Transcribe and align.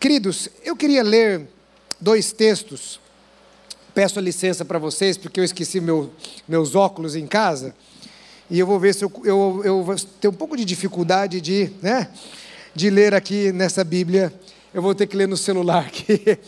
Queridos, 0.00 0.48
eu 0.64 0.74
queria 0.74 1.02
ler 1.02 1.46
dois 2.00 2.32
textos. 2.32 2.98
Peço 3.92 4.18
licença 4.18 4.64
para 4.64 4.78
vocês, 4.78 5.18
porque 5.18 5.38
eu 5.38 5.44
esqueci 5.44 5.78
meu, 5.78 6.10
meus 6.48 6.74
óculos 6.74 7.14
em 7.14 7.26
casa. 7.26 7.74
E 8.48 8.58
eu 8.58 8.66
vou 8.66 8.80
ver 8.80 8.94
se 8.94 9.04
eu, 9.04 9.12
eu, 9.26 9.60
eu 9.62 10.30
um 10.30 10.32
pouco 10.32 10.56
de 10.56 10.64
dificuldade 10.64 11.38
de, 11.42 11.70
né, 11.82 12.08
de 12.74 12.88
ler 12.88 13.12
aqui 13.12 13.52
nessa 13.52 13.84
Bíblia. 13.84 14.32
Eu 14.72 14.80
vou 14.80 14.94
ter 14.94 15.06
que 15.06 15.14
ler 15.14 15.28
no 15.28 15.36
celular, 15.36 15.90
que 15.92 16.38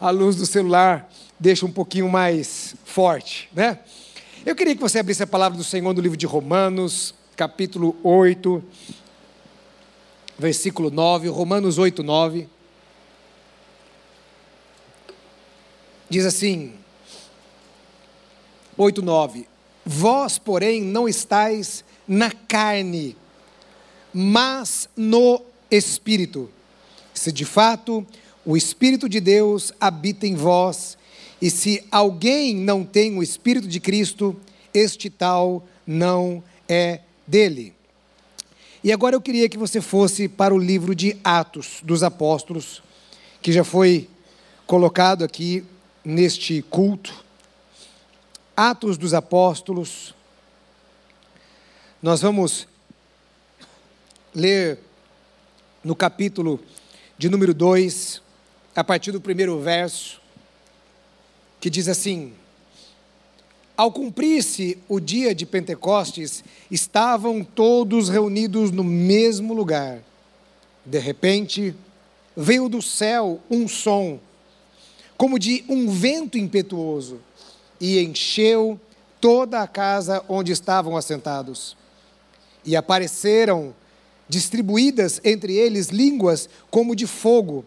a 0.00 0.10
luz 0.10 0.34
do 0.34 0.44
celular 0.44 1.08
deixa 1.38 1.64
um 1.64 1.70
pouquinho 1.70 2.08
mais 2.08 2.74
forte, 2.84 3.48
né? 3.54 3.78
Eu 4.44 4.56
queria 4.56 4.74
que 4.74 4.82
você 4.82 4.98
abrisse 4.98 5.22
a 5.22 5.28
palavra 5.28 5.56
do 5.56 5.62
Senhor 5.62 5.94
no 5.94 6.00
livro 6.00 6.16
de 6.16 6.26
Romanos, 6.26 7.14
capítulo 7.36 7.94
8, 8.02 8.60
versículo 10.36 10.90
9, 10.90 11.28
Romanos 11.28 11.78
8, 11.78 12.02
9. 12.02 12.55
Diz 16.08 16.24
assim, 16.24 16.72
8, 18.76 19.02
9: 19.02 19.48
Vós, 19.84 20.38
porém, 20.38 20.82
não 20.82 21.08
estáis 21.08 21.84
na 22.06 22.30
carne, 22.30 23.16
mas 24.12 24.88
no 24.96 25.42
Espírito. 25.70 26.50
Se 27.12 27.32
de 27.32 27.44
fato 27.44 28.06
o 28.44 28.56
Espírito 28.56 29.08
de 29.08 29.20
Deus 29.20 29.72
habita 29.80 30.26
em 30.26 30.36
vós, 30.36 30.96
e 31.42 31.50
se 31.50 31.84
alguém 31.90 32.54
não 32.54 32.84
tem 32.84 33.16
o 33.16 33.22
Espírito 33.22 33.66
de 33.66 33.80
Cristo, 33.80 34.36
este 34.72 35.10
tal 35.10 35.64
não 35.86 36.42
é 36.68 37.00
dele. 37.26 37.74
E 38.84 38.92
agora 38.92 39.16
eu 39.16 39.20
queria 39.20 39.48
que 39.48 39.58
você 39.58 39.80
fosse 39.80 40.28
para 40.28 40.54
o 40.54 40.58
livro 40.58 40.94
de 40.94 41.16
Atos 41.24 41.80
dos 41.82 42.04
Apóstolos, 42.04 42.82
que 43.42 43.50
já 43.50 43.64
foi 43.64 44.08
colocado 44.66 45.24
aqui 45.24 45.64
neste 46.06 46.62
culto. 46.62 47.12
Atos 48.56 48.96
dos 48.96 49.12
Apóstolos. 49.12 50.14
Nós 52.00 52.22
vamos 52.22 52.68
ler 54.32 54.78
no 55.82 55.96
capítulo 55.96 56.60
de 57.18 57.28
número 57.28 57.52
2, 57.52 58.22
a 58.76 58.84
partir 58.84 59.10
do 59.10 59.20
primeiro 59.20 59.60
verso, 59.60 60.20
que 61.60 61.68
diz 61.68 61.88
assim: 61.88 62.32
Ao 63.76 63.90
cumprir-se 63.90 64.78
o 64.88 65.00
dia 65.00 65.34
de 65.34 65.44
Pentecostes, 65.44 66.44
estavam 66.70 67.42
todos 67.42 68.08
reunidos 68.08 68.70
no 68.70 68.84
mesmo 68.84 69.52
lugar. 69.52 70.00
De 70.84 71.00
repente, 71.00 71.74
veio 72.36 72.68
do 72.68 72.80
céu 72.80 73.40
um 73.50 73.66
som 73.66 74.20
como 75.16 75.38
de 75.38 75.64
um 75.68 75.90
vento 75.90 76.36
impetuoso, 76.36 77.20
e 77.80 77.98
encheu 78.00 78.80
toda 79.20 79.62
a 79.62 79.66
casa 79.66 80.24
onde 80.28 80.52
estavam 80.52 80.96
assentados. 80.96 81.76
E 82.64 82.76
apareceram 82.76 83.74
distribuídas 84.28 85.20
entre 85.24 85.54
eles 85.54 85.88
línguas 85.88 86.48
como 86.70 86.96
de 86.96 87.06
fogo, 87.06 87.64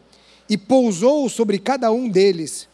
e 0.50 0.58
pousou 0.58 1.30
sobre 1.30 1.60
cada 1.60 1.92
um 1.92 2.10
deles. 2.10 2.68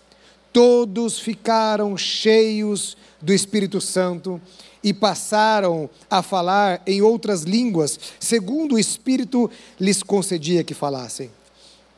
Todos 0.51 1.19
ficaram 1.19 1.97
cheios 1.97 2.95
do 3.21 3.33
Espírito 3.33 3.81
Santo 3.81 4.41
e 4.81 4.93
passaram 4.93 5.89
a 6.09 6.21
falar 6.21 6.81
em 6.85 7.01
outras 7.01 7.41
línguas, 7.41 7.99
segundo 8.19 8.75
o 8.75 8.79
Espírito 8.79 9.49
lhes 9.79 10.01
concedia 10.03 10.63
que 10.63 10.73
falassem. 10.73 11.29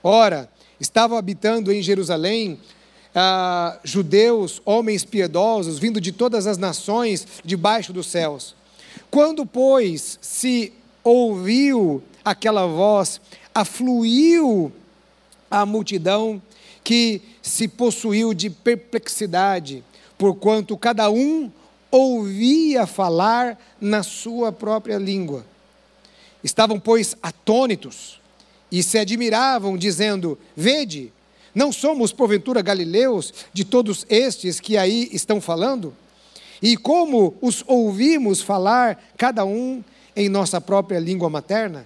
Ora, 0.01 0.49
estavam 0.79 1.17
habitando 1.17 1.71
em 1.71 1.81
Jerusalém 1.81 2.59
ah, 3.15 3.79
judeus, 3.83 4.61
homens 4.63 5.03
piedosos, 5.03 5.79
vindo 5.79 5.99
de 5.99 6.11
todas 6.11 6.45
as 6.45 6.57
nações 6.57 7.25
debaixo 7.43 7.91
dos 7.91 8.07
céus. 8.07 8.55
Quando, 9.09 9.45
pois, 9.45 10.19
se 10.21 10.73
ouviu 11.03 12.03
aquela 12.23 12.67
voz, 12.67 13.19
afluiu 13.55 14.71
a 15.49 15.65
multidão 15.65 16.41
que 16.83 17.21
se 17.41 17.67
possuiu 17.67 18.33
de 18.33 18.49
perplexidade, 18.49 19.83
porquanto 20.17 20.77
cada 20.77 21.09
um 21.09 21.51
ouvia 21.89 22.85
falar 22.85 23.57
na 23.79 24.03
sua 24.03 24.51
própria 24.51 24.97
língua. 24.97 25.45
Estavam, 26.43 26.79
pois, 26.79 27.15
atônitos 27.21 28.16
e 28.71 28.83
se 28.83 28.97
admiravam, 28.97 29.77
dizendo: 29.77 30.37
Vede, 30.55 31.11
não 31.53 31.71
somos, 31.71 32.11
porventura, 32.11 32.61
galileus 32.61 33.33
de 33.53 33.65
todos 33.65 34.05
estes 34.09 34.59
que 34.59 34.77
aí 34.77 35.09
estão 35.11 35.41
falando? 35.41 35.93
E 36.61 36.75
como 36.75 37.35
os 37.41 37.63
ouvimos 37.67 38.41
falar, 38.41 39.11
cada 39.17 39.45
um 39.45 39.83
em 40.15 40.29
nossa 40.29 40.59
própria 40.59 40.99
língua 40.99 41.29
materna? 41.29 41.85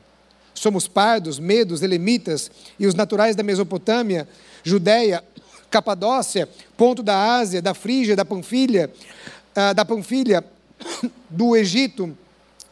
Somos 0.53 0.87
pardos, 0.87 1.39
medos, 1.39 1.81
elemitas 1.81 2.51
e 2.77 2.85
os 2.85 2.93
naturais 2.93 3.35
da 3.35 3.43
Mesopotâmia, 3.43 4.27
Judéia, 4.63 5.23
Capadócia, 5.69 6.47
ponto 6.75 7.01
da 7.01 7.37
Ásia, 7.37 7.61
da 7.61 7.73
Frígia, 7.73 8.15
da 8.15 8.25
Panfilha, 8.25 8.91
ah, 9.55 9.73
da 9.73 9.85
Panfilha, 9.85 10.43
do 11.29 11.55
Egito 11.55 12.15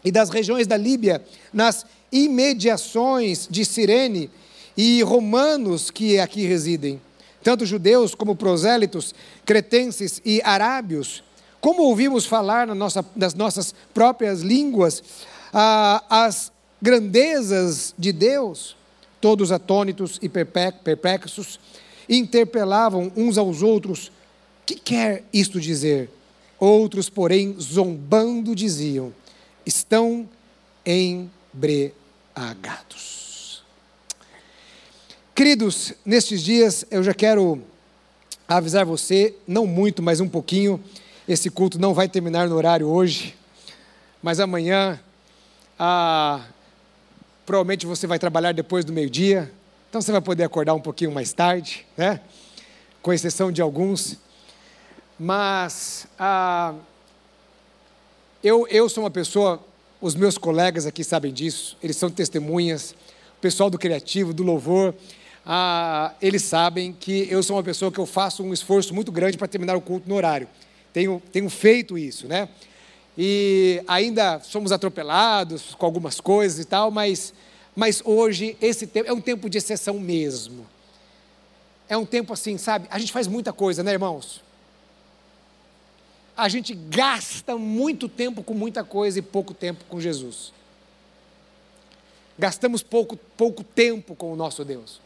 e 0.03 0.11
das 0.11 0.29
regiões 0.29 0.67
da 0.67 0.75
Líbia, 0.75 1.23
nas 1.53 1.85
imediações 2.11 3.47
de 3.49 3.63
Cirene 3.65 4.29
e 4.75 5.01
romanos 5.03 5.91
que 5.91 6.19
aqui 6.19 6.45
residem, 6.45 7.01
tanto 7.43 7.65
judeus 7.65 8.15
como 8.15 8.35
prosélitos, 8.35 9.13
cretenses 9.45 10.21
e 10.23 10.41
arábios. 10.43 11.23
Como 11.59 11.83
ouvimos 11.83 12.25
falar 12.25 12.65
na 12.65 12.75
nossa, 12.75 13.05
nas 13.15 13.33
nossas 13.33 13.73
próprias 13.93 14.41
línguas 14.41 15.03
ah, 15.53 16.03
as 16.09 16.51
grandezas 16.81 17.93
de 17.97 18.11
Deus, 18.11 18.77
todos 19.19 19.51
atônitos 19.51 20.17
e 20.21 20.29
perplexos, 20.29 21.59
interpelavam 22.07 23.11
uns 23.15 23.37
aos 23.37 23.61
outros: 23.61 24.11
que 24.65 24.75
quer 24.75 25.23
isto 25.33 25.59
dizer? 25.59 26.09
Outros, 26.59 27.09
porém, 27.09 27.55
zombando, 27.59 28.55
diziam: 28.55 29.13
estão 29.65 30.27
embriagados. 32.39 33.63
Queridos, 35.35 35.93
nestes 36.05 36.41
dias 36.41 36.85
eu 36.89 37.03
já 37.03 37.13
quero 37.13 37.61
avisar 38.47 38.85
você, 38.85 39.35
não 39.47 39.65
muito, 39.65 40.01
mas 40.01 40.19
um 40.19 40.27
pouquinho. 40.27 40.81
Esse 41.27 41.49
culto 41.49 41.77
não 41.77 41.93
vai 41.93 42.07
terminar 42.07 42.47
no 42.47 42.55
horário 42.55 42.87
hoje, 42.87 43.35
mas 44.21 44.39
amanhã, 44.39 44.99
ah, 45.77 46.45
provavelmente 47.45 47.85
você 47.85 48.07
vai 48.07 48.17
trabalhar 48.17 48.53
depois 48.53 48.83
do 48.83 48.91
meio-dia, 48.91 49.51
então 49.89 50.01
você 50.01 50.11
vai 50.11 50.21
poder 50.21 50.43
acordar 50.43 50.73
um 50.73 50.81
pouquinho 50.81 51.11
mais 51.11 51.31
tarde, 51.33 51.85
né? 51.95 52.21
Com 53.01 53.13
exceção 53.13 53.51
de 53.51 53.61
alguns. 53.61 54.17
Mas 55.19 56.07
ah, 56.17 56.73
eu, 58.43 58.67
eu 58.69 58.89
sou 58.89 59.03
uma 59.03 59.11
pessoa, 59.11 59.61
os 60.01 60.15
meus 60.15 60.37
colegas 60.37 60.85
aqui 60.85 61.03
sabem 61.03 61.33
disso, 61.33 61.77
eles 61.83 61.97
são 61.97 62.09
testemunhas, 62.09 62.95
o 63.37 63.41
pessoal 63.41 63.69
do 63.69 63.77
criativo, 63.77 64.33
do 64.33 64.43
louvor, 64.43 64.93
ah, 65.45 66.13
eles 66.21 66.43
sabem 66.43 66.93
que 66.93 67.27
eu 67.29 67.41
sou 67.41 67.55
uma 67.55 67.63
pessoa 67.63 67.91
que 67.91 67.99
eu 67.99 68.05
faço 68.05 68.43
um 68.43 68.53
esforço 68.53 68.93
muito 68.93 69.11
grande 69.11 69.37
para 69.37 69.47
terminar 69.47 69.75
o 69.75 69.81
culto 69.81 70.07
no 70.07 70.15
horário. 70.15 70.47
Tenho, 70.93 71.21
tenho 71.31 71.49
feito 71.49 71.97
isso, 71.97 72.27
né? 72.27 72.49
E 73.17 73.81
ainda 73.87 74.39
somos 74.39 74.71
atropelados 74.71 75.75
com 75.75 75.85
algumas 75.85 76.21
coisas 76.21 76.59
e 76.59 76.65
tal, 76.65 76.91
mas, 76.91 77.33
mas 77.75 78.01
hoje 78.05 78.55
esse 78.61 78.87
tempo 78.87 79.09
é 79.09 79.13
um 79.13 79.19
tempo 79.19 79.49
de 79.49 79.57
exceção 79.57 79.99
mesmo. 79.99 80.65
É 81.87 81.97
um 81.97 82.05
tempo 82.05 82.31
assim, 82.31 82.57
sabe? 82.57 82.87
A 82.89 82.99
gente 82.99 83.11
faz 83.11 83.27
muita 83.27 83.51
coisa, 83.51 83.83
né, 83.83 83.91
irmãos? 83.91 84.41
A 86.39 86.47
gente 86.47 86.73
gasta 86.73 87.57
muito 87.57 88.07
tempo 88.07 88.41
com 88.41 88.53
muita 88.53 88.81
coisa 88.83 89.19
e 89.19 89.21
pouco 89.21 89.53
tempo 89.53 89.83
com 89.89 89.99
Jesus. 89.99 90.53
Gastamos 92.37 92.81
pouco, 92.81 93.17
pouco 93.35 93.61
tempo 93.61 94.15
com 94.15 94.31
o 94.31 94.35
nosso 94.37 94.63
Deus. 94.63 95.01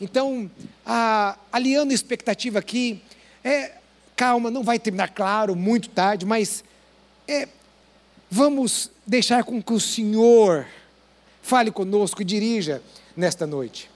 Então, 0.00 0.50
a, 0.84 1.38
aliando 1.52 1.92
expectativa 1.92 2.58
aqui, 2.58 3.00
é, 3.44 3.76
calma, 4.16 4.50
não 4.50 4.64
vai 4.64 4.80
terminar 4.80 5.10
claro, 5.10 5.54
muito 5.54 5.88
tarde, 5.90 6.26
mas 6.26 6.64
é, 7.28 7.48
vamos 8.28 8.90
deixar 9.06 9.44
com 9.44 9.62
que 9.62 9.72
o 9.72 9.78
Senhor 9.78 10.66
fale 11.40 11.70
conosco 11.70 12.20
e 12.22 12.24
dirija 12.24 12.82
nesta 13.16 13.46
noite. 13.46 13.88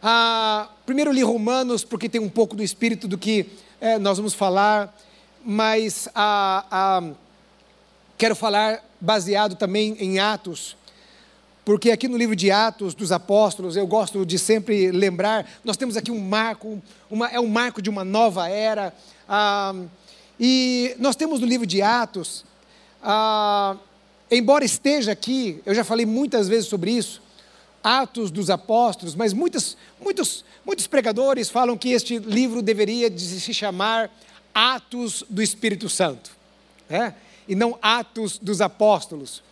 Ah, 0.00 0.70
primeiro 0.84 1.10
li 1.10 1.22
Romanos, 1.22 1.82
porque 1.82 2.08
tem 2.08 2.20
um 2.20 2.28
pouco 2.28 2.54
do 2.54 2.62
espírito 2.62 3.08
do 3.08 3.18
que 3.18 3.50
é, 3.80 3.98
nós 3.98 4.18
vamos 4.18 4.34
falar, 4.34 4.96
mas 5.46 6.08
quero 8.18 8.34
falar 8.34 8.84
baseado 9.00 9.54
também 9.54 9.96
em 10.00 10.18
Atos, 10.18 10.76
porque 11.64 11.92
aqui 11.92 12.08
no 12.08 12.16
livro 12.16 12.34
de 12.34 12.50
Atos 12.50 12.94
dos 12.94 13.12
Apóstolos, 13.12 13.76
eu 13.76 13.86
gosto 13.86 14.26
de 14.26 14.40
sempre 14.40 14.90
lembrar, 14.90 15.48
nós 15.64 15.76
temos 15.76 15.96
aqui 15.96 16.10
um 16.10 16.20
marco, 16.20 16.82
uma, 17.08 17.28
é 17.28 17.38
um 17.38 17.46
marco 17.46 17.80
de 17.80 17.88
uma 17.88 18.04
nova 18.04 18.48
era, 18.48 18.92
ah, 19.28 19.72
e 20.38 20.96
nós 20.98 21.14
temos 21.14 21.40
no 21.40 21.46
livro 21.46 21.66
de 21.66 21.80
Atos, 21.80 22.44
ah, 23.00 23.76
embora 24.28 24.64
esteja 24.64 25.12
aqui, 25.12 25.62
eu 25.64 25.74
já 25.74 25.84
falei 25.84 26.06
muitas 26.06 26.48
vezes 26.48 26.68
sobre 26.68 26.90
isso, 26.90 27.22
Atos 27.84 28.32
dos 28.32 28.50
Apóstolos, 28.50 29.14
mas 29.14 29.32
muitos, 29.32 29.76
muitos, 30.00 30.44
muitos 30.64 30.88
pregadores 30.88 31.48
falam 31.48 31.76
que 31.76 31.90
este 31.90 32.18
livro 32.18 32.60
deveria 32.60 33.16
se 33.16 33.54
chamar 33.54 34.10
Atos 34.56 35.22
do 35.28 35.42
Espírito 35.42 35.86
Santo, 35.86 36.30
né? 36.88 37.14
e 37.46 37.54
não 37.54 37.78
Atos 37.82 38.38
dos 38.38 38.62
Apóstolos. 38.62 39.42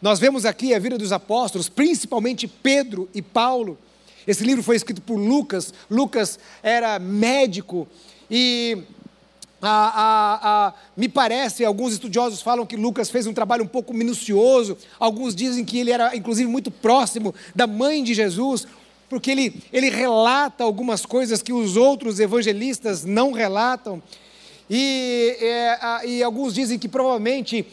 Nós 0.00 0.20
vemos 0.20 0.44
aqui 0.44 0.72
a 0.72 0.78
vida 0.78 0.96
dos 0.96 1.10
apóstolos, 1.10 1.68
principalmente 1.68 2.46
Pedro 2.46 3.08
e 3.12 3.20
Paulo. 3.20 3.76
Esse 4.24 4.44
livro 4.44 4.62
foi 4.62 4.76
escrito 4.76 5.02
por 5.02 5.16
Lucas. 5.16 5.74
Lucas 5.90 6.38
era 6.62 6.96
médico 7.00 7.88
e 8.30 8.84
me 10.96 11.08
parece, 11.08 11.64
alguns 11.64 11.92
estudiosos 11.94 12.40
falam 12.40 12.64
que 12.64 12.76
Lucas 12.76 13.10
fez 13.10 13.26
um 13.26 13.34
trabalho 13.34 13.64
um 13.64 13.68
pouco 13.68 13.92
minucioso. 13.92 14.78
Alguns 14.98 15.34
dizem 15.34 15.64
que 15.64 15.78
ele 15.78 15.90
era, 15.90 16.16
inclusive, 16.16 16.48
muito 16.48 16.70
próximo 16.70 17.34
da 17.52 17.66
mãe 17.66 18.04
de 18.04 18.14
Jesus, 18.14 18.66
porque 19.10 19.32
ele, 19.32 19.60
ele 19.72 19.90
relata 19.90 20.62
algumas 20.62 21.04
coisas 21.04 21.42
que 21.42 21.52
os 21.52 21.76
outros 21.76 22.20
evangelistas 22.20 23.04
não 23.04 23.32
relatam. 23.32 24.00
E, 24.72 25.36
é, 25.40 26.06
e, 26.06 26.22
alguns 26.22 26.54
dizem 26.54 26.78
que 26.78 26.88
provavelmente 26.88 27.66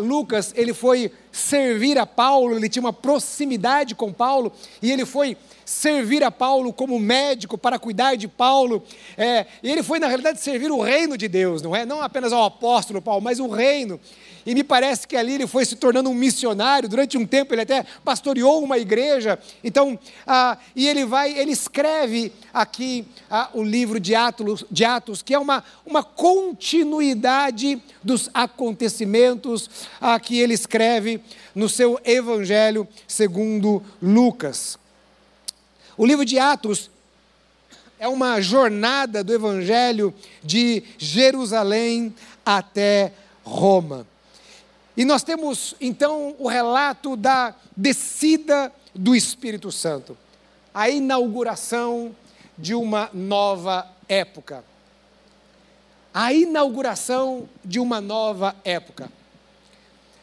Lucas 0.00 0.52
ele 0.54 0.74
foi 0.74 1.10
servir 1.32 1.96
a 1.96 2.04
Paulo, 2.04 2.54
ele 2.54 2.68
tinha 2.68 2.82
uma 2.82 2.92
proximidade 2.92 3.94
com 3.94 4.12
Paulo, 4.12 4.52
e 4.82 4.92
ele 4.92 5.06
foi 5.06 5.34
servir 5.64 6.22
a 6.22 6.30
Paulo 6.30 6.72
como 6.72 6.98
médico 6.98 7.56
para 7.56 7.78
cuidar 7.78 8.16
de 8.16 8.28
Paulo. 8.28 8.82
É, 9.16 9.46
e 9.62 9.70
ele 9.70 9.82
foi, 9.82 9.98
na 9.98 10.06
realidade, 10.06 10.40
servir 10.40 10.70
o 10.70 10.80
reino 10.80 11.16
de 11.16 11.28
Deus, 11.28 11.62
não 11.62 11.74
é? 11.74 11.84
Não 11.84 12.02
apenas 12.02 12.32
ao 12.32 12.44
apóstolo 12.44 13.00
Paulo, 13.00 13.22
mas 13.22 13.40
o 13.40 13.48
reino. 13.48 14.00
E 14.44 14.54
me 14.54 14.64
parece 14.64 15.06
que 15.06 15.16
ali 15.16 15.34
ele 15.34 15.46
foi 15.46 15.64
se 15.64 15.76
tornando 15.76 16.10
um 16.10 16.14
missionário. 16.14 16.88
Durante 16.88 17.16
um 17.16 17.26
tempo 17.26 17.54
ele 17.54 17.62
até 17.62 17.84
pastoreou 18.04 18.62
uma 18.62 18.78
igreja. 18.78 19.38
Então, 19.62 19.98
ah, 20.26 20.58
e 20.74 20.88
ele 20.88 21.04
vai, 21.04 21.38
ele 21.38 21.52
escreve 21.52 22.32
aqui 22.52 23.06
ah, 23.30 23.50
o 23.54 23.62
livro 23.62 24.00
de 24.00 24.14
Atos, 24.14 24.64
de 24.70 24.84
Atos, 24.84 25.22
que 25.22 25.34
é 25.34 25.38
uma, 25.38 25.62
uma 25.86 26.02
continuidade 26.02 27.80
dos 28.02 28.28
acontecimentos 28.34 29.70
ah, 30.00 30.18
que 30.18 30.38
ele 30.40 30.54
escreve 30.54 31.20
no 31.54 31.68
seu 31.68 32.00
Evangelho 32.04 32.86
segundo 33.06 33.82
Lucas. 34.00 34.81
O 35.96 36.06
livro 36.06 36.24
de 36.24 36.38
Atos 36.38 36.90
é 37.98 38.08
uma 38.08 38.40
jornada 38.40 39.22
do 39.22 39.32
Evangelho 39.32 40.12
de 40.42 40.82
Jerusalém 40.98 42.14
até 42.44 43.12
Roma. 43.44 44.06
E 44.96 45.04
nós 45.04 45.22
temos 45.22 45.74
então 45.80 46.34
o 46.38 46.48
relato 46.48 47.16
da 47.16 47.54
descida 47.76 48.72
do 48.94 49.14
Espírito 49.14 49.70
Santo, 49.70 50.16
a 50.74 50.88
inauguração 50.90 52.14
de 52.58 52.74
uma 52.74 53.08
nova 53.12 53.88
época. 54.08 54.64
A 56.12 56.32
inauguração 56.32 57.48
de 57.64 57.80
uma 57.80 58.00
nova 58.00 58.54
época. 58.64 59.10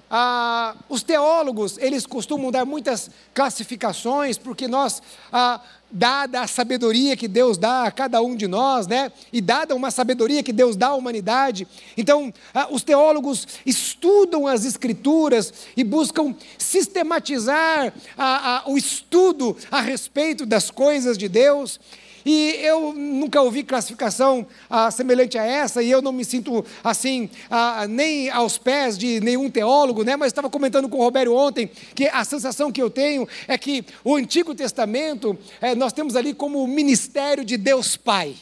Ah, 0.10 0.76
os 0.90 1.04
teólogos, 1.04 1.78
eles 1.78 2.06
costumam 2.06 2.52
dar 2.52 2.66
muitas 2.66 3.12
classificações, 3.34 4.38
porque 4.40 4.68
nós 4.68 5.04
ah, 5.32 5.62
dada 5.92 6.42
a 6.42 6.48
sabedoria 6.48 7.16
que 7.16 7.28
Deus 7.28 7.58
dá 7.58 7.84
a 7.84 7.92
cada 7.92 8.22
um 8.22 8.36
de 8.36 8.48
nós, 8.48 8.88
né? 8.88 9.12
E 9.32 9.42
dada 9.42 9.76
uma 9.76 9.92
sabedoria 9.92 10.44
que 10.44 10.54
Deus 10.54 10.76
dá 10.76 10.88
à 10.88 10.96
humanidade. 10.96 11.68
Então, 11.96 12.34
ah, 12.54 12.68
os 12.72 12.84
teólogos 12.84 13.48
estudam 13.66 14.48
as 14.48 14.66
Escrituras 14.66 15.54
e 15.76 15.84
buscam 15.84 16.36
sistematizar 16.58 17.94
a, 18.18 18.58
a, 18.58 18.70
o 18.70 18.78
estudo 18.78 19.56
a 19.72 19.82
respeito 19.82 20.46
das 20.46 20.72
coisas 20.72 21.18
de 21.18 21.30
Deus. 21.30 21.80
E 22.26 22.56
eu 22.62 22.94
nunca 22.94 23.42
ouvi 23.42 23.64
classificação 23.64 24.46
ah, 24.70 24.92
semelhante 24.92 25.38
a 25.38 25.46
essa, 25.46 25.82
e 25.82 25.90
eu 25.90 26.02
não 26.02 26.12
me 26.12 26.26
sinto 26.26 26.66
assim, 26.84 27.30
ah, 27.50 27.86
nem 27.88 28.30
aos 28.30 28.58
pés 28.58 28.98
de 28.98 29.20
nenhum 29.20 29.50
teólogo, 29.50 30.04
né? 30.04 30.16
mas 30.16 30.28
estava 30.28 30.50
comentando 30.50 30.90
com 30.90 30.98
o 30.98 31.04
Roberto 31.04 31.34
ontem 31.34 31.70
que 31.96 32.08
a 32.08 32.24
sensação 32.24 32.72
que 32.72 32.82
eu 32.82 32.90
tenho 32.90 33.28
é 33.48 33.58
que 33.58 33.86
o 34.04 34.16
Antigo 34.16 34.54
Testamento, 34.54 35.38
eh, 35.62 35.76
nós 35.76 35.94
temos 35.94 36.16
ali 36.16 36.34
como 36.34 36.64
o 36.64 36.68
ministério 36.68 37.44
de 37.44 37.58
Deus 37.58 37.96
Pai. 37.96 38.36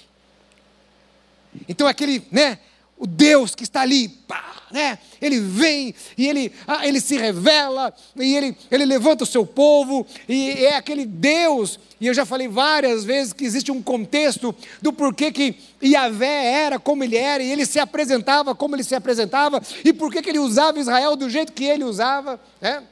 Então, 1.67 1.87
aquele, 1.87 2.23
né? 2.31 2.59
O 2.99 3.05
Deus 3.05 3.53
que 3.53 3.63
está 3.63 3.81
ali, 3.81 4.09
pá, 4.09 4.63
né? 4.71 4.97
ele 5.21 5.39
vem 5.39 5.93
e 6.17 6.27
ele, 6.27 6.51
ah, 6.67 6.87
ele 6.87 6.99
se 6.99 7.17
revela, 7.17 7.93
e 8.15 8.35
ele, 8.35 8.57
ele 8.71 8.85
levanta 8.85 9.23
o 9.23 9.27
seu 9.27 9.45
povo, 9.45 10.05
e 10.27 10.49
é 10.49 10.75
aquele 10.75 11.05
Deus, 11.05 11.79
e 12.01 12.07
eu 12.07 12.13
já 12.13 12.25
falei 12.25 12.47
várias 12.47 13.03
vezes 13.03 13.33
que 13.33 13.45
existe 13.45 13.71
um 13.71 13.81
contexto 13.81 14.53
do 14.81 14.91
porquê 14.91 15.31
que 15.31 15.55
Yahvé 15.83 16.45
era 16.45 16.79
como 16.79 17.03
ele 17.03 17.17
era, 17.17 17.43
e 17.43 17.51
ele 17.51 17.65
se 17.65 17.79
apresentava 17.79 18.55
como 18.55 18.75
ele 18.75 18.83
se 18.83 18.95
apresentava, 18.95 19.61
e 19.83 19.93
porquê 19.93 20.21
que 20.21 20.29
ele 20.29 20.39
usava 20.39 20.79
Israel 20.79 21.15
do 21.15 21.29
jeito 21.29 21.53
que 21.53 21.65
ele 21.65 21.83
usava, 21.83 22.39
né? 22.59 22.83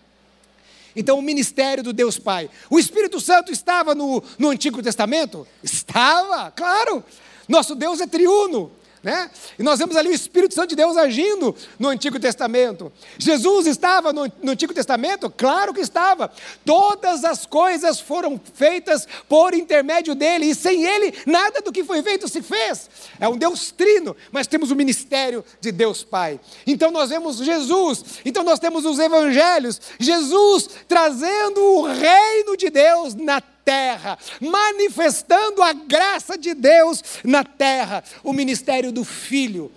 Então, 0.96 1.19
o 1.19 1.22
ministério 1.22 1.84
do 1.84 1.92
Deus 1.92 2.18
Pai. 2.18 2.50
O 2.69 2.80
Espírito 2.80 3.19
Santo 3.19 3.51
estava 3.51 3.94
no, 3.94 4.24
no 4.40 4.50
Antigo 4.50 4.81
Testamento? 4.81 5.46
Estava, 5.62 6.50
claro. 6.51 7.04
Nosso 7.50 7.75
Deus 7.75 8.00
é 8.00 8.08
triuno. 8.08 8.72
Né? 9.06 9.30
E 9.60 9.62
nós 9.62 9.78
vemos 9.78 9.96
ali 9.96 10.10
o 10.10 10.13
Espírito 10.13 10.56
Santo 10.56 10.69
de 10.69 10.75
Deus 10.75 10.98
agindo 10.98 11.56
no 11.78 11.90
Antigo 11.90 12.19
Testamento. 12.19 12.92
Jesus 13.19 13.68
estava 13.68 14.12
no, 14.12 14.25
no, 14.42 14.54
Antigo 14.54 14.74
Testamento? 14.74 15.30
Claro 15.30 15.75
que 15.75 15.80
estava. 15.80 16.31
Todas 16.66 17.24
as 17.24 17.46
coisas 17.46 18.00
foram 18.00 18.42
feitas 18.56 19.07
por 19.30 19.54
intermédio 19.54 20.16
dele, 20.16 20.48
e 20.48 20.56
sem 20.56 20.84
ele, 20.84 21.13
nada 21.24 21.62
do 21.62 21.72
que 21.72 21.84
foi 21.84 22.02
feito 22.02 22.28
se 22.28 22.42
fez. 22.42 22.90
É 23.19 23.30
um 23.30 23.38
Deus 23.38 23.69
trino, 23.69 24.16
mas 24.31 24.48
temos 24.48 24.72
o 24.72 24.75
ministério 24.75 25.46
de 25.62 25.72
Deus 25.72 26.04
Pai. 26.04 26.40
Então 26.66 26.90
nós 26.90 27.12
vemos 27.12 27.38
Jesus, 27.38 28.04
então 28.25 28.44
nós 28.44 28.58
temos 28.58 28.86
os 28.86 28.98
evangelhos, 28.98 29.80
Jesus 30.00 30.68
trazendo 30.88 31.62
o 31.62 31.84
reino 31.84 32.58
de 32.58 32.72
Deus 32.72 33.13
na 33.13 33.40
terra 33.40 33.55
terra, 33.65 34.17
manifestando 34.39 35.63
a 35.63 35.73
graça 35.73 36.38
de 36.38 36.53
Deus 36.53 37.03
na 37.24 37.43
terra, 37.43 38.03
o 38.24 38.31
ministério 38.31 38.91
do 38.91 39.03
Filho, 39.03 39.72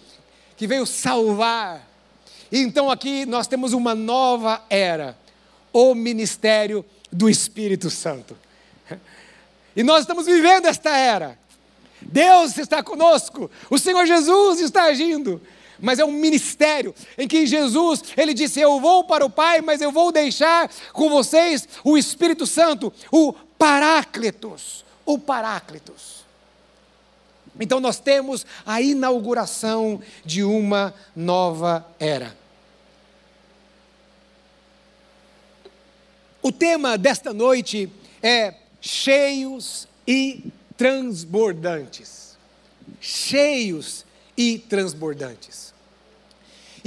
que 0.56 0.66
veio 0.66 0.84
salvar. 0.84 1.88
Então 2.52 2.90
aqui 2.90 3.24
nós 3.24 3.46
temos 3.46 3.72
uma 3.72 3.94
nova 3.94 4.62
era, 4.68 5.16
o 5.72 5.94
ministério 5.94 6.84
do 7.10 7.28
Espírito 7.28 7.90
Santo. 7.90 8.36
E 9.74 9.82
nós 9.82 10.00
estamos 10.00 10.26
vivendo 10.26 10.66
esta 10.66 10.96
era. 10.96 11.38
Deus 12.02 12.58
está 12.58 12.82
conosco, 12.82 13.50
o 13.70 13.78
Senhor 13.78 14.06
Jesus 14.06 14.60
está 14.60 14.84
agindo 14.84 15.40
mas 15.80 15.98
é 15.98 16.04
um 16.04 16.12
ministério 16.12 16.94
em 17.16 17.28
que 17.28 17.46
Jesus, 17.46 18.02
ele 18.16 18.34
disse: 18.34 18.60
"Eu 18.60 18.80
vou 18.80 19.04
para 19.04 19.24
o 19.24 19.30
Pai, 19.30 19.60
mas 19.60 19.80
eu 19.80 19.92
vou 19.92 20.10
deixar 20.10 20.68
com 20.92 21.08
vocês 21.08 21.68
o 21.84 21.96
Espírito 21.96 22.46
Santo, 22.46 22.92
o 23.12 23.32
Paráclitos, 23.58 24.84
o 25.04 25.18
Paráclitos. 25.18 26.24
Então 27.58 27.80
nós 27.80 27.98
temos 27.98 28.46
a 28.64 28.80
inauguração 28.80 30.00
de 30.24 30.44
uma 30.44 30.94
nova 31.14 31.86
era. 31.98 32.36
O 36.40 36.52
tema 36.52 36.96
desta 36.96 37.34
noite 37.34 37.92
é 38.22 38.54
cheios 38.80 39.88
e 40.06 40.52
transbordantes. 40.76 42.38
Cheios 43.00 44.06
e 44.36 44.58
transbordantes. 44.58 45.67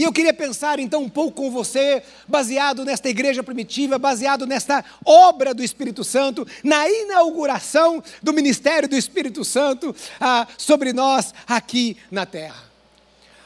E 0.02 0.04
eu 0.04 0.12
queria 0.12 0.34
pensar 0.34 0.80
então 0.80 1.04
um 1.04 1.10
pouco 1.10 1.44
com 1.44 1.52
você, 1.52 2.02
baseado 2.28 2.84
nesta 2.84 3.08
igreja 3.08 3.44
primitiva, 3.44 4.00
baseado 4.00 4.48
nesta 4.48 4.84
obra 5.06 5.54
do 5.54 5.64
Espírito 5.64 6.04
Santo, 6.04 6.44
na 6.64 6.90
inauguração 6.90 8.04
do 8.20 8.34
ministério 8.34 8.90
do 8.90 8.96
Espírito 8.96 9.46
Santo 9.46 9.96
ah, 10.20 10.48
sobre 10.58 10.92
nós 10.92 11.36
aqui 11.46 11.96
na 12.10 12.26
terra. 12.26 12.64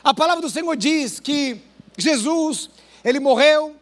A 0.01 0.13
palavra 0.13 0.41
do 0.41 0.49
Senhor 0.49 0.77
diz 0.77 1.19
que 1.19 1.57
Jesus, 1.97 2.69
ele 3.03 3.19
morreu, 3.19 3.75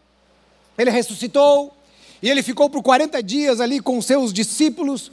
ele 0.75 0.89
ressuscitou, 0.89 1.77
e 2.24 2.27
ele 2.27 2.42
ficou 2.42 2.72
por 2.72 2.82
40 2.82 3.22
dias 3.22 3.62
ali 3.62 3.80
com 3.80 4.01
seus 4.01 4.34
discípulos, 4.34 5.12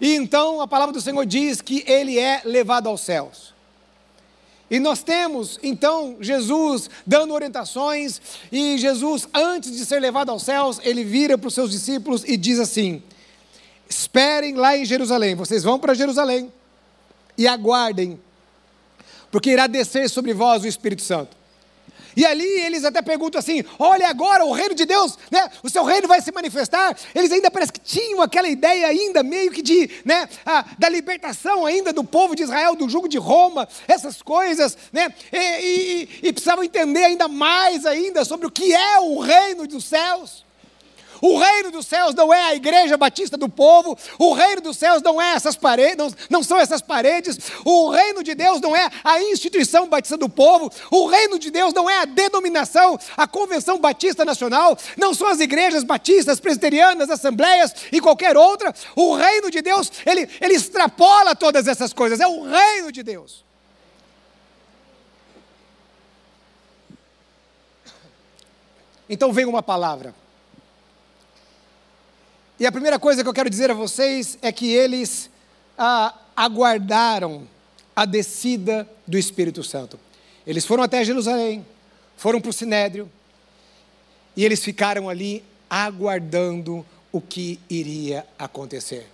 e 0.00 0.14
então 0.14 0.62
a 0.62 0.66
palavra 0.66 0.94
do 0.94 1.00
Senhor 1.02 1.26
diz 1.26 1.60
que 1.60 1.84
ele 1.86 2.18
é 2.18 2.40
levado 2.42 2.88
aos 2.88 3.02
céus. 3.02 3.54
E 4.70 4.80
nós 4.80 5.02
temos, 5.02 5.60
então, 5.62 6.16
Jesus 6.20 6.90
dando 7.06 7.32
orientações, 7.32 8.20
e 8.50 8.76
Jesus, 8.78 9.28
antes 9.32 9.76
de 9.76 9.86
ser 9.86 10.00
levado 10.00 10.30
aos 10.30 10.42
céus, 10.42 10.80
ele 10.82 11.04
vira 11.04 11.38
para 11.38 11.48
os 11.48 11.54
seus 11.54 11.70
discípulos 11.70 12.24
e 12.26 12.36
diz 12.36 12.58
assim: 12.58 13.02
Esperem 13.88 14.54
lá 14.54 14.76
em 14.76 14.84
Jerusalém, 14.84 15.36
vocês 15.36 15.62
vão 15.62 15.78
para 15.78 15.94
Jerusalém 15.94 16.52
e 17.38 17.46
aguardem, 17.46 18.18
porque 19.30 19.50
irá 19.50 19.68
descer 19.68 20.10
sobre 20.10 20.34
vós 20.34 20.64
o 20.64 20.66
Espírito 20.66 21.02
Santo. 21.02 21.36
E 22.16 22.24
ali 22.24 22.48
eles 22.62 22.82
até 22.84 23.02
perguntam 23.02 23.38
assim: 23.38 23.62
olha 23.78 24.08
agora, 24.08 24.44
o 24.44 24.52
reino 24.52 24.74
de 24.74 24.86
Deus, 24.86 25.18
né, 25.30 25.50
o 25.62 25.68
seu 25.68 25.84
reino 25.84 26.08
vai 26.08 26.22
se 26.22 26.32
manifestar. 26.32 26.96
Eles 27.14 27.30
ainda 27.30 27.50
parece 27.50 27.72
que 27.72 27.80
tinham 27.80 28.22
aquela 28.22 28.48
ideia 28.48 28.86
ainda 28.86 29.22
meio 29.22 29.52
que 29.52 29.60
de, 29.60 29.90
né, 30.02 30.26
a, 30.44 30.64
da 30.78 30.88
libertação 30.88 31.66
ainda 31.66 31.92
do 31.92 32.02
povo 32.02 32.34
de 32.34 32.42
Israel, 32.42 32.74
do 32.74 32.88
jugo 32.88 33.06
de 33.06 33.18
Roma, 33.18 33.68
essas 33.86 34.22
coisas, 34.22 34.78
né, 34.90 35.12
e, 35.30 35.36
e, 35.36 36.28
e 36.28 36.32
precisavam 36.32 36.64
entender 36.64 37.04
ainda 37.04 37.28
mais 37.28 37.84
ainda 37.84 38.24
sobre 38.24 38.46
o 38.46 38.50
que 38.50 38.74
é 38.74 38.98
o 39.00 39.18
reino 39.20 39.66
dos 39.66 39.84
céus. 39.84 40.45
O 41.20 41.38
reino 41.38 41.70
dos 41.70 41.86
céus 41.86 42.14
não 42.14 42.32
é 42.32 42.42
a 42.42 42.54
igreja 42.54 42.96
batista 42.96 43.36
do 43.36 43.48
povo, 43.48 43.96
o 44.18 44.32
reino 44.32 44.60
dos 44.60 44.76
céus 44.76 45.02
não 45.02 45.20
é 45.20 45.34
essas 45.34 45.56
paredes, 45.56 45.96
não, 45.96 46.10
não 46.28 46.42
são 46.42 46.58
essas 46.58 46.82
paredes, 46.82 47.38
o 47.64 47.90
reino 47.90 48.22
de 48.22 48.34
Deus 48.34 48.60
não 48.60 48.76
é 48.76 48.90
a 49.02 49.20
instituição 49.22 49.88
batista 49.88 50.16
do 50.16 50.28
povo, 50.28 50.70
o 50.90 51.06
reino 51.06 51.38
de 51.38 51.50
Deus 51.50 51.72
não 51.72 51.88
é 51.88 52.00
a 52.00 52.04
denominação, 52.04 52.98
a 53.16 53.26
convenção 53.26 53.78
batista 53.78 54.24
nacional, 54.24 54.76
não 54.96 55.14
são 55.14 55.28
as 55.28 55.40
igrejas 55.40 55.84
batistas, 55.84 56.40
presbiterianas, 56.40 57.10
assembleias 57.10 57.74
e 57.92 58.00
qualquer 58.00 58.36
outra. 58.36 58.74
O 58.94 59.14
reino 59.14 59.50
de 59.50 59.62
Deus, 59.62 59.90
ele, 60.04 60.28
ele 60.40 60.54
extrapola 60.54 61.34
todas 61.34 61.66
essas 61.66 61.92
coisas, 61.92 62.20
é 62.20 62.26
o 62.26 62.42
reino 62.42 62.92
de 62.92 63.02
Deus. 63.02 63.44
Então 69.08 69.32
vem 69.32 69.46
uma 69.46 69.62
palavra 69.62 70.14
e 72.58 72.66
a 72.66 72.72
primeira 72.72 72.98
coisa 72.98 73.22
que 73.22 73.28
eu 73.28 73.34
quero 73.34 73.50
dizer 73.50 73.70
a 73.70 73.74
vocês 73.74 74.38
é 74.40 74.50
que 74.50 74.72
eles 74.72 75.28
ah, 75.76 76.14
aguardaram 76.34 77.46
a 77.94 78.06
descida 78.06 78.88
do 79.06 79.18
Espírito 79.18 79.62
Santo. 79.62 80.00
Eles 80.46 80.64
foram 80.64 80.82
até 80.82 81.04
Jerusalém, 81.04 81.66
foram 82.16 82.40
para 82.40 82.48
o 82.48 82.52
Sinédrio, 82.52 83.10
e 84.34 84.44
eles 84.44 84.64
ficaram 84.64 85.08
ali 85.08 85.44
aguardando 85.68 86.84
o 87.12 87.20
que 87.20 87.60
iria 87.68 88.26
acontecer. 88.38 89.06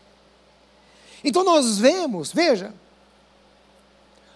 Então 1.24 1.42
nós 1.42 1.78
vemos, 1.78 2.32
veja, 2.32 2.72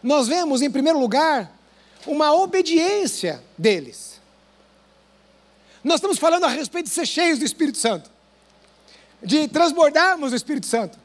nós 0.03 0.27
vemos 0.27 0.63
em 0.63 0.71
primeiro 0.71 0.99
lugar 0.99 1.53
uma 2.07 2.33
obediência 2.33 3.43
deles. 3.57 4.21
Nós 5.83 5.97
estamos 5.97 6.19
falando 6.19 6.45
a 6.45 6.49
respeito 6.49 6.87
de 6.87 6.93
ser 6.93 7.07
cheios 7.07 7.39
do 7.39 7.45
Espírito 7.45 7.79
Santo 7.79 8.16
de 9.23 9.49
transbordarmos 9.49 10.33
o 10.33 10.37
Espírito 10.37 10.67
Santo. 10.67 10.99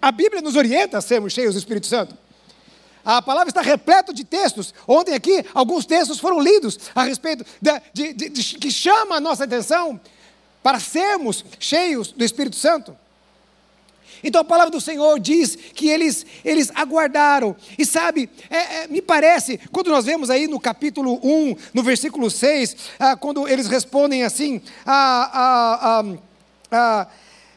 A 0.00 0.10
Bíblia 0.10 0.40
nos 0.40 0.56
orienta 0.56 0.98
a 0.98 1.00
sermos 1.00 1.32
cheios 1.32 1.54
do 1.54 1.58
Espírito 1.58 1.86
Santo. 1.86 2.16
A 3.04 3.20
palavra 3.20 3.48
está 3.48 3.60
repleta 3.60 4.12
de 4.12 4.24
textos. 4.24 4.74
Ontem 4.86 5.14
aqui, 5.14 5.44
alguns 5.54 5.86
textos 5.86 6.18
foram 6.18 6.40
lidos 6.40 6.78
a 6.94 7.02
respeito 7.02 7.44
de, 7.60 8.12
de, 8.12 8.28
de, 8.30 8.58
que 8.58 8.70
chama 8.70 9.16
a 9.16 9.20
nossa 9.20 9.44
atenção 9.44 10.00
para 10.62 10.78
sermos 10.78 11.44
cheios 11.58 12.12
do 12.12 12.24
Espírito 12.24 12.56
Santo. 12.56 12.96
Então 14.22 14.42
a 14.42 14.44
palavra 14.44 14.70
do 14.70 14.80
Senhor 14.80 15.18
diz 15.18 15.56
que 15.56 15.88
eles, 15.88 16.26
eles 16.44 16.70
aguardaram. 16.74 17.56
E 17.78 17.86
sabe, 17.86 18.28
é, 18.50 18.82
é, 18.82 18.86
me 18.86 19.00
parece, 19.00 19.58
quando 19.72 19.90
nós 19.90 20.04
vemos 20.04 20.28
aí 20.28 20.46
no 20.46 20.60
capítulo 20.60 21.18
1, 21.22 21.56
no 21.72 21.82
versículo 21.82 22.30
6, 22.30 22.76
ah, 22.98 23.16
quando 23.16 23.48
eles 23.48 23.66
respondem 23.66 24.24
assim, 24.24 24.60
a. 24.84 26.04
a 26.70 27.06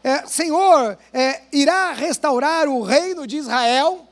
é, 0.04 0.26
Senhor, 0.28 0.98
é, 1.14 1.42
irá 1.52 1.94
restaurar 1.94 2.68
o 2.68 2.82
reino 2.82 3.26
de 3.26 3.38
Israel? 3.38 4.08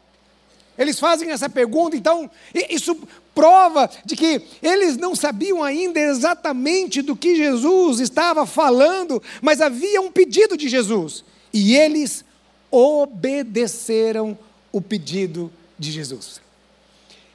Eles 0.78 1.00
fazem 1.00 1.30
essa 1.30 1.50
pergunta, 1.50 1.98
então, 1.98 2.32
isso 2.70 2.98
prova 3.36 3.90
de 4.06 4.16
que 4.16 4.42
eles 4.64 4.98
não 4.98 5.16
sabiam 5.16 5.64
ainda 5.64 6.00
exatamente 6.00 7.02
do 7.02 7.16
que 7.16 7.36
Jesus 7.36 8.00
estava 8.00 8.46
falando, 8.46 9.22
mas 9.42 9.62
havia 9.62 10.02
um 10.02 10.12
pedido 10.12 10.58
de 10.58 10.70
Jesus, 10.70 11.24
e 11.54 11.76
eles 11.76 12.24
obedeceram 12.72 14.38
o 14.72 14.82
pedido 14.82 15.52
de 15.78 15.92
Jesus. 15.92 16.42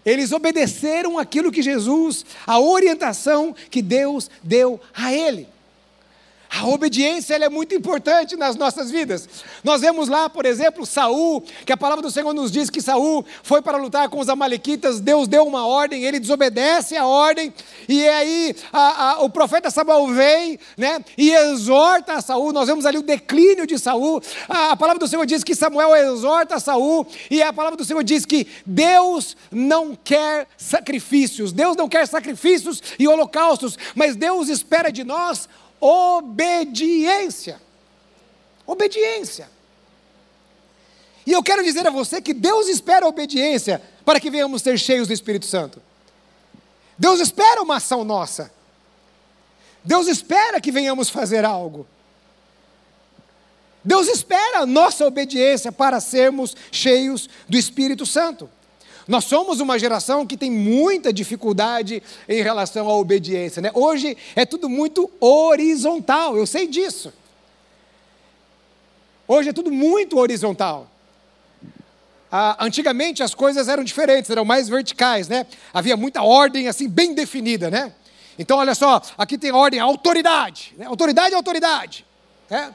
Eles 0.04 0.32
obedeceram 0.32 1.18
aquilo 1.18 1.52
que 1.52 1.62
Jesus, 1.62 2.24
a 2.46 2.58
orientação 2.58 3.54
que 3.70 3.82
Deus 3.82 4.30
deu 4.42 4.80
a 4.94 5.12
ele. 5.12 5.48
A 6.58 6.66
obediência 6.68 7.34
é 7.34 7.48
muito 7.50 7.74
importante 7.74 8.34
nas 8.34 8.56
nossas 8.56 8.90
vidas. 8.90 9.28
Nós 9.62 9.82
vemos 9.82 10.08
lá, 10.08 10.30
por 10.30 10.46
exemplo, 10.46 10.86
Saul, 10.86 11.42
que 11.66 11.72
a 11.72 11.76
palavra 11.76 12.00
do 12.00 12.10
Senhor 12.10 12.32
nos 12.32 12.50
diz 12.50 12.70
que 12.70 12.80
Saul 12.80 13.26
foi 13.42 13.60
para 13.60 13.76
lutar 13.76 14.08
com 14.08 14.18
os 14.18 14.28
amalequitas, 14.28 14.98
Deus 14.98 15.28
deu 15.28 15.46
uma 15.46 15.66
ordem, 15.66 16.04
ele 16.04 16.18
desobedece 16.18 16.96
a 16.96 17.06
ordem, 17.06 17.52
e 17.86 18.08
aí 18.08 18.56
a, 18.72 19.10
a, 19.10 19.22
o 19.22 19.28
profeta 19.28 19.70
Samuel 19.70 20.06
vem, 20.08 20.58
né, 20.78 21.04
e 21.18 21.30
exorta 21.30 22.14
a 22.14 22.22
Saul. 22.22 22.52
Nós 22.54 22.68
vemos 22.68 22.86
ali 22.86 22.96
o 22.96 23.02
declínio 23.02 23.66
de 23.66 23.78
Saul. 23.78 24.22
A, 24.48 24.70
a 24.70 24.76
palavra 24.76 24.98
do 24.98 25.08
Senhor 25.08 25.26
diz 25.26 25.44
que 25.44 25.54
Samuel 25.54 25.94
exorta 25.94 26.54
a 26.54 26.60
Saul, 26.60 27.06
e 27.30 27.42
a 27.42 27.52
palavra 27.52 27.76
do 27.76 27.84
Senhor 27.84 28.02
diz 28.02 28.24
que 28.24 28.46
Deus 28.64 29.36
não 29.50 29.94
quer 29.94 30.48
sacrifícios, 30.56 31.52
Deus 31.52 31.76
não 31.76 31.86
quer 31.86 32.06
sacrifícios 32.06 32.82
e 32.98 33.06
holocaustos, 33.06 33.76
mas 33.94 34.16
Deus 34.16 34.48
espera 34.48 34.90
de 34.90 35.04
nós 35.04 35.48
obediência. 35.80 37.60
Obediência. 38.66 39.48
E 41.26 41.32
eu 41.32 41.42
quero 41.42 41.62
dizer 41.64 41.86
a 41.86 41.90
você 41.90 42.20
que 42.20 42.32
Deus 42.32 42.68
espera 42.68 43.06
obediência 43.06 43.82
para 44.04 44.20
que 44.20 44.30
venhamos 44.30 44.62
ser 44.62 44.78
cheios 44.78 45.08
do 45.08 45.12
Espírito 45.12 45.46
Santo. 45.46 45.82
Deus 46.96 47.20
espera 47.20 47.62
uma 47.62 47.76
ação 47.76 48.04
nossa. 48.04 48.52
Deus 49.84 50.06
espera 50.06 50.60
que 50.60 50.72
venhamos 50.72 51.08
fazer 51.08 51.44
algo. 51.44 51.86
Deus 53.84 54.08
espera 54.08 54.60
a 54.60 54.66
nossa 54.66 55.06
obediência 55.06 55.70
para 55.70 56.00
sermos 56.00 56.56
cheios 56.72 57.28
do 57.48 57.56
Espírito 57.56 58.04
Santo. 58.04 58.50
Nós 59.06 59.24
somos 59.24 59.60
uma 59.60 59.78
geração 59.78 60.26
que 60.26 60.36
tem 60.36 60.50
muita 60.50 61.12
dificuldade 61.12 62.02
em 62.28 62.42
relação 62.42 62.88
à 62.88 62.94
obediência. 62.96 63.62
Né? 63.62 63.70
Hoje 63.72 64.16
é 64.34 64.44
tudo 64.44 64.68
muito 64.68 65.10
horizontal, 65.20 66.36
eu 66.36 66.46
sei 66.46 66.66
disso. 66.66 67.12
Hoje 69.28 69.50
é 69.50 69.52
tudo 69.52 69.70
muito 69.70 70.18
horizontal. 70.18 70.90
Ah, 72.30 72.56
antigamente 72.60 73.22
as 73.22 73.34
coisas 73.34 73.68
eram 73.68 73.84
diferentes, 73.84 74.28
eram 74.28 74.44
mais 74.44 74.68
verticais, 74.68 75.28
né? 75.28 75.46
Havia 75.72 75.96
muita 75.96 76.22
ordem 76.22 76.66
assim 76.66 76.88
bem 76.88 77.14
definida, 77.14 77.70
né? 77.70 77.92
Então 78.36 78.58
olha 78.58 78.74
só, 78.74 79.00
aqui 79.16 79.38
tem 79.38 79.52
ordem, 79.52 79.78
autoridade, 79.78 80.74
né? 80.76 80.86
autoridade 80.86 81.32
é 81.32 81.36
autoridade. 81.36 82.04
Né? 82.50 82.74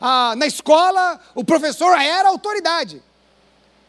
Ah, 0.00 0.34
na 0.36 0.46
escola 0.46 1.20
o 1.34 1.44
professor 1.44 2.00
era 2.00 2.28
autoridade 2.28 3.02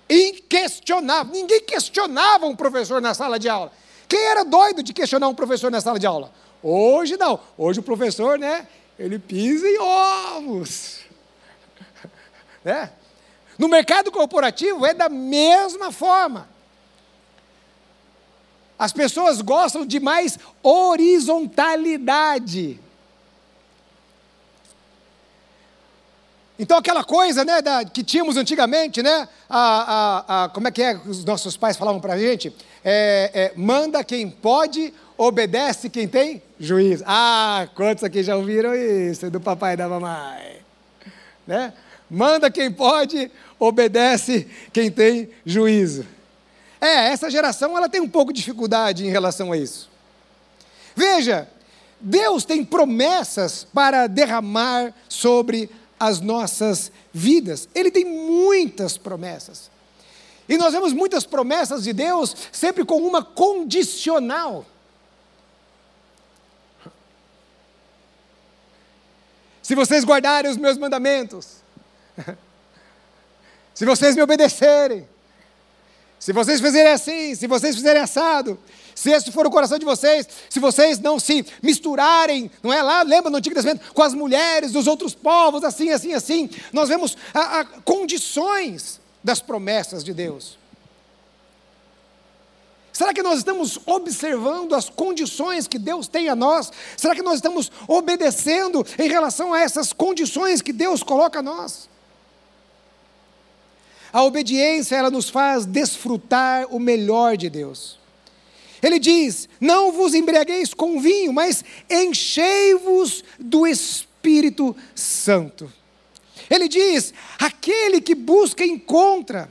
inquestionável. 0.09 1.33
Ninguém 1.33 1.61
questionava 1.61 2.45
um 2.45 2.55
professor 2.55 3.01
na 3.01 3.13
sala 3.13 3.39
de 3.39 3.49
aula. 3.49 3.71
Quem 4.07 4.19
era 4.19 4.43
doido 4.43 4.83
de 4.83 4.93
questionar 4.93 5.27
um 5.27 5.35
professor 5.35 5.71
na 5.71 5.81
sala 5.81 5.97
de 5.97 6.05
aula? 6.05 6.31
Hoje 6.61 7.17
não. 7.17 7.39
Hoje 7.57 7.79
o 7.79 7.83
professor, 7.83 8.37
né? 8.37 8.67
Ele 8.97 9.17
pisa 9.17 9.67
em 9.67 9.79
ovos. 9.79 10.99
né? 12.63 12.91
No 13.57 13.67
mercado 13.67 14.11
corporativo 14.11 14.85
é 14.85 14.93
da 14.93 15.09
mesma 15.09 15.91
forma. 15.91 16.47
As 18.77 18.93
pessoas 18.93 19.41
gostam 19.41 19.83
de 19.85 19.99
mais 19.99 20.37
horizontalidade. 20.61 22.79
Então 26.57 26.77
aquela 26.77 27.03
coisa, 27.03 27.43
né, 27.43 27.61
da, 27.61 27.83
que 27.83 28.03
tínhamos 28.03 28.37
antigamente, 28.37 29.01
né, 29.01 29.27
a, 29.49 30.23
a, 30.29 30.43
a, 30.43 30.49
como 30.49 30.67
é 30.67 30.71
que 30.71 30.83
é 30.83 30.95
que 30.95 31.09
os 31.09 31.25
nossos 31.25 31.57
pais 31.57 31.75
falavam 31.75 31.99
para 31.99 32.13
a 32.13 32.17
gente? 32.17 32.53
É, 32.83 33.31
é, 33.33 33.53
manda 33.55 34.03
quem 34.03 34.29
pode, 34.29 34.93
obedece 35.17 35.89
quem 35.89 36.07
tem 36.07 36.41
juízo. 36.59 37.03
Ah, 37.07 37.67
quantos 37.75 38.03
aqui 38.03 38.21
já 38.21 38.35
ouviram 38.35 38.75
isso 38.75 39.31
do 39.31 39.39
papai 39.39 39.73
e 39.73 39.77
da 39.77 39.89
mamãe? 39.89 40.61
Né? 41.47 41.73
Manda 42.09 42.51
quem 42.51 42.71
pode, 42.71 43.31
obedece 43.57 44.47
quem 44.71 44.91
tem 44.91 45.29
juízo. 45.43 46.05
É, 46.79 47.07
essa 47.07 47.31
geração 47.31 47.75
ela 47.75 47.89
tem 47.89 48.01
um 48.01 48.09
pouco 48.09 48.31
de 48.31 48.39
dificuldade 48.41 49.05
em 49.05 49.09
relação 49.09 49.51
a 49.51 49.57
isso. 49.57 49.89
Veja, 50.95 51.47
Deus 51.99 52.43
tem 52.43 52.63
promessas 52.63 53.65
para 53.73 54.05
derramar 54.07 54.93
sobre 55.07 55.69
as 56.07 56.19
nossas 56.19 56.91
vidas. 57.13 57.69
Ele 57.73 57.89
tem 57.89 58.05
muitas 58.05 58.97
promessas. 58.97 59.71
E 60.47 60.57
nós 60.57 60.73
vemos 60.73 60.91
muitas 60.91 61.25
promessas 61.25 61.83
de 61.83 61.93
Deus 61.93 62.35
sempre 62.51 62.83
com 62.83 62.97
uma 62.97 63.23
condicional. 63.23 64.65
Se 69.61 69.75
vocês 69.75 70.03
guardarem 70.03 70.51
os 70.51 70.57
meus 70.57 70.77
mandamentos, 70.77 71.63
se 73.73 73.85
vocês 73.85 74.15
me 74.15 74.21
obedecerem, 74.21 75.07
se 76.19 76.33
vocês 76.33 76.59
fizerem 76.59 76.91
assim, 76.91 77.33
se 77.33 77.47
vocês 77.47 77.75
fizerem 77.75 78.01
assado, 78.01 78.59
se 78.95 79.11
esse 79.11 79.31
for 79.31 79.45
o 79.45 79.51
coração 79.51 79.79
de 79.79 79.85
vocês, 79.85 80.27
se 80.49 80.59
vocês 80.59 80.99
não 80.99 81.19
se 81.19 81.45
misturarem, 81.61 82.49
não 82.61 82.71
é 82.71 82.81
lá, 82.81 83.01
lembra 83.01 83.29
no 83.29 83.37
Antigo 83.37 83.55
Testamento, 83.55 83.93
com 83.93 84.01
as 84.01 84.13
mulheres 84.13 84.71
dos 84.71 84.87
outros 84.87 85.13
povos, 85.13 85.63
assim, 85.63 85.89
assim, 85.89 86.13
assim, 86.13 86.49
nós 86.71 86.89
vemos 86.89 87.17
a, 87.33 87.59
a 87.59 87.65
condições 87.65 89.01
das 89.23 89.39
promessas 89.39 90.03
de 90.03 90.13
Deus. 90.13 90.57
Será 92.93 93.11
que 93.11 93.23
nós 93.23 93.39
estamos 93.39 93.79
observando 93.87 94.75
as 94.75 94.87
condições 94.87 95.67
que 95.67 95.79
Deus 95.79 96.07
tem 96.07 96.29
a 96.29 96.35
nós? 96.35 96.71
Será 96.95 97.15
que 97.15 97.23
nós 97.23 97.35
estamos 97.35 97.71
obedecendo 97.87 98.85
em 98.99 99.09
relação 99.09 99.51
a 99.51 99.59
essas 99.59 99.91
condições 99.91 100.61
que 100.61 100.71
Deus 100.71 101.01
coloca 101.01 101.39
a 101.39 101.41
nós? 101.41 101.89
A 104.11 104.23
obediência, 104.23 104.95
ela 104.95 105.09
nos 105.09 105.27
faz 105.27 105.65
desfrutar 105.65 106.67
o 106.69 106.79
melhor 106.79 107.35
de 107.35 107.49
Deus. 107.49 107.97
Ele 108.83 108.99
diz: 108.99 109.47
Não 109.61 109.93
vos 109.93 110.13
embriagueis 110.13 110.73
com 110.73 110.99
vinho, 110.99 111.31
mas 111.31 111.63
enchei-vos 111.89 113.23
do 113.39 113.65
Espírito 113.65 114.75
Santo. 114.93 115.71
Ele 116.49 116.67
diz: 116.67 117.13
Aquele 117.39 118.01
que 118.01 118.13
busca, 118.13 118.65
encontra. 118.65 119.49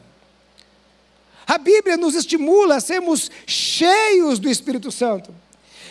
A 1.46 1.56
Bíblia 1.56 1.96
nos 1.96 2.14
estimula 2.14 2.76
a 2.76 2.80
sermos 2.80 3.30
cheios 3.46 4.38
do 4.38 4.48
Espírito 4.48 4.92
Santo. 4.92 5.34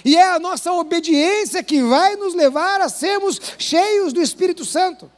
E 0.05 0.15
é 0.15 0.23
a 0.23 0.39
nossa 0.39 0.71
obediência 0.71 1.63
que 1.63 1.81
vai 1.83 2.15
nos 2.15 2.33
levar 2.33 2.79
a 2.79 2.89
sermos 2.89 3.39
cheios 3.57 4.13
do 4.13 4.21
Espírito 4.21 4.63
Santo. 4.63 5.11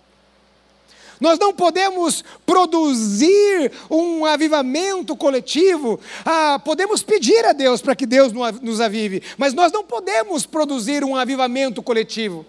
Nós 1.19 1.39
não 1.39 1.53
podemos 1.53 2.23
produzir 2.45 3.71
um 3.89 4.25
avivamento 4.25 5.15
coletivo. 5.15 5.99
Ah, 6.25 6.59
podemos 6.63 7.03
pedir 7.03 7.45
a 7.45 7.53
Deus 7.53 7.81
para 7.81 7.95
que 7.95 8.05
Deus 8.05 8.31
nos 8.61 8.81
avive, 8.81 9.21
mas 9.37 9.53
nós 9.53 9.71
não 9.71 9.83
podemos 9.83 10.45
produzir 10.45 11.03
um 11.03 11.15
avivamento 11.15 11.81
coletivo. 11.81 12.45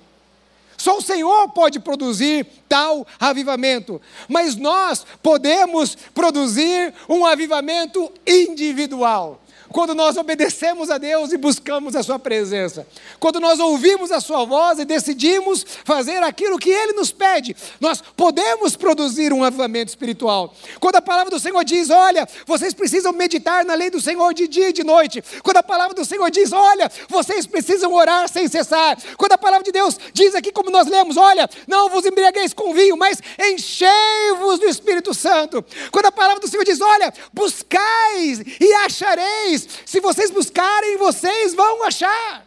Só 0.76 0.98
o 0.98 1.02
Senhor 1.02 1.48
pode 1.50 1.78
produzir 1.80 2.46
tal 2.68 3.06
avivamento, 3.18 4.00
mas 4.28 4.56
nós 4.56 5.06
podemos 5.22 5.96
produzir 6.12 6.92
um 7.08 7.24
avivamento 7.24 8.12
individual 8.26 9.40
quando 9.74 9.92
nós 9.92 10.16
obedecemos 10.16 10.88
a 10.88 10.98
Deus 10.98 11.32
e 11.32 11.36
buscamos 11.36 11.96
a 11.96 12.02
Sua 12.04 12.16
presença, 12.16 12.86
quando 13.18 13.40
nós 13.40 13.58
ouvimos 13.58 14.12
a 14.12 14.20
Sua 14.20 14.44
voz 14.44 14.78
e 14.78 14.84
decidimos 14.84 15.66
fazer 15.84 16.22
aquilo 16.22 16.60
que 16.60 16.70
Ele 16.70 16.92
nos 16.92 17.10
pede, 17.10 17.56
nós 17.80 18.00
podemos 18.16 18.76
produzir 18.76 19.32
um 19.32 19.42
avivamento 19.42 19.88
espiritual. 19.88 20.54
Quando 20.78 20.94
a 20.94 21.02
palavra 21.02 21.28
do 21.28 21.40
Senhor 21.40 21.64
diz: 21.64 21.90
Olha, 21.90 22.24
vocês 22.46 22.72
precisam 22.72 23.12
meditar 23.12 23.64
na 23.64 23.74
lei 23.74 23.90
do 23.90 24.00
Senhor 24.00 24.32
de 24.32 24.46
dia 24.46 24.68
e 24.68 24.72
de 24.72 24.84
noite, 24.84 25.24
quando 25.42 25.56
a 25.56 25.62
palavra 25.62 25.92
do 25.92 26.04
Senhor 26.04 26.30
diz: 26.30 26.52
Olha, 26.52 26.88
vocês 27.08 27.44
precisam 27.44 27.92
orar 27.92 28.28
sem 28.28 28.46
cessar, 28.46 28.96
quando 29.16 29.32
a 29.32 29.38
palavra 29.38 29.64
de 29.64 29.72
Deus 29.72 29.98
diz 30.12 30.36
aqui, 30.36 30.52
como 30.52 30.70
nós 30.70 30.86
lemos: 30.86 31.16
Olha, 31.16 31.50
não 31.66 31.90
vos 31.90 32.06
embriagueis 32.06 32.54
com 32.54 32.72
vinho, 32.72 32.96
mas 32.96 33.18
enchei-vos 33.40 34.60
do 34.60 34.66
Espírito 34.66 35.12
Santo, 35.12 35.64
quando 35.90 36.06
a 36.06 36.12
palavra 36.12 36.38
do 36.38 36.46
Senhor 36.46 36.64
diz: 36.64 36.80
Olha, 36.80 37.12
buscais 37.32 38.38
e 38.60 38.72
achareis 38.84 39.63
se 39.84 40.00
vocês 40.00 40.30
buscarem, 40.30 40.96
vocês 40.96 41.54
vão 41.54 41.84
achar. 41.84 42.46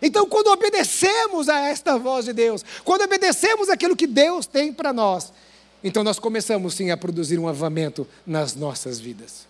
Então, 0.00 0.28
quando 0.28 0.48
obedecemos 0.48 1.48
a 1.48 1.58
esta 1.68 1.98
voz 1.98 2.26
de 2.26 2.32
Deus, 2.32 2.64
quando 2.84 3.02
obedecemos 3.02 3.68
aquilo 3.68 3.96
que 3.96 4.06
Deus 4.06 4.46
tem 4.46 4.72
para 4.72 4.92
nós, 4.92 5.32
então 5.82 6.04
nós 6.04 6.18
começamos 6.18 6.74
sim 6.74 6.90
a 6.90 6.96
produzir 6.96 7.38
um 7.38 7.48
avamento 7.48 8.06
nas 8.26 8.54
nossas 8.54 9.00
vidas. 9.00 9.46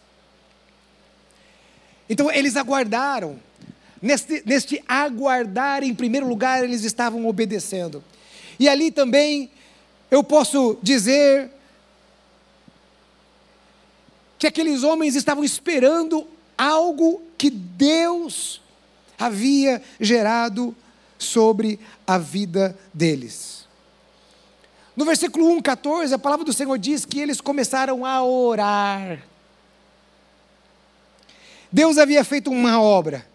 Então, 2.09 2.31
eles 2.31 2.57
aguardaram. 2.57 3.39
Neste, 4.01 4.43
neste 4.47 4.85
aguardar, 4.87 5.83
em 5.83 5.95
primeiro 5.95 6.29
lugar, 6.29 6.63
eles 6.63 6.85
estavam 6.85 7.27
obedecendo. 7.27 8.05
E 8.59 8.69
ali 8.69 8.91
também, 8.91 9.51
eu 10.11 10.23
posso 10.23 10.79
dizer 10.83 11.51
que 14.39 14.47
aqueles 14.47 14.83
homens 14.83 15.15
estavam 15.15 15.45
esperando 15.45 16.27
algo 16.57 17.23
que 17.37 17.51
Deus 17.51 18.61
havia 19.19 19.83
gerado 20.01 20.75
sobre 21.19 21.79
a 22.07 22.19
vida 22.19 22.77
deles. 22.93 23.67
No 24.95 25.05
versículo 25.05 25.51
1, 25.51 25.61
14, 25.61 26.15
a 26.15 26.19
palavra 26.19 26.45
do 26.45 26.53
Senhor 26.53 26.79
diz 26.79 27.05
que 27.05 27.21
eles 27.21 27.41
começaram 27.41 28.05
a 28.05 28.23
orar. 28.23 29.23
Deus 31.71 31.99
havia 31.99 32.25
feito 32.25 32.51
uma 32.51 32.81
obra. 32.81 33.27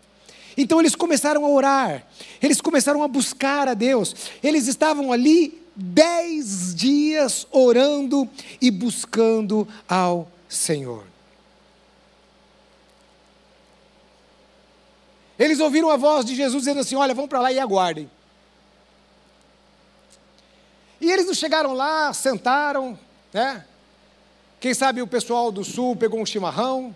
Então 0.57 0.79
eles 0.79 0.95
começaram 0.95 1.45
a 1.45 1.49
orar, 1.49 2.05
eles 2.41 2.59
começaram 2.59 3.03
a 3.03 3.07
buscar 3.07 3.67
a 3.67 3.73
Deus. 3.73 4.15
Eles 4.43 4.67
estavam 4.67 5.11
ali 5.11 5.61
dez 5.75 6.75
dias 6.75 7.47
orando 7.51 8.27
e 8.59 8.69
buscando 8.69 9.67
ao 9.87 10.23
Senhor. 10.23 10.40
Eles 15.39 15.61
ouviram 15.61 15.89
a 15.89 15.95
voz 15.95 16.25
de 16.25 16.35
Jesus 16.35 16.63
dizendo 16.63 16.81
assim: 16.81 16.95
Olha, 16.95 17.15
vão 17.15 17.27
para 17.27 17.39
lá 17.39 17.51
e 17.51 17.59
aguardem. 17.59 18.11
E 20.99 21.09
eles 21.09 21.25
não 21.25 21.33
chegaram 21.33 21.73
lá, 21.73 22.13
sentaram, 22.13 22.99
né? 23.33 23.65
Quem 24.59 24.73
sabe 24.73 25.01
o 25.01 25.07
pessoal 25.07 25.51
do 25.51 25.63
sul 25.63 25.95
pegou 25.95 26.19
um 26.19 26.25
chimarrão. 26.25 26.95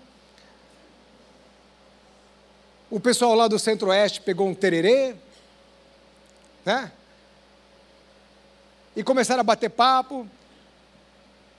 O 2.91 2.99
pessoal 2.99 3.33
lá 3.33 3.47
do 3.47 3.57
centro-oeste 3.57 4.21
pegou 4.21 4.47
um 4.47 4.53
tererê, 4.53 5.15
né? 6.63 6.91
E 8.95 9.03
começaram 9.03 9.41
a 9.41 9.43
bater 9.43 9.69
papo 9.69 10.29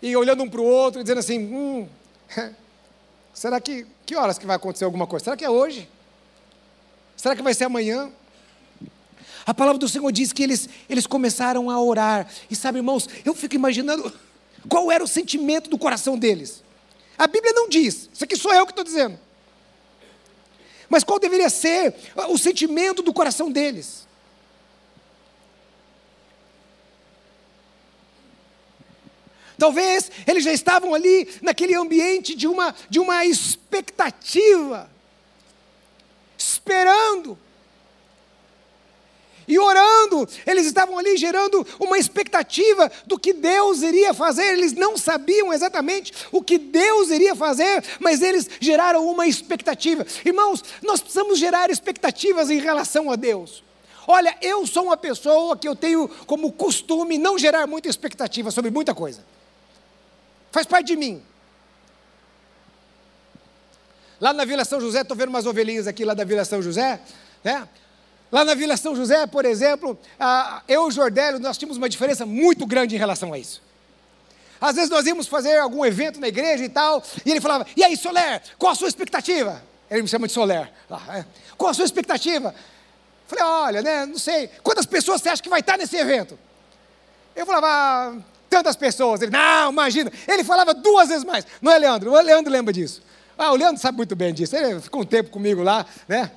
e 0.07 0.17
olhando 0.17 0.45
um 0.45 0.49
para 0.49 0.61
o 0.61 0.65
outro, 0.65 1.03
dizendo 1.03 1.19
assim: 1.19 1.39
hum, 1.41 1.89
será 3.35 3.61
que, 3.61 3.85
que 4.05 4.15
horas 4.15 4.39
que 4.39 4.47
vai 4.47 4.55
acontecer 4.55 4.85
alguma 4.85 5.05
coisa? 5.07 5.25
Será 5.25 5.37
que 5.37 5.45
é 5.45 5.51
hoje? 5.51 5.89
Será 7.17 7.35
que 7.35 7.43
vai 7.43 7.53
ser 7.53 7.65
amanhã? 7.65 8.11
A 9.45 9.53
palavra 9.53 9.79
do 9.79 9.89
Senhor 9.89 10.11
diz 10.13 10.33
que 10.33 10.45
eles, 10.45 10.69
eles 10.89 11.07
começaram 11.07 11.71
a 11.71 11.81
orar. 11.81 12.29
E 12.49 12.55
sabe, 12.55 12.79
irmãos, 12.79 13.09
eu 13.25 13.35
fico 13.35 13.57
imaginando 13.57 14.13
qual 14.69 14.93
era 14.93 15.03
o 15.03 15.09
sentimento 15.09 15.69
do 15.69 15.77
coração 15.79 16.17
deles. 16.17 16.63
A 17.19 17.27
Bíblia 17.27 17.53
não 17.53 17.69
diz, 17.69 18.09
isso 18.13 18.23
aqui 18.23 18.37
sou 18.37 18.55
eu 18.55 18.65
que 18.65 18.73
estou 18.73 18.85
dizendo. 18.85 19.19
Mas 20.89 21.03
qual 21.03 21.19
deveria 21.19 21.51
ser 21.51 21.95
o 22.29 22.39
sentimento 22.39 23.03
do 23.03 23.13
coração 23.13 23.51
deles? 23.51 24.06
Talvez 29.59 30.11
eles 30.27 30.45
já 30.45 30.53
estavam 30.53 30.95
ali 30.95 31.29
naquele 31.41 31.75
ambiente 31.75 32.35
de 32.35 32.47
uma, 32.47 32.75
de 32.91 32.99
uma 33.01 33.25
expectativa, 33.25 34.91
esperando. 36.37 37.39
E 39.49 39.59
orando, 39.61 40.29
eles 40.45 40.67
estavam 40.67 40.99
ali 40.99 41.17
gerando 41.17 41.65
uma 41.79 41.97
expectativa 41.97 42.91
do 43.07 43.17
que 43.17 43.33
Deus 43.33 43.81
iria 43.81 44.13
fazer. 44.13 44.43
Eles 44.43 44.73
não 44.73 44.99
sabiam 44.99 45.53
exatamente 45.53 46.13
o 46.33 46.43
que 46.43 46.59
Deus 46.59 47.11
iria 47.11 47.35
fazer, 47.35 47.83
mas 48.01 48.23
eles 48.23 48.51
geraram 48.61 49.07
uma 49.07 49.27
expectativa. 49.27 50.05
Irmãos, 50.25 50.65
nós 50.83 51.01
precisamos 51.01 51.39
gerar 51.39 51.71
expectativas 51.71 52.51
em 52.51 52.59
relação 52.59 53.11
a 53.11 53.15
Deus. 53.15 53.63
Olha, 54.09 54.37
eu 54.43 54.67
sou 54.67 54.85
uma 54.85 54.97
pessoa 54.97 55.57
que 55.57 55.67
eu 55.67 55.77
tenho 55.77 56.09
como 56.27 56.53
costume 56.53 57.17
não 57.17 57.39
gerar 57.39 57.67
muita 57.69 57.89
expectativa 57.89 58.51
sobre 58.51 58.71
muita 58.71 58.95
coisa 58.95 59.36
faz 60.57 60.67
parte 60.67 60.87
de 60.87 60.97
mim. 60.97 61.23
Lá 64.19 64.33
na 64.33 64.47
Vila 64.47 64.65
São 64.65 64.81
José, 64.81 65.03
estou 65.03 65.15
vendo 65.15 65.29
umas 65.29 65.45
ovelhinhas 65.45 65.87
aqui 65.87 66.03
lá 66.03 66.15
da 66.15 66.25
Vila 66.25 66.47
São 66.47 66.63
José, 66.63 66.99
né? 67.45 67.69
Lá 68.33 68.43
na 68.43 68.55
Vila 68.55 68.75
São 68.79 68.97
José, 68.97 69.27
por 69.27 69.45
exemplo, 69.45 69.99
eu 70.67 70.85
e 70.85 70.87
o 70.87 70.91
Jordélio, 70.91 71.39
nós 71.39 71.59
tínhamos 71.59 71.77
uma 71.77 71.91
diferença 71.91 72.25
muito 72.25 72.65
grande 72.65 72.97
em 72.97 72.99
relação 72.99 73.35
a 73.35 73.39
isso. 73.39 73.63
Às 74.59 74.77
vezes 74.77 74.89
nós 74.89 75.05
íamos 75.05 75.27
fazer 75.27 75.59
algum 75.59 75.85
evento 75.85 76.19
na 76.19 76.29
igreja 76.29 76.65
e 76.65 76.71
tal, 76.71 77.05
e 77.27 77.31
ele 77.31 77.41
falava, 77.43 77.67
e 77.77 77.85
aí, 77.85 77.95
Soler, 77.95 78.41
qual 78.57 78.73
a 78.73 78.75
sua 78.75 78.89
expectativa? 78.89 79.63
Ele 79.91 80.01
me 80.01 80.09
chama 80.09 80.27
de 80.27 80.33
Soler. 80.33 80.73
É. 81.15 81.25
Qual 81.59 81.71
a 81.71 81.75
sua 81.75 81.85
expectativa? 81.85 82.55
Falei, 83.27 83.45
olha, 83.45 83.83
né, 83.83 84.07
não 84.07 84.19
sei, 84.19 84.49
quantas 84.63 84.87
pessoas 84.87 85.21
você 85.21 85.29
acha 85.29 85.43
que 85.43 85.51
vai 85.51 85.61
estar 85.61 85.77
nesse 85.77 85.97
evento? 85.99 86.39
Eu 87.35 87.45
falava, 87.45 87.67
ah, 87.69 88.36
tantas 88.49 88.77
pessoas. 88.77 89.23
Ele, 89.23 89.31
não, 89.31 89.71
imagina. 89.71 90.11
Ele 90.27 90.45
falava 90.45 90.75
duas 90.75 91.09
vezes 91.09 91.25
mais. 91.25 91.47
Não 91.61 91.73
é 91.73 91.79
Leandro? 91.79 92.13
O 92.13 92.21
Leandro 92.21 92.53
lembra 92.53 92.73
disso. 92.73 93.03
Ah, 93.39 93.53
o 93.53 93.57
Leandro 93.57 93.81
sabe 93.81 93.97
muito 93.97 94.17
bem 94.17 94.33
disso. 94.33 94.57
Ele 94.57 94.81
ficou 94.81 95.03
um 95.03 95.05
tempo 95.05 95.31
comigo 95.31 95.63
lá, 95.63 95.85
né? 96.09 96.31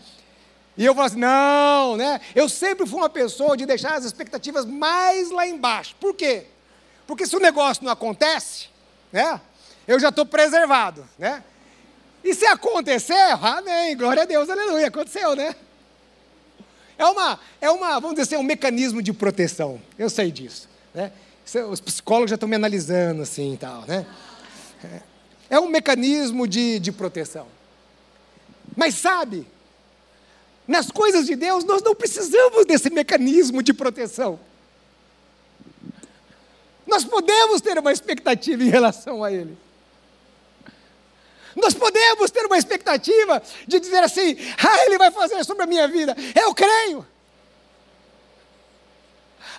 E 0.77 0.85
eu 0.85 0.93
falo 0.93 1.07
assim: 1.07 1.19
não, 1.19 1.97
né? 1.97 2.19
Eu 2.35 2.47
sempre 2.49 2.85
fui 2.85 2.99
uma 2.99 3.09
pessoa 3.09 3.55
de 3.55 3.65
deixar 3.65 3.95
as 3.95 4.05
expectativas 4.05 4.65
mais 4.65 5.31
lá 5.31 5.47
embaixo. 5.47 5.95
Por 5.99 6.13
quê? 6.13 6.45
Porque 7.07 7.25
se 7.25 7.35
o 7.35 7.39
negócio 7.39 7.83
não 7.83 7.91
acontece, 7.91 8.67
né? 9.11 9.39
Eu 9.87 9.99
já 9.99 10.09
estou 10.09 10.25
preservado, 10.25 11.07
né? 11.17 11.43
E 12.23 12.33
se 12.35 12.45
acontecer, 12.45 13.37
amém, 13.41 13.95
glória 13.97 14.23
a 14.23 14.25
Deus, 14.25 14.49
aleluia, 14.49 14.87
aconteceu, 14.87 15.35
né? 15.35 15.55
É 16.97 17.05
uma, 17.05 17.39
é 17.61 17.71
uma, 17.71 17.93
vamos 17.99 18.11
dizer 18.11 18.35
assim, 18.35 18.35
um 18.35 18.45
mecanismo 18.45 19.01
de 19.01 19.13
proteção. 19.13 19.81
Eu 19.97 20.09
sei 20.09 20.31
disso, 20.31 20.69
né? 20.93 21.11
Os 21.69 21.79
psicólogos 21.79 22.29
já 22.29 22.35
estão 22.35 22.47
me 22.47 22.55
analisando 22.55 23.21
assim 23.23 23.53
e 23.53 23.57
tal, 23.57 23.83
né? 23.87 24.05
É 25.49 25.59
um 25.59 25.67
mecanismo 25.67 26.47
de, 26.47 26.79
de 26.79 26.91
proteção. 26.91 27.47
Mas 28.75 28.95
sabe, 28.95 29.47
nas 30.67 30.91
coisas 30.91 31.25
de 31.25 31.35
Deus 31.35 31.63
nós 31.63 31.81
não 31.81 31.95
precisamos 31.95 32.65
desse 32.65 32.89
mecanismo 32.89 33.63
de 33.63 33.73
proteção. 33.73 34.39
Nós 36.85 37.03
podemos 37.03 37.61
ter 37.61 37.77
uma 37.77 37.91
expectativa 37.91 38.63
em 38.63 38.69
relação 38.69 39.23
a 39.23 39.31
Ele. 39.31 39.57
Nós 41.55 41.73
podemos 41.73 42.31
ter 42.31 42.45
uma 42.45 42.57
expectativa 42.57 43.41
de 43.67 43.79
dizer 43.79 44.03
assim: 44.03 44.37
ah, 44.57 44.85
Ele 44.85 44.97
vai 44.97 45.11
fazer 45.11 45.43
sobre 45.43 45.63
a 45.63 45.67
minha 45.67 45.87
vida. 45.87 46.15
Eu 46.39 46.53
creio. 46.53 47.05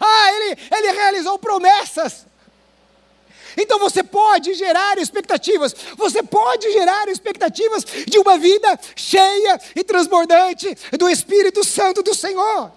Ah, 0.00 0.32
Ele, 0.32 0.58
ele 0.72 0.92
realizou 0.92 1.38
promessas. 1.38 2.26
Então 3.56 3.78
você 3.78 4.02
pode 4.02 4.54
gerar 4.54 4.98
expectativas, 4.98 5.74
você 5.96 6.22
pode 6.22 6.72
gerar 6.72 7.08
expectativas 7.08 7.84
de 8.06 8.18
uma 8.18 8.38
vida 8.38 8.78
cheia 8.96 9.60
e 9.74 9.84
transbordante 9.84 10.74
do 10.98 11.08
Espírito 11.08 11.64
Santo 11.64 12.02
do 12.02 12.14
Senhor. 12.14 12.72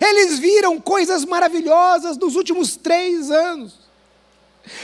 Eles 0.00 0.38
viram 0.38 0.80
coisas 0.80 1.24
maravilhosas 1.24 2.16
nos 2.16 2.36
últimos 2.36 2.76
três 2.76 3.30
anos. 3.30 3.79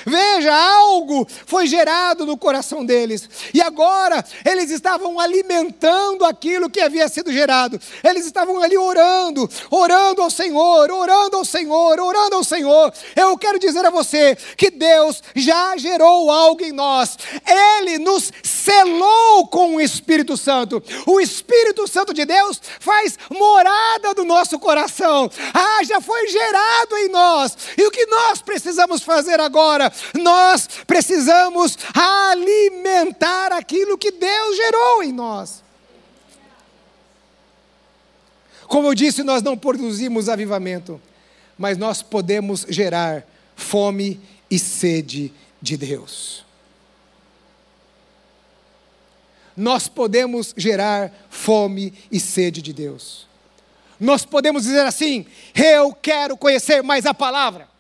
Veja, 0.05 0.55
algo 0.55 1.27
foi 1.47 1.67
gerado 1.67 2.25
no 2.25 2.37
coração 2.37 2.85
deles, 2.85 3.29
e 3.53 3.61
agora 3.61 4.25
eles 4.45 4.71
estavam 4.71 5.21
alimentando 5.21 6.25
aquilo 6.25 6.71
que 6.71 6.81
havia 6.81 7.09
sido 7.09 7.33
gerado, 7.33 7.81
eles 8.03 8.27
estavam 8.27 8.61
ali 8.63 8.77
orando, 8.77 9.49
orando 9.71 10.23
ao 10.23 10.31
Senhor, 10.31 10.91
orando 10.91 11.37
ao 11.37 11.45
Senhor, 11.45 12.01
orando 12.01 12.37
ao 12.37 12.45
Senhor. 12.45 12.93
Eu 13.15 13.37
quero 13.37 13.59
dizer 13.59 13.85
a 13.85 13.91
você 13.91 14.37
que 14.57 14.71
Deus 14.71 15.23
já 15.35 15.77
gerou 15.77 16.31
algo 16.31 16.65
em 16.65 16.73
nós, 16.73 17.17
Ele 17.47 17.99
nos 17.99 18.33
selou 18.43 19.47
com 19.49 19.77
o 19.77 19.81
Espírito 19.81 20.37
Santo, 20.37 20.83
o 21.07 21.21
Espírito 21.21 21.87
Santo 21.87 22.13
de 22.13 22.25
Deus 22.25 22.61
faz 22.81 23.19
morada 23.31 24.15
do 24.15 24.25
nosso 24.25 24.59
coração, 24.59 25.31
ah, 25.55 25.85
já 25.85 26.01
foi 26.01 26.29
gerado 26.29 26.97
em 26.99 27.09
nós, 27.09 27.57
e 27.77 27.87
o 27.87 27.91
que 27.91 28.07
nós 28.07 28.41
precisamos 28.41 29.03
fazer 29.03 29.41
agora? 29.41 29.66
Agora. 29.67 29.93
Nós 30.15 30.69
precisamos 30.87 31.77
alimentar 31.95 33.53
aquilo 33.53 33.99
que 33.99 34.13
Deus 34.13 34.57
gerou 34.57 35.03
em 35.03 35.13
nós. 35.13 35.63
Como 38.67 38.89
eu 38.89 38.95
disse, 38.95 39.23
nós 39.23 39.43
não 39.43 39.57
produzimos 39.57 40.29
avivamento, 40.29 41.01
mas 41.57 41.79
nós 41.79 42.03
podemos 42.03 42.67
gerar 42.69 43.25
fome 43.55 44.21
e 44.51 44.59
sede 44.59 45.33
de 45.63 45.77
Deus. 45.77 46.45
Nós 49.57 49.89
podemos 49.89 50.53
gerar 50.57 51.13
fome 51.31 51.95
e 52.11 52.21
sede 52.21 52.61
de 52.61 52.73
Deus. 52.73 53.27
Nós 53.99 54.27
podemos 54.27 54.65
dizer 54.65 54.85
assim: 54.85 55.25
eu 55.55 55.95
quero 55.95 56.37
conhecer 56.37 56.83
mais 56.83 57.07
a 57.07 57.15
palavra. 57.15 57.76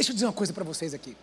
Deixa 0.00 0.12
eu 0.12 0.14
dizer 0.14 0.24
uma 0.24 0.32
coisa 0.32 0.50
para 0.50 0.64
vocês 0.64 0.94
aqui. 0.94 1.14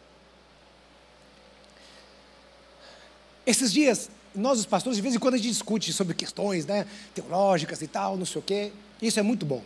Esses 3.43 3.73
dias, 3.73 4.07
nós 4.35 4.59
os 4.59 4.67
pastores, 4.67 4.97
de 4.97 5.01
vez 5.01 5.15
em 5.15 5.17
quando 5.17 5.33
a 5.33 5.37
gente 5.37 5.49
discute 5.49 5.91
sobre 5.91 6.13
questões 6.13 6.63
né, 6.67 6.85
teológicas 7.11 7.81
e 7.81 7.87
tal, 7.87 8.15
não 8.15 8.25
sei 8.25 8.39
o 8.39 8.43
quê. 8.43 8.71
Isso 9.01 9.19
é 9.19 9.23
muito 9.23 9.47
bom. 9.47 9.63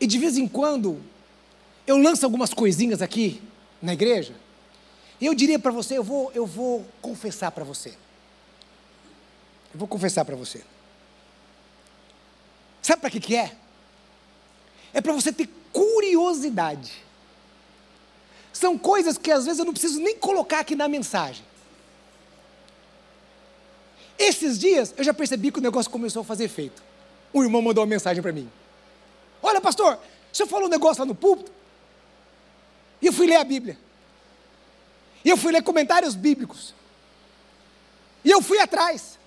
E 0.00 0.06
de 0.06 0.18
vez 0.18 0.38
em 0.38 0.48
quando, 0.48 0.98
eu 1.86 1.98
lanço 1.98 2.24
algumas 2.24 2.54
coisinhas 2.54 3.02
aqui 3.02 3.42
na 3.82 3.92
igreja. 3.92 4.34
E 5.20 5.26
eu 5.26 5.34
diria 5.34 5.58
para 5.58 5.72
você, 5.72 5.98
eu 5.98 6.02
vou, 6.02 6.32
eu 6.32 6.46
vou 6.46 6.86
confessar 7.02 7.50
para 7.50 7.64
você. 7.64 7.90
Eu 9.74 9.78
vou 9.78 9.86
confessar 9.86 10.24
para 10.24 10.36
você. 10.36 10.64
Sabe 12.80 13.02
para 13.02 13.10
que, 13.10 13.20
que 13.20 13.36
é? 13.36 13.54
É 14.94 15.02
para 15.02 15.12
você 15.12 15.30
ter 15.30 15.57
curiosidade. 15.72 16.92
São 18.52 18.76
coisas 18.76 19.16
que 19.16 19.30
às 19.30 19.44
vezes 19.44 19.58
eu 19.58 19.64
não 19.64 19.72
preciso 19.72 20.00
nem 20.00 20.16
colocar 20.16 20.60
aqui 20.60 20.74
na 20.74 20.88
mensagem. 20.88 21.44
Esses 24.18 24.58
dias 24.58 24.92
eu 24.96 25.04
já 25.04 25.14
percebi 25.14 25.52
que 25.52 25.58
o 25.58 25.62
negócio 25.62 25.90
começou 25.90 26.22
a 26.22 26.24
fazer 26.24 26.44
efeito. 26.44 26.82
O 27.32 27.42
irmão 27.42 27.62
mandou 27.62 27.82
uma 27.82 27.90
mensagem 27.90 28.22
para 28.22 28.32
mim. 28.32 28.50
Olha, 29.42 29.60
pastor, 29.60 29.98
senhor 30.32 30.48
falou 30.48 30.66
um 30.66 30.70
negócio 30.70 31.02
lá 31.02 31.06
no 31.06 31.14
púlpito. 31.14 31.52
E 33.02 33.06
eu 33.06 33.12
fui 33.12 33.26
ler 33.26 33.36
a 33.36 33.44
Bíblia. 33.44 33.78
E 35.24 35.30
eu 35.30 35.36
fui 35.36 35.52
ler 35.52 35.62
comentários 35.62 36.14
bíblicos. 36.14 36.74
E 38.24 38.30
eu 38.30 38.40
fui 38.40 38.58
atrás. 38.60 39.18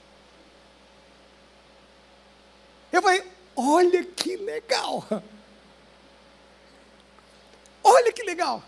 Eu 2.91 3.01
falei, 3.01 3.23
olha 3.55 4.03
que 4.03 4.35
legal. 4.37 5.05
Olha 7.83 8.11
que 8.11 8.23
legal. 8.23 8.63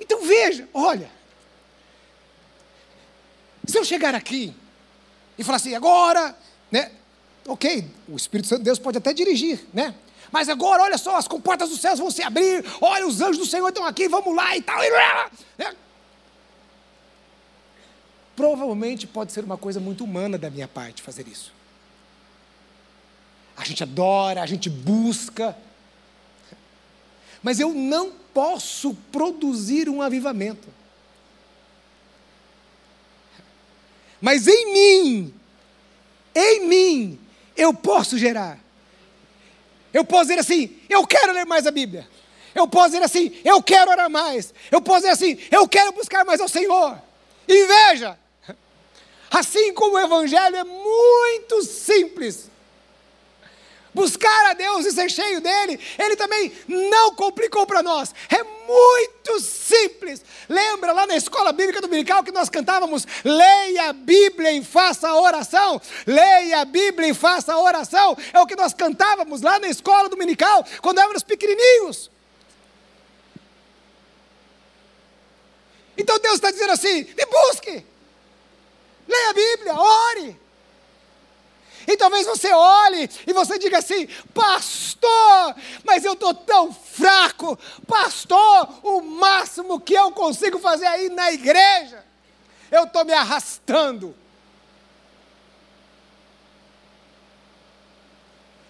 Então 0.00 0.22
veja, 0.22 0.68
olha. 0.72 1.10
Se 3.66 3.78
eu 3.78 3.84
chegar 3.84 4.14
aqui 4.14 4.54
e 5.36 5.42
falar 5.42 5.56
assim, 5.56 5.74
agora, 5.74 6.36
né? 6.70 6.92
Ok, 7.46 7.88
o 8.08 8.16
Espírito 8.16 8.48
Santo 8.48 8.58
de 8.60 8.64
Deus 8.64 8.78
pode 8.78 8.98
até 8.98 9.12
dirigir, 9.12 9.64
né? 9.72 9.94
Mas 10.30 10.48
agora, 10.48 10.82
olha 10.82 10.98
só, 10.98 11.16
as 11.16 11.28
comportas 11.28 11.70
dos 11.70 11.80
céus 11.80 11.98
vão 11.98 12.10
se 12.10 12.22
abrir, 12.22 12.64
olha, 12.80 13.06
os 13.06 13.20
anjos 13.20 13.38
do 13.38 13.46
Senhor 13.46 13.68
estão 13.68 13.84
aqui, 13.84 14.08
vamos 14.08 14.34
lá 14.34 14.56
e 14.56 14.62
tal. 14.62 14.82
E, 14.82 14.90
né? 15.58 15.74
Provavelmente 18.34 19.06
pode 19.06 19.32
ser 19.32 19.44
uma 19.44 19.56
coisa 19.56 19.80
muito 19.80 20.04
humana 20.04 20.36
da 20.36 20.50
minha 20.50 20.68
parte 20.68 21.02
fazer 21.02 21.26
isso 21.26 21.52
a 23.56 23.64
gente 23.64 23.82
adora, 23.82 24.42
a 24.42 24.46
gente 24.46 24.68
busca. 24.68 25.56
Mas 27.42 27.58
eu 27.58 27.72
não 27.72 28.12
posso 28.34 28.94
produzir 29.10 29.88
um 29.88 30.02
avivamento. 30.02 30.68
Mas 34.20 34.46
em 34.46 34.72
mim, 34.72 35.34
em 36.34 36.66
mim, 36.66 37.20
eu 37.56 37.72
posso 37.72 38.18
gerar. 38.18 38.58
Eu 39.92 40.04
posso 40.04 40.24
dizer 40.24 40.40
assim: 40.40 40.76
eu 40.88 41.06
quero 41.06 41.32
ler 41.32 41.46
mais 41.46 41.66
a 41.66 41.70
Bíblia. 41.70 42.06
Eu 42.54 42.66
posso 42.66 42.90
dizer 42.90 43.04
assim: 43.04 43.38
eu 43.44 43.62
quero 43.62 43.90
orar 43.90 44.10
mais. 44.10 44.52
Eu 44.70 44.80
posso 44.80 45.00
dizer 45.00 45.12
assim: 45.12 45.38
eu 45.50 45.66
quero 45.68 45.92
buscar 45.92 46.24
mais 46.24 46.40
ao 46.40 46.48
Senhor. 46.48 47.00
E 47.48 47.66
veja, 47.66 48.18
assim 49.30 49.72
como 49.72 49.96
o 49.96 49.98
Evangelho 49.98 50.56
é 50.56 50.64
muito 50.64 51.62
simples, 51.62 52.50
buscar 53.96 54.50
a 54.50 54.52
Deus 54.52 54.84
e 54.84 54.92
ser 54.92 55.10
cheio 55.10 55.40
dele, 55.40 55.80
ele 55.98 56.14
também 56.14 56.52
não 56.68 57.14
complicou 57.14 57.66
para 57.66 57.82
nós. 57.82 58.14
É 58.28 58.44
muito 58.44 59.40
simples. 59.40 60.22
Lembra 60.48 60.92
lá 60.92 61.06
na 61.06 61.16
escola 61.16 61.50
bíblica 61.52 61.80
dominical 61.80 62.22
que 62.22 62.30
nós 62.30 62.50
cantávamos: 62.50 63.06
leia 63.24 63.88
a 63.88 63.92
Bíblia 63.94 64.52
e 64.52 64.62
faça 64.62 65.08
a 65.08 65.20
oração. 65.20 65.80
Leia 66.06 66.60
a 66.60 66.64
Bíblia 66.64 67.08
e 67.08 67.14
faça 67.14 67.54
a 67.54 67.58
oração. 67.58 68.16
É 68.32 68.38
o 68.38 68.46
que 68.46 68.54
nós 68.54 68.74
cantávamos 68.74 69.40
lá 69.40 69.58
na 69.58 69.68
escola 69.68 70.08
dominical 70.08 70.64
quando 70.82 70.98
éramos 70.98 71.22
pequenininhos. 71.22 72.10
Então 75.96 76.18
Deus 76.18 76.34
está 76.34 76.50
dizendo 76.50 76.72
assim: 76.72 77.04
me 77.04 77.26
busque, 77.26 77.86
leia 79.08 79.30
a 79.30 79.32
Bíblia, 79.32 79.74
ore. 79.74 80.45
E 81.86 81.96
talvez 81.96 82.26
você 82.26 82.52
olhe 82.52 83.08
e 83.26 83.32
você 83.32 83.58
diga 83.58 83.78
assim: 83.78 84.08
Pastor, 84.34 85.54
mas 85.84 86.04
eu 86.04 86.14
estou 86.14 86.34
tão 86.34 86.72
fraco. 86.72 87.58
Pastor, 87.86 88.68
o 88.82 89.00
máximo 89.02 89.80
que 89.80 89.94
eu 89.94 90.10
consigo 90.10 90.58
fazer 90.58 90.86
aí 90.86 91.08
na 91.08 91.30
igreja, 91.32 92.04
eu 92.70 92.84
estou 92.84 93.04
me 93.04 93.12
arrastando. 93.12 94.14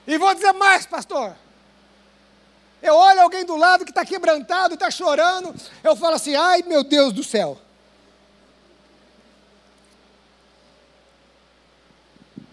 E 0.07 0.19
vou 0.19 0.33
dizer 0.35 0.53
mais, 0.53 0.87
pastor. 0.87 1.35
Eu 2.83 2.95
olho 2.95 3.23
alguém 3.23 3.45
do 3.45 3.57
lado 3.57 3.85
que 3.85 3.91
está 3.91 4.05
quebrantado, 4.05 4.75
está 4.75 4.91
chorando, 4.91 5.55
eu 5.83 5.97
falo 5.97 6.15
assim: 6.17 6.37
ai 6.37 6.63
meu 6.63 6.85
Deus 6.85 7.13
do 7.13 7.25
céu. 7.25 7.59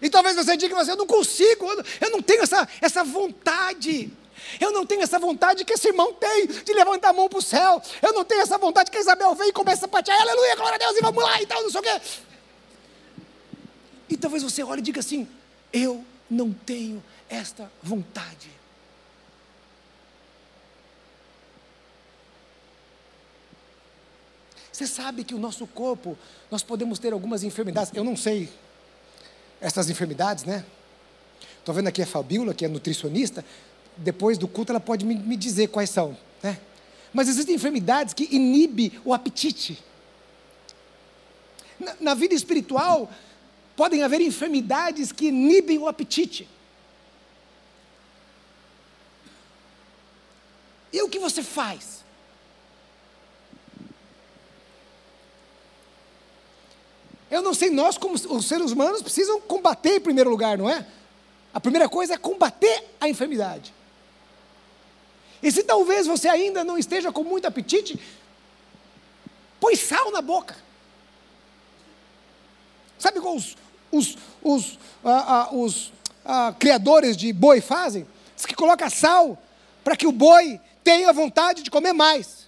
E 0.04 0.10
talvez 0.10 0.36
você 0.36 0.58
diga, 0.58 0.76
mas 0.76 0.90
eu 0.90 0.98
não 0.98 1.08
consigo, 1.08 1.66
eu 2.02 2.10
não 2.12 2.22
tenho 2.22 2.44
essa, 2.44 2.68
essa 2.82 3.06
vontade. 3.06 4.12
Eu 4.60 4.74
não 4.74 4.86
tenho 4.86 5.02
essa 5.02 5.18
vontade 5.18 5.64
que 5.64 5.72
esse 5.72 5.88
irmão 5.88 6.14
tem 6.14 6.46
de 6.46 6.74
levantar 6.74 7.12
a 7.12 7.14
mão 7.14 7.30
para 7.30 7.40
o 7.40 7.42
céu. 7.42 7.82
Eu 8.02 8.12
não 8.12 8.26
tenho 8.26 8.42
essa 8.42 8.58
vontade 8.58 8.92
que 8.92 8.98
a 8.98 9.00
Isabel 9.00 9.34
vem 9.34 9.48
e 9.48 9.54
começa 9.54 9.86
a 9.86 9.88
patear, 9.88 10.20
aleluia, 10.20 10.58
glória 10.58 10.76
a 10.76 10.78
Deus, 10.78 10.98
e 10.98 11.02
vamos 11.02 11.24
lá 11.24 11.42
e 11.42 11.46
tal, 11.46 11.64
não 11.64 11.70
sei 11.70 11.80
o 11.80 11.84
quê. 11.84 12.02
E 14.10 14.18
talvez 14.18 14.44
você 14.44 14.62
olhe 14.62 14.82
e 14.82 14.84
diga 14.84 15.00
assim: 15.00 15.26
eu 15.72 16.04
não 16.30 16.52
tenho 16.52 17.02
esta 17.30 17.72
vontade. 17.82 18.52
Você 24.70 24.86
sabe 24.86 25.24
que 25.24 25.34
o 25.34 25.40
nosso 25.40 25.66
corpo, 25.66 26.18
nós 26.52 26.62
podemos 26.62 27.00
ter 27.00 27.14
algumas 27.14 27.42
enfermidades, 27.42 27.92
eu 27.96 28.04
não 28.04 28.18
sei 28.18 28.52
essas 29.64 29.90
enfermidades, 29.90 30.44
né? 30.44 30.66
Estou 31.58 31.74
vendo 31.74 31.88
aqui 31.88 32.02
a 32.02 32.06
Fabíola, 32.06 32.54
que 32.54 32.66
é 32.66 32.68
nutricionista, 32.68 33.44
depois 33.96 34.38
do 34.38 34.46
culto 34.48 34.74
ela 34.74 34.80
pode 34.80 35.06
me, 35.06 35.16
me 35.16 35.38
dizer 35.38 35.70
quais 35.70 35.90
são, 35.90 36.18
né? 36.44 36.60
Mas 37.14 37.30
existem 37.30 37.56
enfermidades 37.56 38.14
que 38.14 38.28
inibem 38.36 38.92
o 39.06 39.14
apetite. 39.14 39.82
Na, 41.80 41.96
na 42.02 42.14
vida 42.14 42.36
espiritual, 42.36 43.10
podem 43.78 44.04
haver 44.04 44.20
enfermidades 44.20 45.14
que 45.14 45.28
inibem 45.28 45.78
o 45.78 45.88
apetite. 45.88 46.50
E 50.92 51.02
o 51.02 51.08
que 51.08 51.20
você 51.20 51.42
faz? 51.42 52.03
Eu 57.34 57.42
não 57.42 57.52
sei, 57.52 57.72
nós, 57.72 57.98
como 57.98 58.14
os 58.14 58.46
seres 58.46 58.72
humanos, 58.72 59.02
precisam 59.02 59.42
combater 59.42 59.96
em 59.96 60.00
primeiro 60.00 60.30
lugar, 60.30 60.56
não 60.56 60.70
é? 60.70 60.86
A 61.52 61.60
primeira 61.60 61.90
coisa 61.90 62.14
é 62.14 62.18
combater 62.18 62.88
a 63.02 63.10
enfermidade. 63.10 63.74
E 65.42 65.52
se 65.52 65.64
talvez 65.64 66.06
você 66.06 66.30
ainda 66.30 66.64
não 66.64 66.78
esteja 66.78 67.12
com 67.12 67.24
muito 67.24 67.48
apetite, 67.48 68.00
põe 69.60 69.76
sal 69.76 70.12
na 70.12 70.22
boca. 70.22 70.56
Sabe 73.00 73.20
como 73.20 73.36
os, 73.36 73.58
os, 73.92 74.16
os, 74.44 74.80
ah, 75.04 75.26
ah, 75.28 75.56
os 75.56 75.92
ah, 76.24 76.54
criadores 76.60 77.18
de 77.18 77.34
boi 77.34 77.62
fazem? 77.62 78.06
Diz 78.36 78.46
que 78.46 78.54
coloca 78.54 78.92
sal 78.92 79.42
para 79.84 79.96
que 79.96 80.06
o 80.06 80.12
boi 80.12 80.62
tenha 80.84 81.12
vontade 81.12 81.64
de 81.64 81.72
comer 81.72 81.94
mais. 81.94 82.48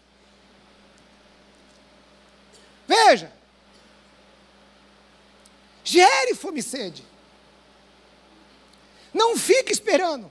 Veja, 2.87 3.33
Gere 5.85 6.33
fome 6.33 6.59
e 6.59 6.63
sede. 6.63 7.05
Não 9.13 9.37
fique 9.37 9.71
esperando. 9.71 10.29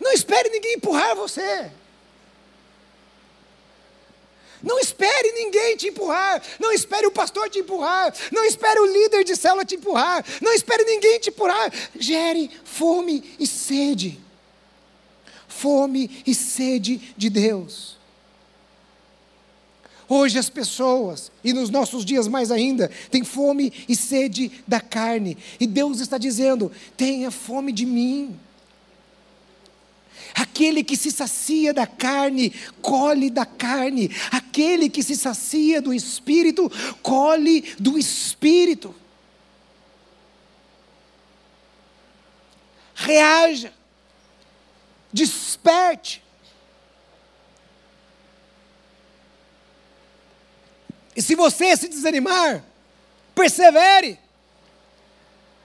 Não 0.00 0.12
espere 0.12 0.50
ninguém 0.50 0.74
empurrar 0.74 1.14
você. 1.14 1.70
Não 4.62 4.78
espere 4.80 5.32
ninguém 5.32 5.76
te 5.76 5.88
empurrar. 5.88 6.42
Não 6.58 6.72
espere 6.72 7.06
o 7.06 7.12
pastor 7.12 7.48
te 7.48 7.60
empurrar. 7.60 8.12
Não 8.32 8.44
espere 8.44 8.80
o 8.80 8.86
líder 8.86 9.22
de 9.24 9.36
célula 9.36 9.64
te 9.64 9.76
empurrar. 9.76 10.24
Não 10.42 10.52
espere 10.52 10.84
ninguém 10.84 11.20
te 11.20 11.30
empurrar. 11.30 11.72
Gere 11.96 12.50
fome 12.64 13.36
e 13.38 13.46
sede. 13.46 14.20
Fome 15.46 16.22
e 16.26 16.34
sede 16.34 17.14
de 17.16 17.30
Deus. 17.30 17.99
Hoje 20.12 20.40
as 20.40 20.50
pessoas, 20.50 21.30
e 21.44 21.52
nos 21.52 21.70
nossos 21.70 22.04
dias 22.04 22.26
mais 22.26 22.50
ainda, 22.50 22.90
têm 23.12 23.22
fome 23.22 23.72
e 23.88 23.94
sede 23.94 24.50
da 24.66 24.80
carne. 24.80 25.38
E 25.60 25.68
Deus 25.68 26.00
está 26.00 26.18
dizendo: 26.18 26.72
tenha 26.96 27.30
fome 27.30 27.70
de 27.70 27.86
mim. 27.86 28.36
Aquele 30.34 30.82
que 30.82 30.96
se 30.96 31.12
sacia 31.12 31.72
da 31.72 31.86
carne, 31.86 32.52
colhe 32.82 33.30
da 33.30 33.46
carne. 33.46 34.10
Aquele 34.32 34.90
que 34.90 35.00
se 35.00 35.16
sacia 35.16 35.80
do 35.80 35.94
espírito, 35.94 36.68
colhe 37.00 37.72
do 37.78 37.96
espírito. 37.96 38.92
Reaja. 42.96 43.72
Desperte. 45.12 46.20
E 51.20 51.22
se 51.22 51.34
você 51.34 51.76
se 51.76 51.86
desanimar, 51.86 52.64
persevere. 53.34 54.18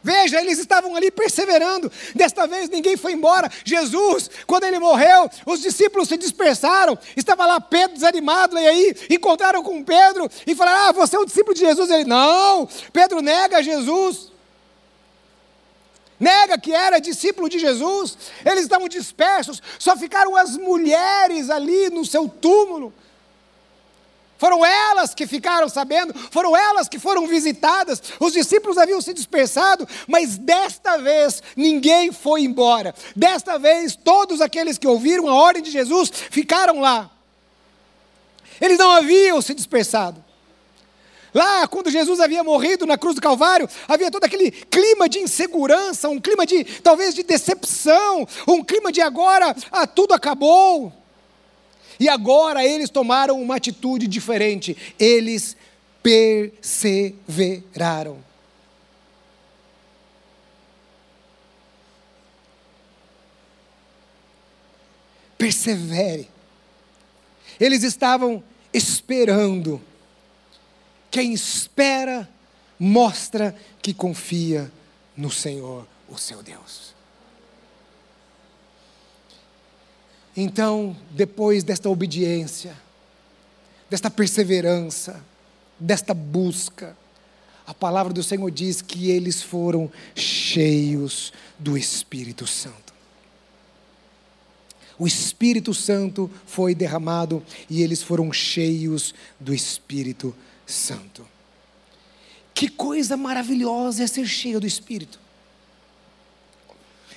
Veja, 0.04 0.42
eles 0.42 0.60
estavam 0.60 0.94
ali 0.98 1.10
perseverando. 1.10 1.90
Desta 2.14 2.46
vez 2.46 2.70
ninguém 2.70 2.98
foi 2.98 3.14
embora. 3.14 3.50
Jesus, 3.64 4.30
quando 4.46 4.66
ele 4.66 4.80
morreu, 4.80 5.30
os 5.46 5.62
discípulos 5.62 6.10
se 6.10 6.18
dispersaram. 6.18 7.00
Estava 7.16 7.46
lá 7.46 7.62
Pedro 7.62 7.96
desanimado, 7.96 8.60
e 8.60 8.68
aí 8.68 8.96
encontraram 9.10 9.64
com 9.64 9.82
Pedro 9.82 10.30
e 10.46 10.54
falaram: 10.54 10.90
Ah, 10.90 10.92
você 10.92 11.16
é 11.16 11.20
o 11.20 11.26
discípulo 11.26 11.54
de 11.54 11.62
Jesus? 11.62 11.90
Ele, 11.90 12.04
não. 12.04 12.68
Pedro 12.92 13.22
nega 13.22 13.64
Jesus. 13.64 14.34
Nega 16.20 16.58
que 16.58 16.74
era 16.74 17.00
discípulo 17.00 17.48
de 17.48 17.60
Jesus. 17.60 18.18
Eles 18.44 18.64
estavam 18.64 18.90
dispersos. 18.90 19.64
Só 19.80 19.96
ficaram 19.96 20.36
as 20.36 20.58
mulheres 20.58 21.50
ali 21.50 21.90
no 21.90 22.04
seu 22.04 22.28
túmulo. 22.28 22.94
Foram 24.38 24.66
elas 24.66 25.14
que 25.14 25.26
ficaram 25.26 25.70
sabendo, 25.70 26.14
foram 26.30 26.56
elas 26.56 26.90
que 26.90 27.00
foram 27.00 27.26
visitadas. 27.26 28.02
Os 28.20 28.34
discípulos 28.34 28.78
haviam 28.78 29.00
se 29.00 29.14
dispersado, 29.14 29.88
mas 30.08 30.38
desta 30.38 30.98
vez 30.98 31.42
ninguém 31.56 32.12
foi 32.12 32.42
embora. 32.42 32.94
Desta 33.16 33.58
vez, 33.58 33.96
todos 33.96 34.42
aqueles 34.42 34.78
que 34.78 34.88
ouviram 34.88 35.30
a 35.30 35.34
ordem 35.34 35.64
de 35.64 35.72
Jesus 35.72 36.12
ficaram 36.30 36.82
lá. 36.82 37.10
Eles 38.60 38.78
não 38.78 38.92
haviam 38.92 39.42
se 39.42 39.54
dispersado. 39.54 40.24
Lá, 41.34 41.68
quando 41.68 41.90
Jesus 41.90 42.22
havia 42.22 42.44
morrido 42.46 42.86
na 42.86 42.98
cruz 42.98 43.16
do 43.16 43.22
Calvário, 43.22 43.68
havia 43.90 44.10
todo 44.10 44.24
aquele 44.24 44.52
clima 44.52 45.10
de 45.10 45.20
insegurança, 45.20 46.08
um 46.08 46.20
clima 46.20 46.46
de 46.46 46.64
talvez 46.82 47.14
de 47.14 47.24
decepção, 47.24 48.26
um 48.48 48.64
clima 48.64 48.90
de 48.90 49.02
agora 49.02 49.54
ah, 49.70 49.86
tudo 49.86 50.14
acabou. 50.14 50.94
E 52.00 52.10
agora 52.10 52.66
eles 52.66 52.90
tomaram 52.90 53.40
uma 53.42 53.56
atitude 53.56 54.08
diferente. 54.08 54.76
Eles 55.00 55.56
perseveraram. 56.02 58.18
Persevere. 65.38 66.28
Eles 67.60 67.84
estavam 67.84 68.42
esperando. 68.74 69.82
Quem 71.12 71.34
espera 71.34 72.28
mostra 72.80 73.56
que 73.82 73.94
confia 73.94 74.72
no 75.16 75.32
Senhor, 75.32 75.88
o 76.10 76.18
seu 76.18 76.44
Deus. 76.44 76.95
Então, 80.36 80.96
depois 81.12 81.64
desta 81.64 81.90
obediência, 81.90 82.76
desta 83.90 84.10
perseverança, 84.10 85.24
desta 85.80 86.14
busca, 86.14 86.98
a 87.66 87.74
palavra 87.74 88.14
do 88.14 88.22
Senhor 88.22 88.52
diz 88.52 88.82
que 88.82 89.10
eles 89.10 89.42
foram 89.42 89.90
cheios 90.14 91.32
do 91.58 91.78
Espírito 91.78 92.46
Santo. 92.46 92.94
O 94.98 95.08
Espírito 95.08 95.74
Santo 95.74 96.30
foi 96.46 96.74
derramado 96.74 97.44
e 97.70 97.82
eles 97.82 98.02
foram 98.02 98.32
cheios 98.32 99.14
do 99.40 99.54
Espírito 99.54 100.34
Santo. 100.66 101.26
Que 102.54 102.70
coisa 102.70 103.18
maravilhosa 103.18 104.04
é 104.04 104.08
ser 104.08 104.26
cheio 104.26 104.60
do 104.60 104.68
Espírito. 104.68 105.20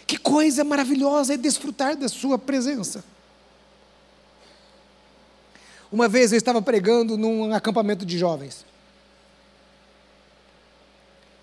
Que 0.09 0.17
coisa 0.17 0.65
maravilhosa 0.65 1.35
é 1.35 1.37
desfrutar 1.37 1.95
da 1.95 2.09
Sua 2.09 2.39
presença. 2.39 3.05
Uma 5.93 6.09
vez 6.09 6.33
eu 6.33 6.39
estava 6.39 6.63
pregando 6.63 7.19
num 7.19 7.53
acampamento 7.53 8.07
de 8.07 8.17
jovens. 8.17 8.65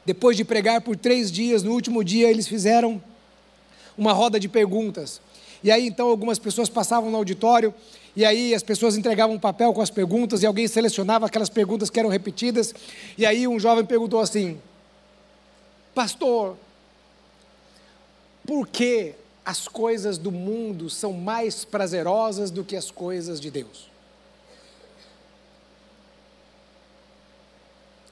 Depois 0.04 0.36
de 0.36 0.44
pregar 0.44 0.82
por 0.82 0.98
três 0.98 1.32
dias, 1.32 1.62
no 1.62 1.74
último 1.74 2.04
dia 2.04 2.28
eles 2.28 2.48
fizeram 2.48 3.02
uma 3.96 4.14
roda 4.14 4.40
de 4.40 4.50
perguntas. 4.50 5.22
E 5.64 5.70
aí 5.70 5.86
então 5.86 6.08
algumas 6.08 6.40
pessoas 6.40 6.68
passavam 6.68 7.12
no 7.12 7.18
auditório 7.18 7.72
e 8.16 8.26
aí 8.26 8.56
as 8.56 8.64
pessoas 8.64 8.98
entregavam 8.98 9.36
um 9.36 9.40
papel 9.40 9.74
com 9.74 9.82
as 9.82 9.92
perguntas 9.92 10.42
e 10.42 10.48
alguém 10.48 10.68
selecionava 10.68 11.28
aquelas 11.28 11.50
perguntas 11.50 11.92
que 11.92 12.00
eram 12.00 12.10
repetidas. 12.10 12.74
E 13.16 13.28
aí 13.28 13.48
um 13.48 13.60
jovem 13.60 13.86
perguntou 13.86 14.20
assim: 14.20 14.60
Pastor, 15.94 16.58
por 18.46 18.68
que 18.68 19.16
as 19.44 19.68
coisas 19.68 20.18
do 20.18 20.32
mundo 20.32 20.90
são 20.90 21.14
mais 21.14 21.66
prazerosas 21.66 22.52
do 22.52 22.64
que 22.64 22.76
as 22.76 22.92
coisas 22.92 23.40
de 23.40 23.52
Deus? 23.52 23.90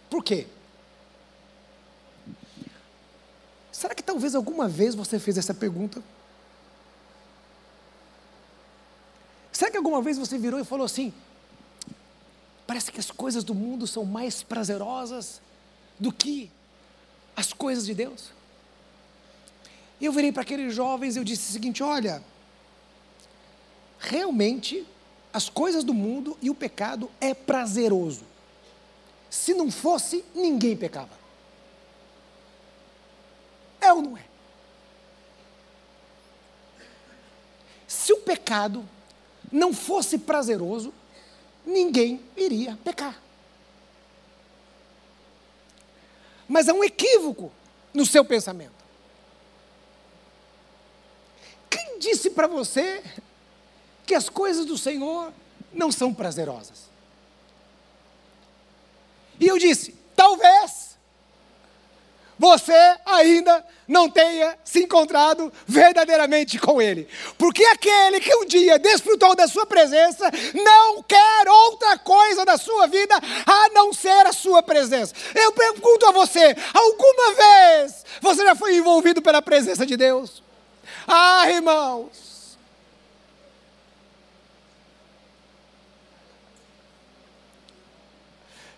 Por 0.09 0.23
quê? 0.23 0.47
Será 3.71 3.95
que 3.95 4.03
talvez 4.03 4.35
alguma 4.35 4.67
vez 4.67 4.93
você 4.93 5.19
fez 5.19 5.37
essa 5.37 5.53
pergunta? 5.53 6.03
Será 9.51 9.71
que 9.71 9.77
alguma 9.77 10.01
vez 10.01 10.17
você 10.17 10.37
virou 10.37 10.59
e 10.59 10.63
falou 10.63 10.85
assim: 10.85 11.11
parece 12.67 12.91
que 12.91 12.99
as 12.99 13.09
coisas 13.11 13.43
do 13.43 13.55
mundo 13.55 13.87
são 13.87 14.05
mais 14.05 14.43
prazerosas 14.43 15.41
do 15.99 16.11
que 16.11 16.51
as 17.35 17.53
coisas 17.53 17.85
de 17.85 17.93
Deus? 17.93 18.31
Eu 20.03 20.11
virei 20.11 20.33
para 20.33 20.41
aqueles 20.41 20.75
jovens 20.75 21.15
e 21.15 21.19
eu 21.19 21.23
disse 21.23 21.49
o 21.49 21.53
seguinte: 21.53 21.81
olha, 21.81 22.21
realmente 23.97 24.85
as 25.31 25.47
coisas 25.49 25.83
do 25.83 25.93
mundo 25.93 26.37
e 26.41 26.49
o 26.49 26.55
pecado 26.55 27.09
é 27.21 27.33
prazeroso. 27.33 28.25
Se 29.29 29.53
não 29.53 29.71
fosse, 29.71 30.23
ninguém 30.35 30.75
pecava. 30.75 31.17
É 33.79 33.91
ou 33.93 34.01
não 34.01 34.17
é? 34.17 34.25
Se 37.87 38.11
o 38.11 38.17
pecado 38.17 38.87
não 39.51 39.73
fosse 39.73 40.17
prazeroso, 40.17 40.93
ninguém 41.65 42.21
iria 42.35 42.77
pecar. 42.83 43.21
Mas 46.47 46.67
há 46.67 46.73
um 46.73 46.83
equívoco 46.83 47.51
no 47.93 48.05
seu 48.05 48.25
pensamento. 48.25 48.83
Quem 51.69 51.92
disse 52.03 52.29
para 52.29 52.47
você 52.47 53.01
que 54.05 54.13
as 54.13 54.29
coisas 54.29 54.65
do 54.65 54.77
Senhor 54.77 55.31
não 55.73 55.91
são 55.91 56.13
prazerosas? 56.13 56.83
E 59.39 59.47
eu 59.47 59.57
disse: 59.57 59.95
talvez 60.15 60.93
você 62.37 62.97
ainda 63.05 63.65
não 63.87 64.09
tenha 64.09 64.57
se 64.63 64.83
encontrado 64.83 65.51
verdadeiramente 65.67 66.59
com 66.59 66.81
Ele. 66.81 67.07
Porque 67.37 67.63
aquele 67.65 68.19
que 68.19 68.35
um 68.35 68.45
dia 68.45 68.77
desfrutou 68.77 69.35
da 69.35 69.47
Sua 69.47 69.65
presença 69.65 70.29
não 70.53 71.01
quer 71.03 71.47
outra 71.47 71.97
coisa 71.97 72.43
da 72.43 72.57
sua 72.57 72.87
vida 72.87 73.15
a 73.15 73.69
não 73.69 73.93
ser 73.93 74.25
a 74.27 74.33
Sua 74.33 74.61
presença. 74.61 75.13
Eu 75.33 75.51
pergunto 75.53 76.05
a 76.05 76.11
você: 76.11 76.55
alguma 76.73 77.33
vez 77.33 78.05
você 78.21 78.43
já 78.43 78.55
foi 78.55 78.75
envolvido 78.75 79.21
pela 79.21 79.41
presença 79.41 79.85
de 79.85 79.95
Deus? 79.95 80.42
Ah, 81.07 81.49
irmãos. 81.49 82.33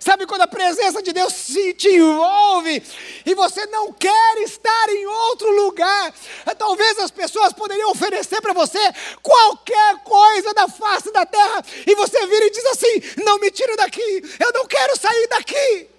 Sabe 0.06 0.28
quando 0.28 0.42
a 0.42 0.48
presença 0.48 1.02
de 1.02 1.12
Deus 1.12 1.34
se 1.34 1.74
te 1.74 1.90
envolve 1.90 2.84
e 3.26 3.34
você 3.34 3.66
não 3.66 3.92
quer 3.92 4.38
estar 4.44 4.90
em 4.90 5.04
outro 5.08 5.50
lugar? 5.64 6.14
Talvez 6.60 7.00
as 7.00 7.10
pessoas 7.10 7.54
poderiam 7.54 7.90
oferecer 7.90 8.40
para 8.40 8.54
você 8.54 8.78
qualquer 9.24 10.04
coisa 10.04 10.54
da 10.54 10.68
face 10.68 11.12
da 11.12 11.26
terra 11.26 11.66
e 11.88 11.96
você 11.96 12.28
vira 12.28 12.46
e 12.46 12.52
diz 12.52 12.66
assim: 12.68 13.24
Não 13.26 13.40
me 13.40 13.50
tira 13.50 13.76
daqui, 13.78 14.22
eu 14.40 14.54
não 14.54 14.68
quero 14.68 14.96
sair 14.96 15.28
daqui. 15.28 15.95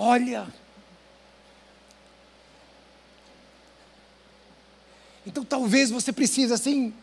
Olha. 0.00 0.46
Então 5.26 5.44
talvez 5.44 5.90
você 5.90 6.12
precise 6.12 6.54
assim 6.54 6.94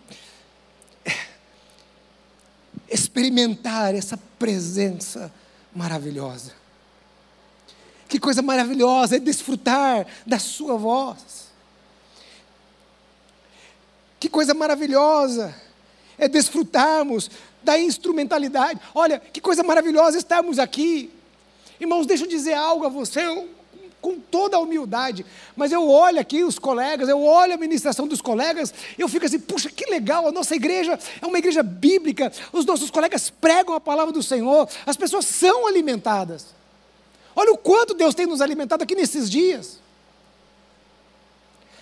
experimentar 2.90 3.94
essa 3.94 4.18
presença 4.40 5.30
maravilhosa. 5.76 6.54
Que 8.08 8.18
coisa 8.18 8.42
maravilhosa 8.42 9.18
é 9.18 9.20
desfrutar 9.20 10.08
da 10.26 10.40
sua 10.40 10.78
voz. 10.78 11.50
Que 14.18 14.30
coisa 14.30 14.54
maravilhosa 14.54 15.54
é 16.18 16.30
desfrutarmos 16.30 17.30
da 17.62 17.78
instrumentalidade. 17.78 18.80
Olha, 18.94 19.20
que 19.20 19.42
coisa 19.42 19.64
maravilhosa 19.64 20.18
estarmos 20.18 20.60
aqui. 20.60 21.12
Irmãos, 21.80 22.06
deixa 22.06 22.24
eu 22.24 22.30
dizer 22.30 22.54
algo 22.54 22.86
a 22.86 22.90
você, 22.90 23.26
eu, 23.26 23.50
com 24.06 24.20
toda 24.20 24.56
a 24.56 24.60
humildade, 24.60 25.26
mas 25.56 25.72
eu 25.72 25.90
olho 25.90 26.20
aqui 26.20 26.44
os 26.44 26.60
colegas, 26.60 27.10
eu 27.10 27.24
olho 27.24 27.56
a 27.56 27.58
ministração 27.58 28.08
dos 28.08 28.22
colegas, 28.22 28.72
eu 29.00 29.10
fico 29.10 29.26
assim, 29.26 29.40
puxa, 29.40 29.68
que 29.68 29.90
legal, 29.90 30.28
a 30.28 30.32
nossa 30.32 30.56
igreja 30.56 31.00
é 31.20 31.26
uma 31.26 31.40
igreja 31.40 31.64
bíblica, 31.64 32.32
os 32.54 32.66
nossos 32.66 32.92
colegas 32.92 33.32
pregam 33.32 33.74
a 33.74 33.80
palavra 33.80 34.14
do 34.14 34.22
Senhor, 34.22 34.70
as 34.86 34.96
pessoas 34.96 35.26
são 35.26 35.66
alimentadas. 35.66 36.54
Olha 37.36 37.52
o 37.52 37.58
quanto 37.58 37.96
Deus 37.96 38.14
tem 38.14 38.28
nos 38.28 38.42
alimentado 38.42 38.84
aqui 38.84 38.94
nesses 38.94 39.28
dias. 39.28 39.80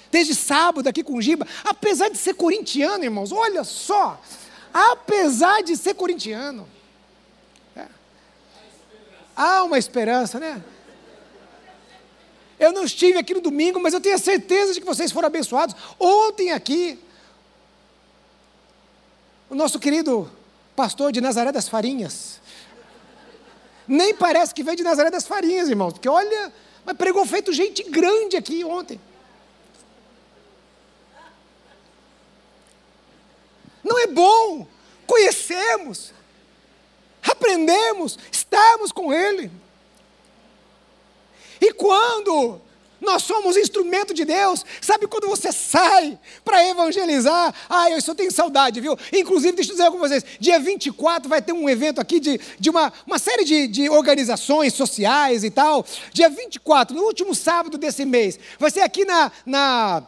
Desde 0.10 0.34
sábado 0.34 0.88
aqui 0.88 1.04
com 1.04 1.20
Giba, 1.20 1.46
apesar 1.66 2.08
de 2.08 2.18
ser 2.18 2.36
corintiano, 2.36 3.04
irmãos, 3.04 3.34
olha 3.34 3.66
só, 3.66 4.20
apesar 4.74 5.62
de 5.62 5.76
ser 5.76 5.94
corintiano, 5.96 6.68
há 9.36 9.64
uma 9.64 9.78
esperança, 9.78 10.40
né? 10.40 10.64
Eu 12.60 12.72
não 12.72 12.84
estive 12.84 13.18
aqui 13.18 13.34
no 13.34 13.42
domingo, 13.42 13.80
mas 13.80 13.94
eu 13.94 14.00
tenho 14.00 14.16
a 14.16 14.20
certeza 14.20 14.74
de 14.74 14.80
que 14.80 14.86
vocês 14.86 15.12
foram 15.12 15.28
abençoados. 15.28 15.76
Ontem 16.00 16.52
aqui, 16.52 17.00
o 19.50 19.56
nosso 19.56 19.80
querido 19.80 20.32
pastor 20.76 21.12
de 21.12 21.20
Nazaré 21.20 21.52
das 21.52 21.68
Farinhas, 21.68 22.40
nem 23.88 24.14
parece 24.14 24.54
que 24.54 24.64
veio 24.64 24.78
de 24.78 24.84
Nazaré 24.84 25.12
das 25.12 25.26
Farinhas, 25.26 25.68
irmãos, 25.68 25.94
porque 25.94 26.08
olha, 26.08 26.54
mas 26.86 26.96
pregou 26.96 27.26
feito 27.26 27.52
gente 27.52 27.84
grande 27.84 28.38
aqui 28.38 28.64
ontem. 28.64 29.00
Não 33.84 34.00
é 34.00 34.08
bom, 34.08 34.66
conhecemos, 35.06 36.14
aprendemos, 37.44 38.18
estamos 38.32 38.92
com 38.92 39.14
Ele. 39.14 39.52
E 41.60 41.74
quando 41.74 42.62
nós 43.04 43.24
somos 43.24 43.58
instrumento 43.58 44.14
de 44.14 44.24
Deus. 44.24 44.66
Sabe 44.82 45.08
quando 45.08 45.28
você 45.28 45.52
sai 45.52 46.18
para 46.46 46.66
evangelizar? 46.70 47.54
Ah, 47.70 47.92
eu 47.92 48.02
só 48.02 48.16
tenho 48.16 48.32
saudade, 48.32 48.80
viu? 48.80 48.98
Inclusive, 49.12 49.58
deixa 49.58 49.72
eu 49.72 49.76
dizer 49.76 49.92
com 49.92 50.00
vocês: 50.00 50.24
dia 50.40 50.58
24 50.58 51.28
vai 51.28 51.42
ter 51.42 51.52
um 51.52 51.70
evento 51.70 52.00
aqui 52.00 52.18
de, 52.18 52.40
de 52.58 52.70
uma, 52.70 52.94
uma 53.06 53.20
série 53.20 53.44
de, 53.44 53.68
de 53.68 53.90
organizações 53.90 54.74
sociais 54.74 55.44
e 55.44 55.52
tal. 55.52 55.86
Dia 56.14 56.30
24, 56.30 56.96
no 56.96 57.04
último 57.04 57.36
sábado 57.36 57.78
desse 57.78 58.06
mês. 58.06 58.40
Vai 58.58 58.72
ser 58.72 58.82
aqui 58.82 59.04
na, 59.04 59.30
na, 59.46 60.04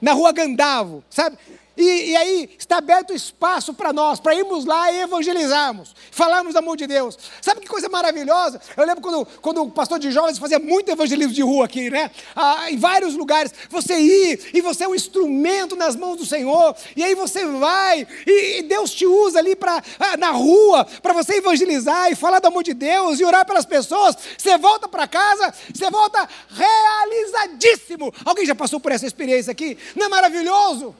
na 0.00 0.12
rua 0.14 0.32
Gandavo, 0.32 1.04
sabe? 1.10 1.36
E, 1.76 2.10
e, 2.10 2.16
aí 2.16 2.50
está 2.56 2.78
aberto 2.78 3.12
espaço 3.12 3.74
para 3.74 3.92
nós, 3.92 4.20
para 4.20 4.34
irmos 4.34 4.64
lá 4.64 4.92
e 4.92 5.00
evangelizarmos, 5.00 5.94
falarmos 6.12 6.52
do 6.54 6.58
amor 6.58 6.76
de 6.76 6.86
Deus. 6.86 7.18
Sabe 7.42 7.60
que 7.60 7.66
coisa 7.66 7.88
maravilhosa? 7.88 8.60
Eu 8.76 8.86
lembro 8.86 9.02
quando, 9.02 9.26
quando 9.40 9.62
o 9.62 9.70
pastor 9.70 9.98
de 9.98 10.12
jovens 10.12 10.38
fazia 10.38 10.60
muito 10.60 10.90
evangelismo 10.90 11.32
de 11.34 11.42
rua 11.42 11.64
aqui, 11.64 11.90
né? 11.90 12.12
Ah, 12.36 12.70
em 12.70 12.76
vários 12.76 13.16
lugares. 13.16 13.52
Você 13.70 13.98
ir 13.98 14.50
e 14.54 14.60
você 14.60 14.84
é 14.84 14.88
um 14.88 14.94
instrumento 14.94 15.74
nas 15.74 15.96
mãos 15.96 16.16
do 16.16 16.24
Senhor, 16.24 16.76
e 16.94 17.02
aí 17.02 17.14
você 17.16 17.44
vai 17.44 18.06
e, 18.24 18.58
e 18.58 18.62
Deus 18.62 18.92
te 18.92 19.06
usa 19.06 19.40
ali 19.40 19.56
pra, 19.56 19.82
ah, 19.98 20.16
na 20.16 20.30
rua 20.30 20.84
para 21.02 21.12
você 21.12 21.38
evangelizar 21.38 22.10
e 22.10 22.14
falar 22.14 22.38
do 22.38 22.46
amor 22.46 22.62
de 22.62 22.72
Deus 22.72 23.18
e 23.18 23.24
orar 23.24 23.44
pelas 23.44 23.66
pessoas. 23.66 24.16
Você 24.38 24.56
volta 24.58 24.88
para 24.88 25.08
casa, 25.08 25.52
você 25.74 25.90
volta 25.90 26.28
realizadíssimo. 26.50 28.14
Alguém 28.24 28.46
já 28.46 28.54
passou 28.54 28.78
por 28.78 28.92
essa 28.92 29.06
experiência 29.06 29.50
aqui? 29.50 29.76
Não 29.96 30.06
é 30.06 30.08
maravilhoso? 30.08 30.94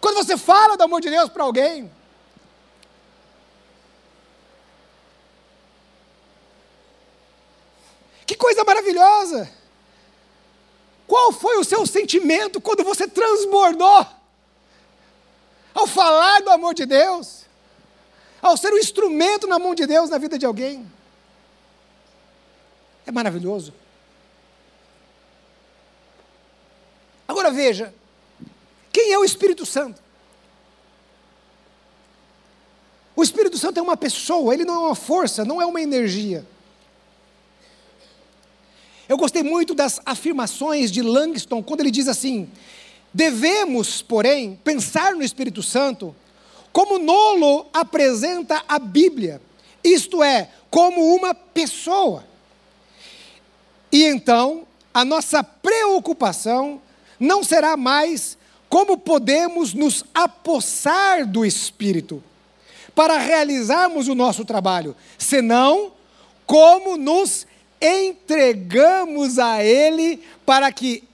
Quando 0.00 0.16
você 0.16 0.36
fala 0.36 0.76
do 0.76 0.84
amor 0.84 1.00
de 1.00 1.10
Deus 1.10 1.28
para 1.28 1.42
alguém, 1.42 1.90
que 8.26 8.34
coisa 8.34 8.64
maravilhosa! 8.64 9.50
Qual 11.06 11.32
foi 11.32 11.56
o 11.58 11.64
seu 11.64 11.86
sentimento 11.86 12.60
quando 12.60 12.82
você 12.82 13.06
transbordou? 13.06 14.06
Ao 15.72 15.86
falar 15.86 16.40
do 16.40 16.50
amor 16.50 16.74
de 16.74 16.84
Deus, 16.86 17.44
ao 18.42 18.56
ser 18.56 18.72
um 18.72 18.78
instrumento 18.78 19.46
na 19.46 19.58
mão 19.58 19.74
de 19.74 19.86
Deus 19.86 20.10
na 20.10 20.18
vida 20.18 20.38
de 20.38 20.46
alguém. 20.46 20.90
É 23.06 23.12
maravilhoso. 23.12 23.72
Agora 27.28 27.50
veja, 27.50 27.94
quem 28.96 29.12
é 29.12 29.18
o 29.18 29.24
Espírito 29.26 29.66
Santo? 29.66 30.02
O 33.14 33.22
Espírito 33.22 33.58
Santo 33.58 33.78
é 33.78 33.82
uma 33.82 33.94
pessoa, 33.94 34.54
ele 34.54 34.64
não 34.64 34.74
é 34.74 34.78
uma 34.78 34.94
força, 34.94 35.44
não 35.44 35.60
é 35.60 35.66
uma 35.66 35.82
energia. 35.82 36.46
Eu 39.06 39.18
gostei 39.18 39.42
muito 39.42 39.74
das 39.74 40.00
afirmações 40.06 40.90
de 40.90 41.02
Langston, 41.02 41.62
quando 41.62 41.80
ele 41.80 41.90
diz 41.90 42.08
assim: 42.08 42.48
devemos, 43.12 44.00
porém, 44.00 44.58
pensar 44.64 45.14
no 45.14 45.22
Espírito 45.22 45.62
Santo 45.62 46.16
como 46.72 46.98
Nolo 46.98 47.66
apresenta 47.74 48.64
a 48.66 48.78
Bíblia, 48.78 49.42
isto 49.84 50.22
é, 50.22 50.48
como 50.70 51.14
uma 51.14 51.34
pessoa. 51.34 52.24
E 53.92 54.04
então, 54.04 54.66
a 54.94 55.04
nossa 55.04 55.44
preocupação 55.44 56.80
não 57.20 57.44
será 57.44 57.76
mais 57.76 58.38
como 58.68 58.98
podemos 58.98 59.74
nos 59.74 60.04
apossar 60.14 61.26
do 61.26 61.44
Espírito 61.44 62.22
para 62.94 63.18
realizarmos 63.18 64.08
o 64.08 64.14
nosso 64.14 64.44
trabalho, 64.44 64.96
senão 65.18 65.92
como 66.46 66.96
nos 66.96 67.46
entregamos 67.80 69.38
a 69.38 69.62
Ele 69.62 70.22
para 70.44 70.72
que 70.72 71.04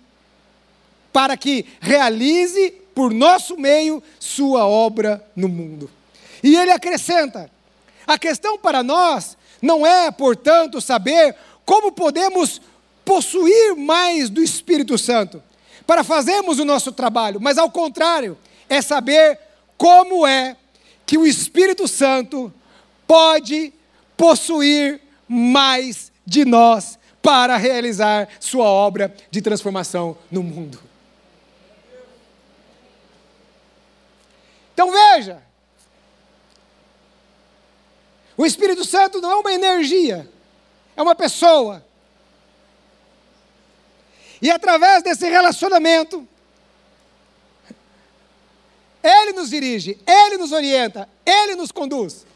para 1.12 1.36
que 1.36 1.66
realize 1.78 2.70
por 2.94 3.12
nosso 3.12 3.56
meio 3.58 4.02
sua 4.18 4.66
obra 4.66 5.22
no 5.36 5.48
mundo. 5.48 5.90
E 6.42 6.56
ele 6.56 6.70
acrescenta: 6.70 7.50
a 8.06 8.18
questão 8.18 8.58
para 8.58 8.82
nós 8.82 9.36
não 9.60 9.86
é, 9.86 10.10
portanto, 10.10 10.80
saber 10.80 11.36
como 11.64 11.92
podemos 11.92 12.60
possuir 13.04 13.76
mais 13.76 14.30
do 14.30 14.42
Espírito 14.42 14.96
Santo 14.96 15.42
para 15.86 16.04
fazermos 16.04 16.58
o 16.58 16.64
nosso 16.64 16.92
trabalho, 16.92 17.40
mas 17.40 17.58
ao 17.58 17.70
contrário, 17.70 18.38
é 18.68 18.80
saber 18.80 19.38
como 19.76 20.26
é 20.26 20.56
que 21.04 21.18
o 21.18 21.26
Espírito 21.26 21.88
Santo 21.88 22.52
pode 23.06 23.72
possuir 24.16 25.00
mais 25.28 26.12
de 26.24 26.44
nós 26.44 26.98
para 27.20 27.56
realizar 27.56 28.28
sua 28.40 28.64
obra 28.64 29.14
de 29.30 29.40
transformação 29.40 30.16
no 30.30 30.42
mundo. 30.42 30.78
Então 34.74 34.90
veja, 34.90 35.42
o 38.36 38.46
Espírito 38.46 38.84
Santo 38.84 39.20
não 39.20 39.30
é 39.30 39.36
uma 39.36 39.52
energia, 39.52 40.28
é 40.96 41.02
uma 41.02 41.14
pessoa. 41.14 41.84
E 44.42 44.50
através 44.50 45.04
desse 45.04 45.28
relacionamento, 45.28 46.28
Ele 49.00 49.32
nos 49.32 49.48
dirige, 49.48 49.96
Ele 50.04 50.36
nos 50.36 50.50
orienta, 50.50 51.08
Ele 51.24 51.54
nos 51.54 51.70
conduz. 51.70 52.26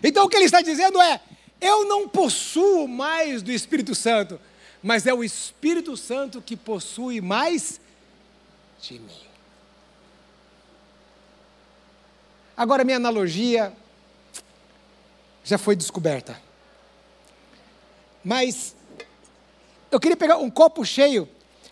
Então 0.00 0.26
o 0.26 0.28
que 0.28 0.36
ele 0.36 0.44
está 0.44 0.60
dizendo 0.60 1.02
é: 1.02 1.20
eu 1.60 1.84
não 1.84 2.08
possuo 2.08 2.86
mais 2.86 3.42
do 3.42 3.50
Espírito 3.50 3.96
Santo, 3.96 4.40
mas 4.80 5.04
é 5.04 5.12
o 5.12 5.24
Espírito 5.24 5.96
Santo 5.96 6.40
que 6.40 6.56
possui 6.56 7.20
mais 7.20 7.80
de 8.80 9.00
mim. 9.00 9.26
Agora, 12.56 12.84
minha 12.84 12.96
analogia 12.96 13.72
já 15.42 15.58
foi 15.58 15.74
descoberta. 15.74 16.45
Mas 18.26 18.74
eu 19.88 20.00
queria 20.00 20.16
pegar 20.16 20.38
um 20.38 20.50
copo 20.50 20.84
cheio. 20.84 21.28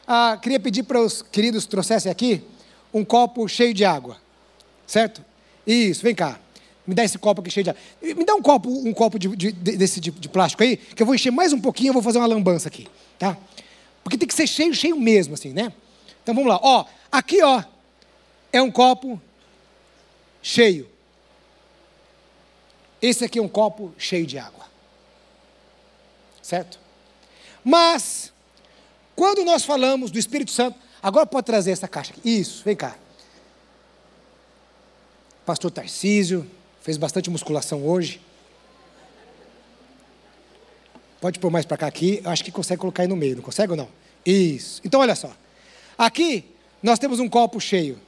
Ah, 0.07 0.39
queria 0.41 0.61
pedir 0.61 0.85
para 0.85 1.01
os 1.01 1.21
queridos 1.21 1.67
trouxessem 1.67 2.13
aqui 2.13 2.45
um 2.93 3.05
copo 3.05 3.49
cheio 3.49 3.75
de 3.75 3.85
água. 3.85 4.19
Certo? 4.87 5.25
Isso, 5.67 6.01
vem 6.01 6.15
cá. 6.15 6.39
Me 6.87 6.95
dá 6.95 7.03
esse 7.03 7.19
copo 7.19 7.41
aqui 7.41 7.51
cheio 7.51 7.65
de 7.65 7.71
água. 7.71 7.83
Me 8.01 8.25
dá 8.25 8.37
um 8.37 8.41
copo, 8.41 8.71
um 8.71 8.95
copo 8.95 9.19
de, 9.19 9.35
de, 9.35 9.51
desse 9.51 9.99
de, 9.99 10.13
de, 10.13 10.29
plástico 10.29 10.63
aí, 10.63 10.77
que 10.77 11.03
eu 11.03 11.07
vou 11.07 11.17
encher 11.17 11.33
mais 11.33 11.53
um 11.53 11.61
pouquinho, 11.61 11.89
eu 11.89 11.93
vou 11.93 12.03
fazer 12.03 12.19
uma 12.19 12.27
lambança 12.29 12.69
aqui, 12.69 12.87
tá? 13.19 13.37
Porque 14.05 14.17
tem 14.17 14.29
que 14.29 14.35
ser 14.35 14.47
cheio, 14.47 14.73
cheio 14.73 14.97
mesmo, 14.97 15.35
assim, 15.35 15.53
né? 15.53 15.73
Então 16.23 16.37
vamos 16.37 16.49
lá. 16.49 16.61
Ó, 16.63 16.85
aqui, 17.11 17.43
ó, 17.43 17.65
é 18.53 18.63
um 18.63 18.71
copo 18.71 19.21
cheio. 20.41 20.89
Esse 23.03 23.25
aqui 23.25 23.41
é 23.41 23.43
um 23.43 23.49
copo 23.49 23.93
cheio 23.99 24.25
de 24.25 24.39
água. 24.39 24.73
Certo? 26.45 26.79
Mas, 27.65 28.31
quando 29.17 29.45
nós 29.45 29.65
falamos 29.65 30.11
do 30.11 30.19
Espírito 30.19 30.51
Santo, 30.51 30.79
agora 31.03 31.25
pode 31.25 31.47
trazer 31.47 31.71
essa 31.71 31.89
caixa 31.89 32.13
aqui. 32.13 32.21
Isso, 32.39 32.63
vem 32.63 32.77
cá. 32.77 32.95
Pastor 35.45 35.71
Tarcísio, 35.71 36.49
Fez 36.85 36.99
bastante 36.99 37.31
musculação 37.31 37.83
hoje. 37.83 38.21
Pode 41.19 41.39
pôr 41.39 41.51
mais 41.51 41.65
para 41.65 41.79
cá 41.79 41.87
aqui. 41.87 42.21
Eu 42.23 42.31
acho 42.31 42.45
que 42.45 42.53
consegue 42.53 42.79
colocar 42.79 43.05
aí 43.05 43.09
no 43.09 43.17
meio, 43.17 43.37
não 43.37 43.43
consegue 43.43 43.71
ou 43.71 43.77
não? 43.77 43.89
Isso. 44.27 44.83
Então 44.85 45.01
olha 45.01 45.15
só. 45.15 45.35
Aqui 45.97 46.45
nós 46.83 46.99
temos 46.99 47.21
um 47.21 47.27
copo 47.27 47.59
cheio. 47.59 47.99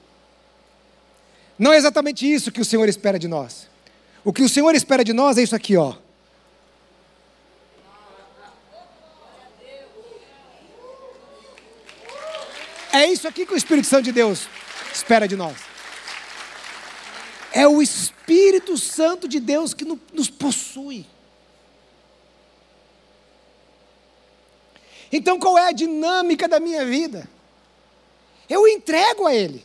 Não 1.59 1.73
é 1.73 1.79
exatamente 1.79 2.31
isso 2.31 2.53
que 2.53 2.61
o 2.61 2.67
Senhor 2.67 2.87
espera 2.87 3.19
de 3.19 3.27
nós. 3.27 3.67
O 4.23 4.31
que 4.31 4.43
o 4.43 4.49
Senhor 4.49 4.75
espera 4.75 5.03
de 5.03 5.15
nós 5.15 5.39
é 5.39 5.43
isso 5.43 5.57
aqui, 5.57 5.75
ó. 5.75 5.95
É 12.97 13.13
isso 13.13 13.29
aqui 13.29 13.45
que 13.45 13.53
o 13.53 13.57
Espírito 13.59 13.87
Santo 13.87 14.05
de 14.05 14.13
Deus 14.13 14.49
espera 14.91 15.29
de 15.29 15.37
nós. 15.37 15.59
É 17.53 17.69
o 17.69 17.83
Espírito 17.83 18.79
Santo 18.79 19.29
de 19.29 19.39
Deus 19.39 19.75
que 19.75 19.85
nos 19.85 20.31
possui. 20.31 21.05
Então, 25.13 25.39
qual 25.39 25.59
é 25.59 25.69
a 25.69 25.73
dinâmica 25.73 26.49
da 26.49 26.59
minha 26.59 26.87
vida? 26.87 27.29
Eu 28.49 28.67
entrego 28.67 29.27
a 29.27 29.35
Ele. 29.35 29.63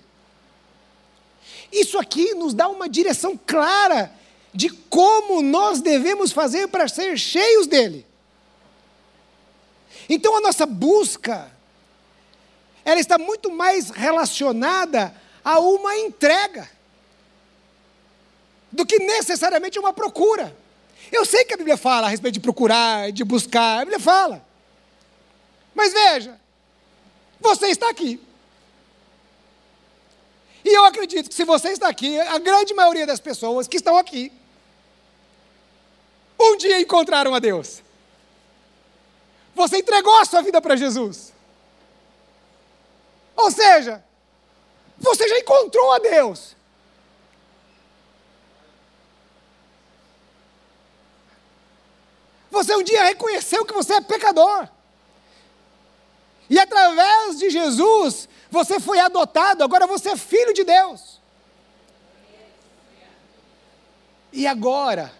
Isso 1.71 1.97
aqui 1.97 2.34
nos 2.34 2.53
dá 2.53 2.67
uma 2.67 2.89
direção 2.89 3.39
clara 3.47 4.11
de 4.53 4.69
como 4.69 5.41
nós 5.41 5.79
devemos 5.79 6.34
fazer 6.34 6.67
para 6.67 6.89
ser 6.89 7.17
cheios 7.17 7.65
dele. 7.65 8.05
Então, 10.09 10.36
a 10.36 10.41
nossa 10.41 10.65
busca, 10.65 11.49
ela 12.84 12.99
está 12.99 13.17
muito 13.17 13.51
mais 13.51 13.89
relacionada 13.89 15.13
a 15.43 15.59
uma 15.59 15.97
entrega 15.97 16.69
do 18.71 18.86
que 18.86 18.99
necessariamente 18.99 19.77
uma 19.77 19.93
procura. 19.93 20.55
Eu 21.11 21.25
sei 21.25 21.43
que 21.43 21.53
a 21.53 21.57
Bíblia 21.57 21.77
fala 21.77 22.07
a 22.07 22.09
respeito 22.09 22.36
de 22.36 22.39
procurar, 22.39 23.11
de 23.11 23.23
buscar, 23.23 23.77
a 23.77 23.79
Bíblia 23.79 23.99
fala. 23.99 24.45
Mas 25.75 25.93
veja, 25.93 26.39
você 27.39 27.67
está 27.67 27.89
aqui. 27.89 28.19
E 30.63 30.69
eu 30.69 30.86
acredito 30.86 31.29
que 31.29 31.36
se 31.36 31.43
você 31.43 31.69
está 31.69 31.89
aqui, 31.89 32.19
a 32.19 32.38
grande 32.38 32.73
maioria 32.73 33.05
das 33.05 33.19
pessoas 33.19 33.67
que 33.67 33.77
estão 33.77 33.97
aqui, 33.97 34.32
um 36.39 36.55
dia 36.57 36.79
encontraram 36.79 37.34
a 37.34 37.39
Deus. 37.39 37.82
Você 39.55 39.77
entregou 39.77 40.17
a 40.19 40.25
sua 40.25 40.41
vida 40.41 40.61
para 40.61 40.75
Jesus. 40.75 41.30
Ou 43.41 43.49
seja, 43.49 44.03
você 44.99 45.27
já 45.27 45.39
encontrou 45.39 45.91
a 45.91 45.97
Deus. 45.97 46.55
Você 52.51 52.75
um 52.75 52.83
dia 52.83 53.03
reconheceu 53.05 53.65
que 53.65 53.73
você 53.73 53.95
é 53.95 54.01
pecador. 54.01 54.67
E 56.47 56.59
através 56.59 57.39
de 57.39 57.49
Jesus, 57.49 58.29
você 58.51 58.79
foi 58.79 58.99
adotado, 58.99 59.63
agora 59.63 59.87
você 59.87 60.09
é 60.09 60.17
filho 60.17 60.53
de 60.53 60.63
Deus. 60.63 61.19
E 64.31 64.45
agora, 64.45 65.11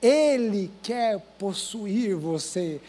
Ele 0.00 0.72
quer 0.82 1.20
possuir 1.38 2.16
você, 2.16 2.80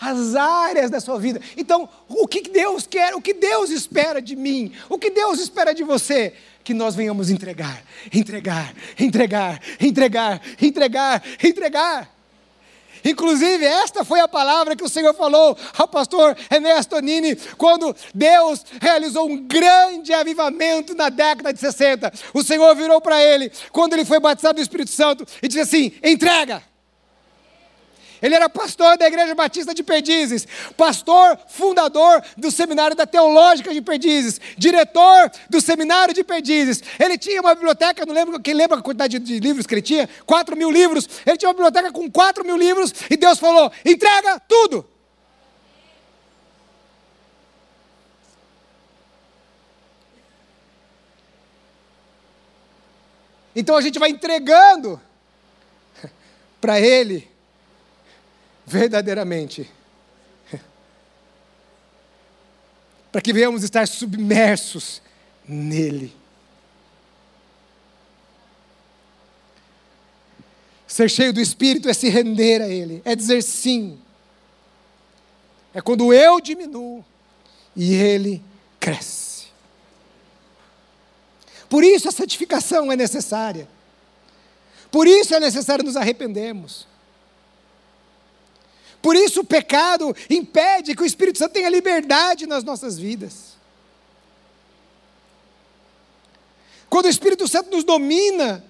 as 0.00 0.34
áreas 0.34 0.90
da 0.90 1.00
sua 1.00 1.18
vida. 1.18 1.40
Então, 1.56 1.88
o 2.08 2.26
que 2.26 2.42
Deus 2.42 2.86
quer, 2.86 3.14
o 3.14 3.20
que 3.20 3.34
Deus 3.34 3.70
espera 3.70 4.20
de 4.20 4.36
mim, 4.36 4.72
o 4.88 4.98
que 4.98 5.10
Deus 5.10 5.40
espera 5.40 5.74
de 5.74 5.82
você? 5.82 6.34
Que 6.62 6.74
nós 6.74 6.94
venhamos 6.94 7.30
entregar, 7.30 7.82
entregar, 8.12 8.74
entregar, 8.98 9.60
entregar, 9.80 10.40
entregar, 10.60 11.22
entregar. 11.42 12.14
Inclusive, 13.04 13.64
esta 13.66 14.02
foi 14.02 14.20
a 14.20 14.26
palavra 14.26 14.74
que 14.74 14.82
o 14.82 14.88
Senhor 14.88 15.12
falou 15.12 15.56
ao 15.76 15.86
pastor 15.86 16.34
Enéas 16.50 16.86
Tonini 16.86 17.36
quando 17.58 17.94
Deus 18.14 18.64
realizou 18.80 19.28
um 19.28 19.46
grande 19.46 20.14
avivamento 20.14 20.94
na 20.94 21.10
década 21.10 21.52
de 21.52 21.60
60. 21.60 22.10
O 22.32 22.42
Senhor 22.42 22.74
virou 22.74 23.00
para 23.02 23.22
ele, 23.22 23.52
quando 23.70 23.92
ele 23.92 24.06
foi 24.06 24.18
batizado 24.18 24.54
do 24.54 24.62
Espírito 24.62 24.90
Santo, 24.90 25.26
e 25.42 25.48
disse 25.48 25.60
assim: 25.60 25.92
entrega. 26.02 26.62
Ele 28.24 28.34
era 28.34 28.48
pastor 28.48 28.96
da 28.96 29.06
Igreja 29.06 29.34
Batista 29.34 29.74
de 29.74 29.82
Perdizes, 29.82 30.48
pastor 30.78 31.38
fundador 31.46 32.24
do 32.38 32.50
Seminário 32.50 32.96
da 32.96 33.04
Teológica 33.06 33.70
de 33.74 33.82
Perdizes, 33.82 34.40
diretor 34.56 35.30
do 35.50 35.60
Seminário 35.60 36.14
de 36.14 36.24
Perdizes. 36.24 36.82
Ele 36.98 37.18
tinha 37.18 37.38
uma 37.42 37.54
biblioteca, 37.54 38.06
não 38.06 38.14
lembro, 38.14 38.40
quem 38.40 38.54
lembra 38.54 38.78
a 38.78 38.82
quantidade 38.82 39.18
de 39.18 39.38
livros 39.40 39.66
que 39.66 39.74
ele 39.74 39.82
tinha? 39.82 40.08
4 40.24 40.56
mil 40.56 40.70
livros. 40.70 41.06
Ele 41.26 41.36
tinha 41.36 41.50
uma 41.50 41.52
biblioteca 41.52 41.92
com 41.92 42.10
4 42.10 42.46
mil 42.46 42.56
livros 42.56 42.94
e 43.10 43.16
Deus 43.18 43.38
falou: 43.38 43.70
entrega 43.84 44.40
tudo. 44.48 44.88
Então 53.54 53.76
a 53.76 53.82
gente 53.82 53.98
vai 53.98 54.08
entregando 54.08 54.98
para 56.58 56.80
Ele 56.80 57.33
verdadeiramente. 58.66 59.70
Para 63.12 63.20
que 63.20 63.32
venhamos 63.32 63.62
estar 63.62 63.86
submersos 63.86 65.02
nele. 65.46 66.14
Ser 70.86 71.10
cheio 71.10 71.32
do 71.32 71.40
Espírito 71.40 71.88
é 71.88 71.92
se 71.92 72.08
render 72.08 72.62
a 72.62 72.68
Ele, 72.68 73.02
é 73.04 73.16
dizer 73.16 73.42
sim. 73.42 73.98
É 75.74 75.80
quando 75.80 76.12
eu 76.12 76.40
diminuo 76.40 77.04
e 77.74 77.94
Ele 77.94 78.40
cresce. 78.78 79.46
Por 81.68 81.82
isso 81.82 82.08
a 82.08 82.12
santificação 82.12 82.92
é 82.92 82.96
necessária. 82.96 83.68
Por 84.88 85.08
isso 85.08 85.34
é 85.34 85.40
necessário 85.40 85.84
nos 85.84 85.96
arrependermos. 85.96 86.86
Por 89.04 89.16
isso 89.16 89.40
o 89.40 89.44
pecado 89.44 90.16
impede 90.30 90.96
que 90.96 91.02
o 91.02 91.04
Espírito 91.04 91.36
Santo 91.36 91.52
tenha 91.52 91.68
liberdade 91.68 92.46
nas 92.46 92.64
nossas 92.64 92.98
vidas. 92.98 93.52
Quando 96.88 97.04
o 97.04 97.10
Espírito 97.10 97.46
Santo 97.46 97.68
nos 97.68 97.84
domina, 97.84 98.64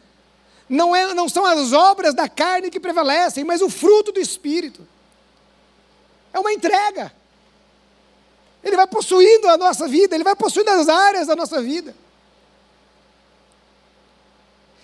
não, 0.69 0.95
é, 0.95 1.15
não 1.15 1.29
são 1.29 1.47
as 1.47 1.73
obras 1.73 2.15
da 2.15 2.29
carne 2.29 2.69
que 2.69 2.81
prevalecem, 2.81 3.45
mas 3.45 3.63
o 3.63 3.71
fruto 3.71 4.11
do 4.11 4.19
Espírito. 4.19 4.85
É 6.33 6.41
uma 6.41 6.53
entrega. 6.53 7.15
Ele 8.65 8.75
vai 8.75 8.89
possuindo 8.89 9.47
a 9.47 9.57
nossa 9.57 9.87
vida, 9.87 10.17
ele 10.17 10.25
vai 10.25 10.35
possuindo 10.35 10.71
as 10.71 10.89
áreas 10.89 11.29
da 11.29 11.37
nossa 11.37 11.63
vida. 11.63 11.95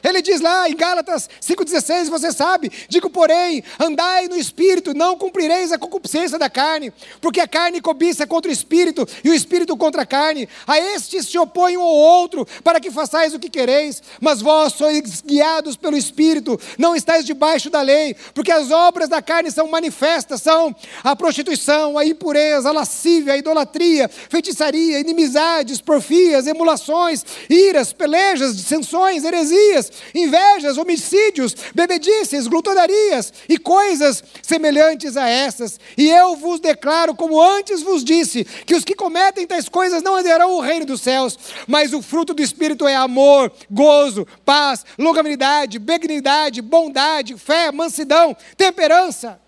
Ele 0.02 0.22
diz 0.22 0.40
lá 0.40 0.68
em 0.68 0.74
Gálatas 0.74 1.28
5,16, 1.42 2.08
você 2.08 2.32
sabe, 2.32 2.70
digo, 2.88 3.10
porém, 3.10 3.62
andai 3.78 4.28
no 4.28 4.36
espírito, 4.36 4.94
não 4.94 5.16
cumprireis 5.16 5.72
a 5.72 5.78
concupiscência 5.78 6.38
da 6.38 6.48
carne, 6.48 6.92
porque 7.20 7.40
a 7.40 7.48
carne 7.48 7.80
cobiça 7.80 8.26
contra 8.26 8.50
o 8.50 8.52
espírito, 8.52 9.06
e 9.22 9.30
o 9.30 9.34
espírito 9.34 9.76
contra 9.76 10.02
a 10.02 10.06
carne. 10.06 10.48
A 10.66 10.78
estes 10.78 11.26
se 11.28 11.38
opõe 11.38 11.76
um 11.76 11.82
ao 11.82 11.94
outro, 11.94 12.46
para 12.64 12.80
que 12.80 12.90
façais 12.90 13.34
o 13.34 13.38
que 13.38 13.50
quereis, 13.50 14.02
mas 14.20 14.40
vós 14.40 14.72
sois 14.72 15.22
guiados 15.22 15.76
pelo 15.76 15.96
espírito, 15.96 16.58
não 16.78 16.96
estáis 16.96 17.24
debaixo 17.24 17.68
da 17.68 17.82
lei, 17.82 18.16
porque 18.34 18.50
as 18.52 18.70
obras 18.70 19.08
da 19.08 19.20
carne 19.20 19.50
são 19.50 19.68
manifestas, 19.68 20.40
são 20.42 20.74
a 21.04 21.14
prostituição, 21.14 21.98
a 21.98 22.04
impureza, 22.04 22.68
a 22.68 22.72
lascívia, 22.72 23.34
a 23.34 23.38
idolatria, 23.38 24.08
feitiçaria, 24.08 24.98
inimizades, 25.00 25.80
porfias, 25.80 26.46
emulações, 26.46 27.24
iras, 27.48 27.92
pelejas, 27.92 28.56
dissensões, 28.56 29.24
heresias 29.24 29.89
invejas, 30.14 30.78
homicídios, 30.78 31.54
bebedices, 31.74 32.46
glutonarias 32.46 33.32
e 33.48 33.58
coisas 33.58 34.22
semelhantes 34.42 35.16
a 35.16 35.28
essas. 35.28 35.78
E 35.96 36.08
eu 36.08 36.36
vos 36.36 36.60
declaro, 36.60 37.14
como 37.14 37.40
antes 37.40 37.82
vos 37.82 38.04
disse, 38.04 38.44
que 38.44 38.74
os 38.74 38.84
que 38.84 38.94
cometem 38.94 39.46
tais 39.46 39.68
coisas 39.68 40.02
não 40.02 40.18
herdarão 40.18 40.52
o 40.52 40.60
reino 40.60 40.86
dos 40.86 41.00
céus, 41.00 41.38
mas 41.66 41.92
o 41.92 42.02
fruto 42.02 42.34
do 42.34 42.42
Espírito 42.42 42.86
é 42.86 42.94
amor, 42.96 43.52
gozo, 43.70 44.26
paz, 44.44 44.84
longanimidade, 44.98 45.78
benignidade, 45.78 46.62
bondade, 46.62 47.36
fé, 47.36 47.70
mansidão, 47.72 48.36
temperança. 48.56 49.40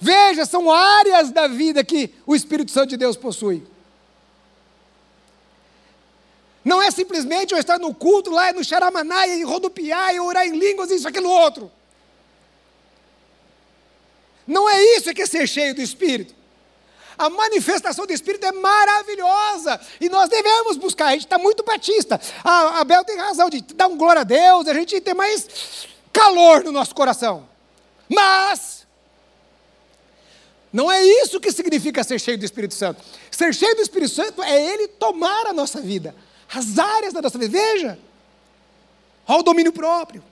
Veja, 0.00 0.46
são 0.46 0.72
áreas 0.72 1.30
da 1.30 1.46
vida 1.46 1.84
que 1.84 2.14
o 2.26 2.34
Espírito 2.34 2.70
Santo 2.70 2.90
de 2.90 2.96
Deus 2.96 3.16
possui. 3.16 3.62
Não 6.64 6.82
é 6.82 6.90
simplesmente 6.90 7.52
eu 7.52 7.58
estar 7.58 7.78
no 7.78 7.94
culto 7.94 8.30
lá 8.30 8.52
no 8.52 8.62
xaramaná 8.62 9.26
e 9.26 9.42
rodopiar 9.42 10.14
e 10.14 10.20
orar 10.20 10.46
em 10.46 10.58
línguas, 10.58 10.90
isso, 10.90 11.08
aquilo, 11.08 11.30
outro. 11.30 11.72
Não 14.46 14.68
é 14.68 14.82
isso 14.96 15.14
que 15.14 15.22
é 15.22 15.26
ser 15.26 15.46
cheio 15.46 15.74
do 15.74 15.80
Espírito. 15.80 16.34
A 17.16 17.30
manifestação 17.30 18.06
do 18.06 18.12
Espírito 18.12 18.46
é 18.46 18.52
maravilhosa 18.52 19.80
e 20.00 20.08
nós 20.08 20.28
devemos 20.28 20.76
buscar. 20.76 21.08
A 21.08 21.12
gente 21.12 21.26
está 21.26 21.38
muito 21.38 21.62
batista. 21.62 22.20
A 22.42 22.80
Abel 22.80 23.04
tem 23.04 23.16
razão 23.16 23.48
de 23.48 23.60
dar 23.60 23.86
um 23.86 23.96
glória 23.96 24.22
a 24.22 24.24
Deus, 24.24 24.66
a 24.66 24.74
gente 24.74 25.00
tem 25.00 25.14
mais 25.14 25.86
calor 26.12 26.64
no 26.64 26.72
nosso 26.72 26.94
coração. 26.94 27.48
Mas 28.08 28.86
não 30.72 30.90
é 30.90 31.02
isso 31.04 31.40
que 31.40 31.52
significa 31.52 32.02
ser 32.04 32.18
cheio 32.18 32.38
do 32.38 32.44
Espírito 32.44 32.74
Santo. 32.74 33.02
Ser 33.30 33.54
cheio 33.54 33.76
do 33.76 33.82
Espírito 33.82 34.12
Santo 34.12 34.42
é 34.42 34.72
Ele 34.72 34.88
tomar 34.88 35.46
a 35.46 35.52
nossa 35.52 35.80
vida 35.80 36.14
as 36.52 36.78
áreas 36.78 37.12
da 37.12 37.22
nossa 37.22 37.38
vida. 37.38 37.50
Veja, 37.50 37.98
olha 39.26 39.40
o 39.40 39.42
domínio 39.42 39.72
próprio, 39.72 40.22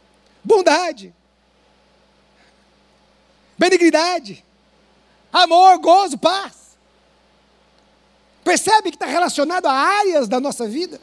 bondade, 0.42 1.14
benignidade, 3.56 4.44
amor, 5.32 5.78
gozo, 5.78 6.18
paz. 6.18 6.76
Percebe 8.42 8.90
que 8.90 8.96
está 8.96 9.06
relacionado 9.06 9.66
a 9.66 9.72
áreas 9.72 10.26
da 10.26 10.40
nossa 10.40 10.66
vida? 10.66 11.00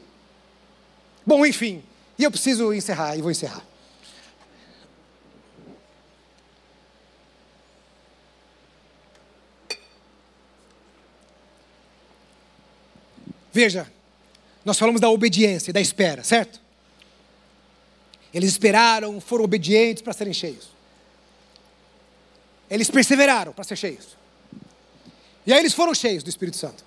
Bom, 1.26 1.45
enfim, 1.45 1.84
e 2.18 2.24
eu 2.24 2.32
preciso 2.32 2.74
encerrar, 2.74 3.16
e 3.18 3.22
vou 3.22 3.32
encerrar. 3.32 3.63
Veja, 13.51 13.89
nós 14.66 14.80
falamos 14.80 14.99
da 14.99 15.09
obediência, 15.09 15.72
da 15.72 15.80
espera, 15.80 16.24
certo? 16.24 16.59
Eles 18.34 18.49
esperaram, 18.49 19.22
foram 19.22 19.45
obedientes 19.45 20.01
para 20.01 20.11
serem 20.11 20.34
cheios. 20.34 20.70
Eles 22.70 22.89
perseveraram 22.89 23.53
para 23.53 23.63
ser 23.63 23.78
cheios. 23.78 24.18
E 25.45 25.53
aí 25.53 25.59
eles 25.59 25.74
foram 25.74 25.93
cheios 25.93 26.24
do 26.24 26.30
Espírito 26.30 26.57
Santo. 26.57 26.84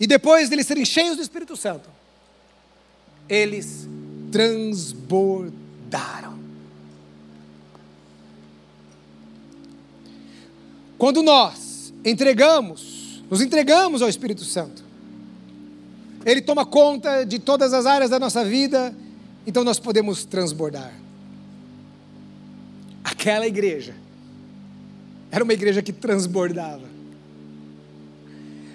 E 0.00 0.06
depois 0.06 0.48
de 0.48 0.56
eles 0.56 0.66
serem 0.66 0.84
cheios 0.84 1.16
do 1.16 1.22
Espírito 1.22 1.56
Santo, 1.56 1.88
eles 3.28 3.88
transbordaram. 4.32 6.36
Quando 10.98 11.22
nós 11.22 11.94
entregamos, 12.04 13.22
nos 13.30 13.40
entregamos 13.40 14.02
ao 14.02 14.08
Espírito 14.08 14.44
Santo, 14.44 14.87
ele 16.30 16.42
toma 16.42 16.66
conta 16.66 17.24
de 17.24 17.38
todas 17.38 17.72
as 17.72 17.86
áreas 17.86 18.10
da 18.10 18.18
nossa 18.18 18.44
vida, 18.44 18.94
então 19.46 19.64
nós 19.64 19.78
podemos 19.78 20.26
transbordar. 20.26 20.92
Aquela 23.02 23.46
igreja 23.46 23.94
era 25.30 25.42
uma 25.42 25.54
igreja 25.54 25.80
que 25.80 25.92
transbordava. 25.92 26.86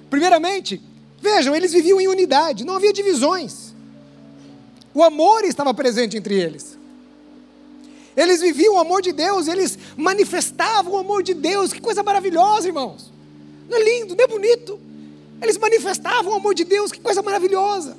Primeiramente, 0.10 0.82
vejam, 1.22 1.56
eles 1.56 1.74
viviam 1.74 2.01
em 2.01 2.08
unidade, 2.08 2.66
não 2.66 2.76
havia 2.76 2.91
divisões. 2.91 3.74
O 4.91 5.04
amor 5.04 5.43
estava 5.43 5.74
presente 5.74 6.18
entre 6.18 6.34
eles. 6.34 6.78
Eles 8.18 8.41
viviam 8.41 8.76
o 8.76 8.80
amor 8.80 9.01
de 9.01 9.12
Deus, 9.12 9.47
eles 9.47 9.78
manifestavam 9.95 10.93
o 10.93 10.97
amor 10.97 11.22
de 11.22 11.34
Deus. 11.34 11.72
Que 11.72 11.82
coisa 11.82 12.01
maravilhosa, 12.01 12.68
irmãos. 12.68 13.12
Não 13.70 13.78
é 13.78 13.84
lindo, 13.84 14.16
não 14.16 14.24
é 14.24 14.28
bonito. 14.28 14.80
Eles 15.44 15.58
manifestavam 15.58 16.32
o 16.32 16.36
amor 16.38 16.56
de 16.56 16.64
Deus, 16.64 16.89
que 16.89 17.02
coisa 17.02 17.22
maravilhosa. 17.22 17.98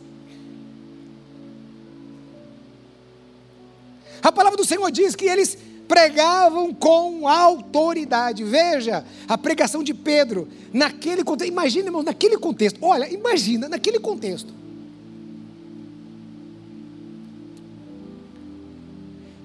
A 4.22 4.32
palavra 4.32 4.56
do 4.56 4.64
Senhor 4.64 4.90
diz 4.90 5.14
que 5.14 5.26
eles 5.26 5.58
pregavam 5.86 6.72
com 6.72 7.28
autoridade. 7.28 8.42
Veja 8.42 9.04
a 9.28 9.36
pregação 9.36 9.84
de 9.84 9.92
Pedro 9.92 10.48
naquele 10.72 11.22
contexto. 11.22 11.52
Imagina, 11.52 11.88
irmão, 11.88 12.02
naquele 12.02 12.38
contexto. 12.38 12.78
Olha, 12.80 13.12
imagina 13.12 13.68
naquele 13.68 14.00
contexto. 14.00 14.50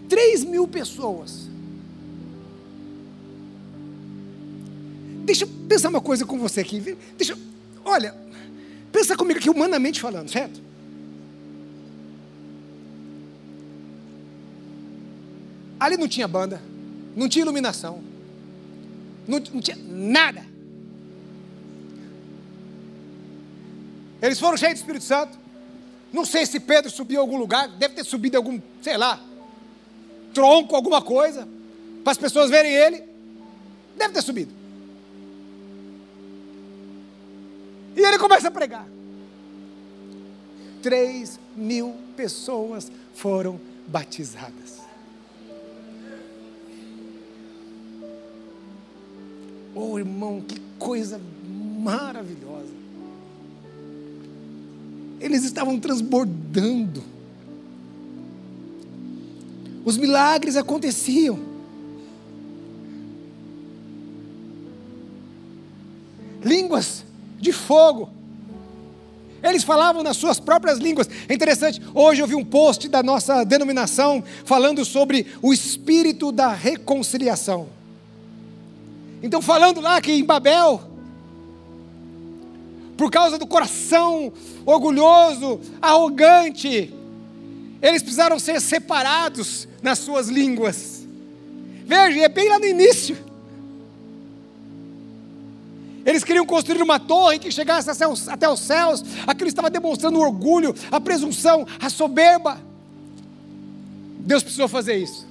Três 0.07 0.45
mil 0.45 0.65
pessoas. 0.65 1.49
Deixa 5.25 5.43
eu 5.43 5.49
pensar 5.67 5.89
uma 5.89 6.01
coisa 6.01 6.25
com 6.25 6.39
você 6.39 6.61
aqui. 6.61 6.97
Deixa 7.17 7.33
eu 7.33 7.48
olha, 7.89 8.15
pensa 8.91 9.15
comigo 9.17 9.39
aqui 9.39 9.49
humanamente 9.49 9.99
falando, 9.99 10.29
certo? 10.29 10.61
Ali 15.79 15.97
não 15.97 16.07
tinha 16.07 16.27
banda, 16.27 16.61
não 17.15 17.29
tinha 17.29 17.43
iluminação, 17.43 18.03
não, 19.27 19.39
não 19.39 19.61
tinha 19.61 19.77
nada. 19.77 20.45
Eles 24.21 24.39
foram 24.39 24.57
cheios 24.57 24.73
do 24.73 24.77
Espírito 24.77 25.05
Santo. 25.05 25.37
Não 26.11 26.25
sei 26.25 26.45
se 26.45 26.59
Pedro 26.59 26.91
subiu 26.91 27.19
a 27.19 27.23
algum 27.23 27.37
lugar, 27.37 27.67
deve 27.67 27.93
ter 27.95 28.03
subido 28.03 28.35
algum, 28.35 28.59
sei 28.81 28.97
lá, 28.97 29.21
tronco, 30.33 30.75
alguma 30.75 31.01
coisa, 31.01 31.47
para 32.03 32.11
as 32.11 32.17
pessoas 32.17 32.49
verem 32.49 32.73
ele. 32.73 33.03
Deve 33.95 34.13
ter 34.13 34.21
subido. 34.21 34.58
E 37.99 38.01
ele 38.01 38.17
começa 38.17 38.47
a 38.47 38.51
pregar. 38.51 38.87
Três 40.81 41.37
mil 41.53 41.93
pessoas 42.15 42.89
foram 43.13 43.59
batizadas. 43.85 44.79
Oh, 49.75 49.99
irmão, 49.99 50.39
que 50.39 50.61
coisa 50.79 51.19
maravilhosa. 51.77 52.71
Eles 55.19 55.43
estavam 55.43 55.77
transbordando. 55.77 57.03
Os 59.83 59.97
milagres 59.97 60.55
aconteciam. 60.55 61.37
Línguas 66.41 67.08
de 67.39 67.51
fogo. 67.51 68.09
Eles 69.41 69.63
falavam 69.63 70.03
nas 70.03 70.17
suas 70.17 70.39
próprias 70.39 70.79
línguas. 70.79 71.09
É 71.27 71.33
interessante, 71.33 71.81
hoje 71.93 72.21
eu 72.21 72.27
vi 72.27 72.35
um 72.35 72.43
post 72.43 72.87
da 72.89 73.01
nossa 73.01 73.43
denominação 73.43 74.23
falando 74.43 74.83
sobre 74.83 75.27
o 75.41 75.53
espírito 75.53 76.31
da 76.31 76.49
reconciliação. 76.49 77.67
Então, 79.23 79.41
falando 79.41 79.81
lá 79.81 80.01
que 80.01 80.11
em 80.11 80.23
Babel, 80.23 80.81
por 82.97 83.09
causa 83.09 83.37
do 83.37 83.47
coração 83.47 84.31
orgulhoso, 84.65 85.59
arrogante, 85.81 86.93
eles 87.81 88.01
precisaram 88.01 88.37
ser 88.39 88.59
separados 88.59 89.67
nas 89.81 89.99
suas 89.99 90.27
línguas. 90.27 91.05
Veja, 91.85 92.19
é 92.19 92.29
bem 92.29 92.49
lá 92.49 92.59
no 92.59 92.65
início. 92.65 93.28
Eles 96.05 96.23
queriam 96.23 96.45
construir 96.45 96.81
uma 96.81 96.99
torre 96.99 97.39
que 97.39 97.51
chegasse 97.51 97.89
até 97.89 98.49
os 98.49 98.59
céus. 98.59 99.03
Aquilo 99.27 99.49
estava 99.49 99.69
demonstrando 99.69 100.19
o 100.19 100.21
orgulho, 100.21 100.73
a 100.91 100.99
presunção, 100.99 101.67
a 101.79 101.89
soberba. 101.89 102.59
Deus 104.19 104.43
precisou 104.43 104.67
fazer 104.67 104.97
isso. 104.97 105.27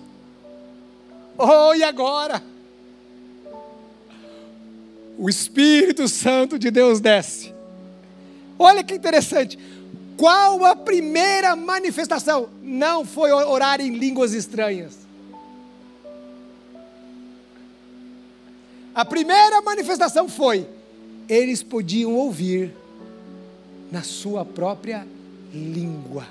Oh, 1.36 1.74
e 1.74 1.82
agora? 1.82 2.42
O 5.18 5.28
Espírito 5.28 6.06
Santo 6.08 6.58
de 6.58 6.70
Deus 6.70 7.00
desce 7.00 7.52
Olha 8.58 8.82
que 8.82 8.94
interessante. 8.94 9.58
Qual 10.16 10.64
a 10.64 10.74
primeira 10.74 11.54
manifestação? 11.54 12.48
Não 12.60 13.04
foi 13.04 13.30
orar 13.30 13.80
em 13.80 13.96
línguas 13.96 14.32
estranhas. 14.32 15.07
A 18.98 19.04
primeira 19.04 19.62
manifestação 19.62 20.28
foi: 20.28 20.68
eles 21.28 21.62
podiam 21.62 22.12
ouvir 22.14 22.74
na 23.92 24.02
sua 24.02 24.44
própria 24.44 25.06
língua. 25.54 26.26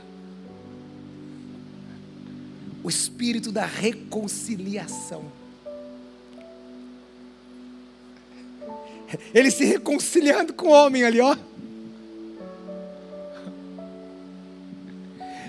O 2.84 2.90
espírito 2.90 3.54
da 3.54 3.66
reconciliação. 3.66 5.32
Ele 9.34 9.50
se 9.50 9.64
reconciliando 9.64 10.52
com 10.52 10.68
o 10.68 10.72
homem 10.72 11.06
ali, 11.06 11.22
ó. 11.22 11.38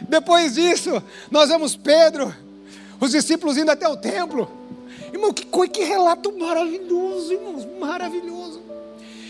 Depois 0.08 0.54
disso, 0.54 1.02
nós 1.32 1.48
vemos 1.48 1.74
Pedro, 1.74 2.32
os 3.00 3.10
discípulos 3.10 3.56
indo 3.56 3.72
até 3.72 3.88
o 3.88 3.96
templo. 3.96 4.48
Irmão, 5.18 5.32
que, 5.32 5.44
que 5.68 5.82
relato 5.82 6.32
maravilhoso, 6.38 7.32
irmãos, 7.32 7.66
maravilhoso. 7.80 8.62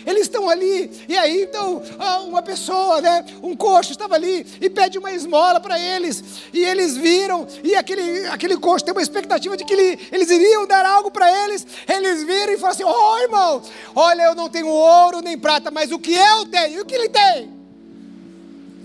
Eles 0.07 0.23
estão 0.23 0.49
ali, 0.49 0.91
e 1.09 1.17
aí 1.17 1.43
então 1.43 1.83
uma 2.29 2.41
pessoa, 2.41 3.01
né, 3.01 3.25
um 3.43 3.55
coxo 3.55 3.91
estava 3.91 4.15
ali 4.15 4.47
e 4.61 4.71
pede 4.71 4.97
uma 4.97 5.13
esmola 5.13 5.61
para 5.61 5.79
eles, 5.79 6.23
e 6.53 6.65
eles 6.65 6.97
viram, 6.97 7.47
e 7.63 7.75
aquele, 7.75 8.27
aquele 8.29 8.57
coxo 8.57 8.85
tem 8.85 8.95
uma 8.95 9.03
expectativa 9.03 9.55
de 9.57 9.65
que 9.65 9.73
ele, 9.75 9.99
eles 10.11 10.31
iriam 10.31 10.67
dar 10.67 10.87
algo 10.87 11.11
para 11.11 11.31
eles, 11.45 11.67
eles 11.87 12.23
viram 12.23 12.53
e 12.53 12.57
falam 12.57 12.73
assim: 12.73 12.85
oh, 12.85 13.19
irmão, 13.19 13.63
olha, 13.95 14.23
eu 14.23 14.35
não 14.35 14.49
tenho 14.49 14.69
ouro 14.69 15.21
nem 15.21 15.39
prata, 15.39 15.71
mas 15.71 15.91
o 15.91 15.99
que 15.99 16.15
eu 16.15 16.47
tenho, 16.47 16.83
o 16.83 16.87
que 16.87 16.95
ele 16.95 17.09
tem? 17.09 17.59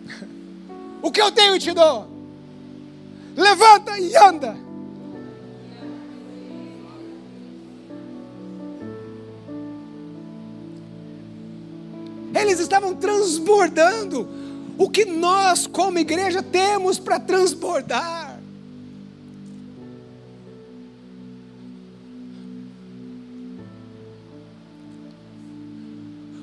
O 1.01 1.11
que 1.11 1.21
eu 1.21 1.31
tenho 1.33 1.59
te 1.59 1.73
dou. 1.73 2.07
Levanta 3.35 3.99
e 3.99 4.15
anda. 4.15 4.72
Estavam 12.63 12.95
transbordando 12.95 14.27
o 14.77 14.89
que 14.89 15.05
nós, 15.05 15.67
como 15.67 15.99
igreja, 15.99 16.41
temos 16.41 16.97
para 16.99 17.19
transbordar. 17.19 18.39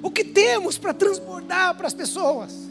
O 0.02 0.10
que 0.10 0.24
temos 0.24 0.78
para 0.78 0.94
transbordar 0.94 1.76
para 1.76 1.86
as 1.86 1.94
pessoas? 1.94 2.70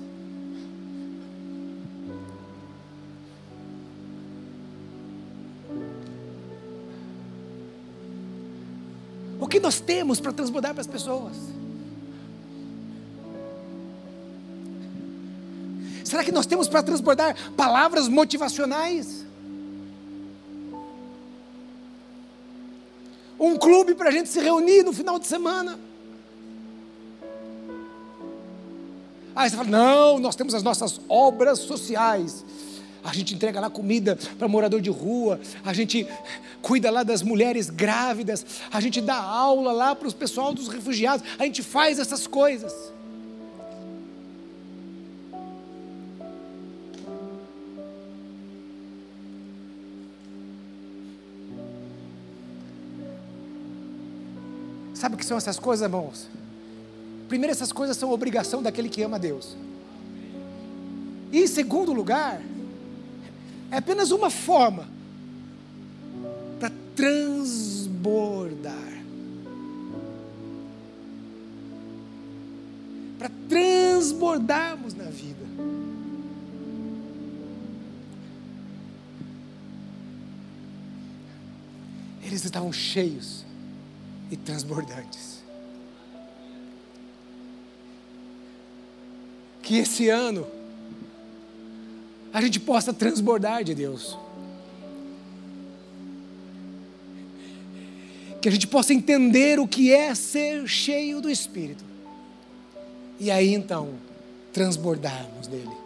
que 9.50 9.60
nós 9.60 9.80
temos 9.80 10.20
para 10.22 10.32
transbordar 10.32 10.74
para 10.74 10.82
as 10.82 10.88
pessoas? 10.88 11.36
Será 16.10 16.24
que 16.24 16.32
nós 16.32 16.48
temos 16.48 16.68
para 16.68 16.82
transbordar 16.82 17.36
palavras 17.56 18.08
motivacionais? 18.08 19.26
Um 23.40 23.56
clube 23.56 23.94
para 23.94 24.10
a 24.10 24.12
gente 24.12 24.28
se 24.28 24.40
reunir 24.40 24.82
no 24.82 24.92
final 24.92 25.20
de 25.20 25.28
semana? 25.28 25.80
Aí 29.36 29.50
você 29.52 29.56
fala: 29.56 29.70
não, 29.70 30.18
nós 30.18 30.36
temos 30.36 30.56
as 30.56 30.64
nossas 30.64 31.00
obras 31.08 31.60
sociais 31.60 32.44
a 33.02 33.14
gente 33.14 33.34
entrega 33.34 33.62
lá 33.62 33.70
comida 33.70 34.18
para 34.38 34.48
morador 34.48 34.82
de 34.82 34.90
rua, 34.90 35.40
a 35.64 35.74
gente 35.74 36.06
cuida 36.62 36.92
lá 36.92 37.02
das 37.02 37.24
mulheres 37.24 37.70
grávidas, 37.70 38.46
a 38.70 38.82
gente 38.82 39.00
dá 39.00 39.16
aula 39.16 39.72
lá 39.72 39.96
para 39.96 40.08
os 40.08 40.14
pessoal 40.14 40.54
dos 40.54 40.68
refugiados, 40.68 41.26
a 41.40 41.46
gente 41.46 41.64
faz 41.64 41.98
essas 41.98 42.28
coisas. 42.28 42.74
Sabe 55.10 55.16
o 55.16 55.18
que 55.18 55.26
são 55.26 55.38
essas 55.38 55.58
coisas, 55.58 55.84
irmãos? 55.84 56.30
Primeiro, 57.28 57.52
essas 57.52 57.72
coisas 57.72 57.98
são 57.98 58.12
obrigação 58.12 58.62
daquele 58.62 58.88
que 58.90 59.02
ama 59.02 59.18
Deus. 59.18 59.58
E 61.32 61.40
em 61.40 61.48
segundo 61.48 61.92
lugar, 61.92 62.40
é 63.72 63.78
apenas 63.78 64.12
uma 64.12 64.30
forma 64.30 64.88
para 66.60 66.72
transbordar. 66.96 68.76
Para 73.18 73.32
transbordarmos 73.50 74.94
na 74.94 75.06
vida. 75.06 75.44
Eles 82.22 82.46
estavam 82.46 82.72
cheios 82.72 83.49
e 84.32 84.38
transbordantes. 84.38 85.44
Que 89.62 89.78
esse 89.78 90.10
ano 90.10 90.48
a 92.34 92.42
gente 92.42 92.60
possa 92.60 92.94
transbordar 92.94 93.64
de 93.64 93.74
Deus. 93.74 94.18
que 98.42 98.48
a 98.48 98.52
gente 98.52 98.68
possa 98.68 98.94
entender 98.94 99.60
o 99.60 99.68
que 99.68 99.94
é 99.94 100.16
ser 100.16 100.68
cheio 100.68 101.22
do 101.22 101.30
Espírito. 101.30 101.84
E 103.20 103.30
aí 103.30 103.54
então, 103.54 103.90
transbordarmos 104.54 105.48
dele. 105.48 105.78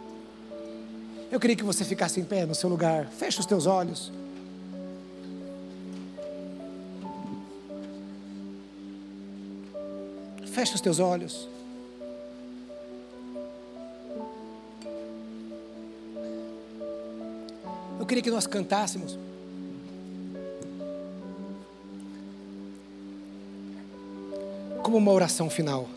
Eu 1.30 1.40
queria 1.40 1.56
que 1.56 1.64
você 1.64 1.84
ficasse 1.84 2.20
em 2.20 2.24
pé 2.24 2.46
no 2.46 2.54
seu 2.54 2.68
lugar, 2.68 3.08
feche 3.18 3.40
os 3.40 3.46
teus 3.46 3.66
olhos. 3.66 4.12
Feche 10.54 10.72
os 10.76 10.80
teus 10.80 11.00
olhos. 11.00 11.48
Eu 17.98 18.06
queria 18.06 18.22
que 18.22 18.30
nós 18.30 18.46
cantássemos. 18.46 19.18
Como 24.80 24.96
uma 24.96 25.10
oração 25.10 25.50
final. 25.50 25.88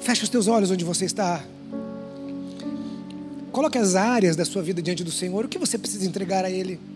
Feche 0.00 0.24
os 0.24 0.30
teus 0.30 0.48
olhos 0.48 0.70
onde 0.70 0.82
você 0.82 1.04
está. 1.04 1.44
Coloque 3.52 3.76
as 3.76 3.94
áreas 3.94 4.34
da 4.34 4.46
sua 4.46 4.62
vida 4.62 4.80
diante 4.80 5.04
do 5.04 5.12
Senhor. 5.12 5.44
O 5.44 5.48
que 5.48 5.58
você 5.58 5.76
precisa 5.76 6.06
entregar 6.06 6.42
a 6.42 6.50
Ele? 6.50 6.95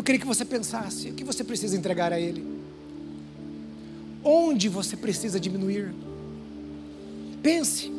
Eu 0.00 0.02
queria 0.02 0.18
que 0.18 0.26
você 0.26 0.46
pensasse: 0.46 1.10
o 1.10 1.12
que 1.12 1.22
você 1.22 1.44
precisa 1.44 1.76
entregar 1.76 2.10
a 2.10 2.18
Ele? 2.18 2.42
Onde 4.24 4.66
você 4.66 4.96
precisa 4.96 5.38
diminuir? 5.38 5.92
Pense. 7.42 7.92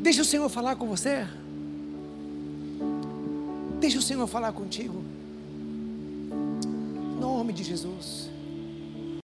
Deixa 0.00 0.22
o 0.22 0.24
Senhor 0.24 0.48
falar 0.48 0.76
com 0.76 0.86
você. 0.86 1.26
Deixa 3.80 3.98
o 3.98 4.02
Senhor 4.02 4.24
falar 4.28 4.52
contigo. 4.52 5.02
Em 6.30 7.20
nome 7.20 7.52
de 7.52 7.64
Jesus. 7.64 8.30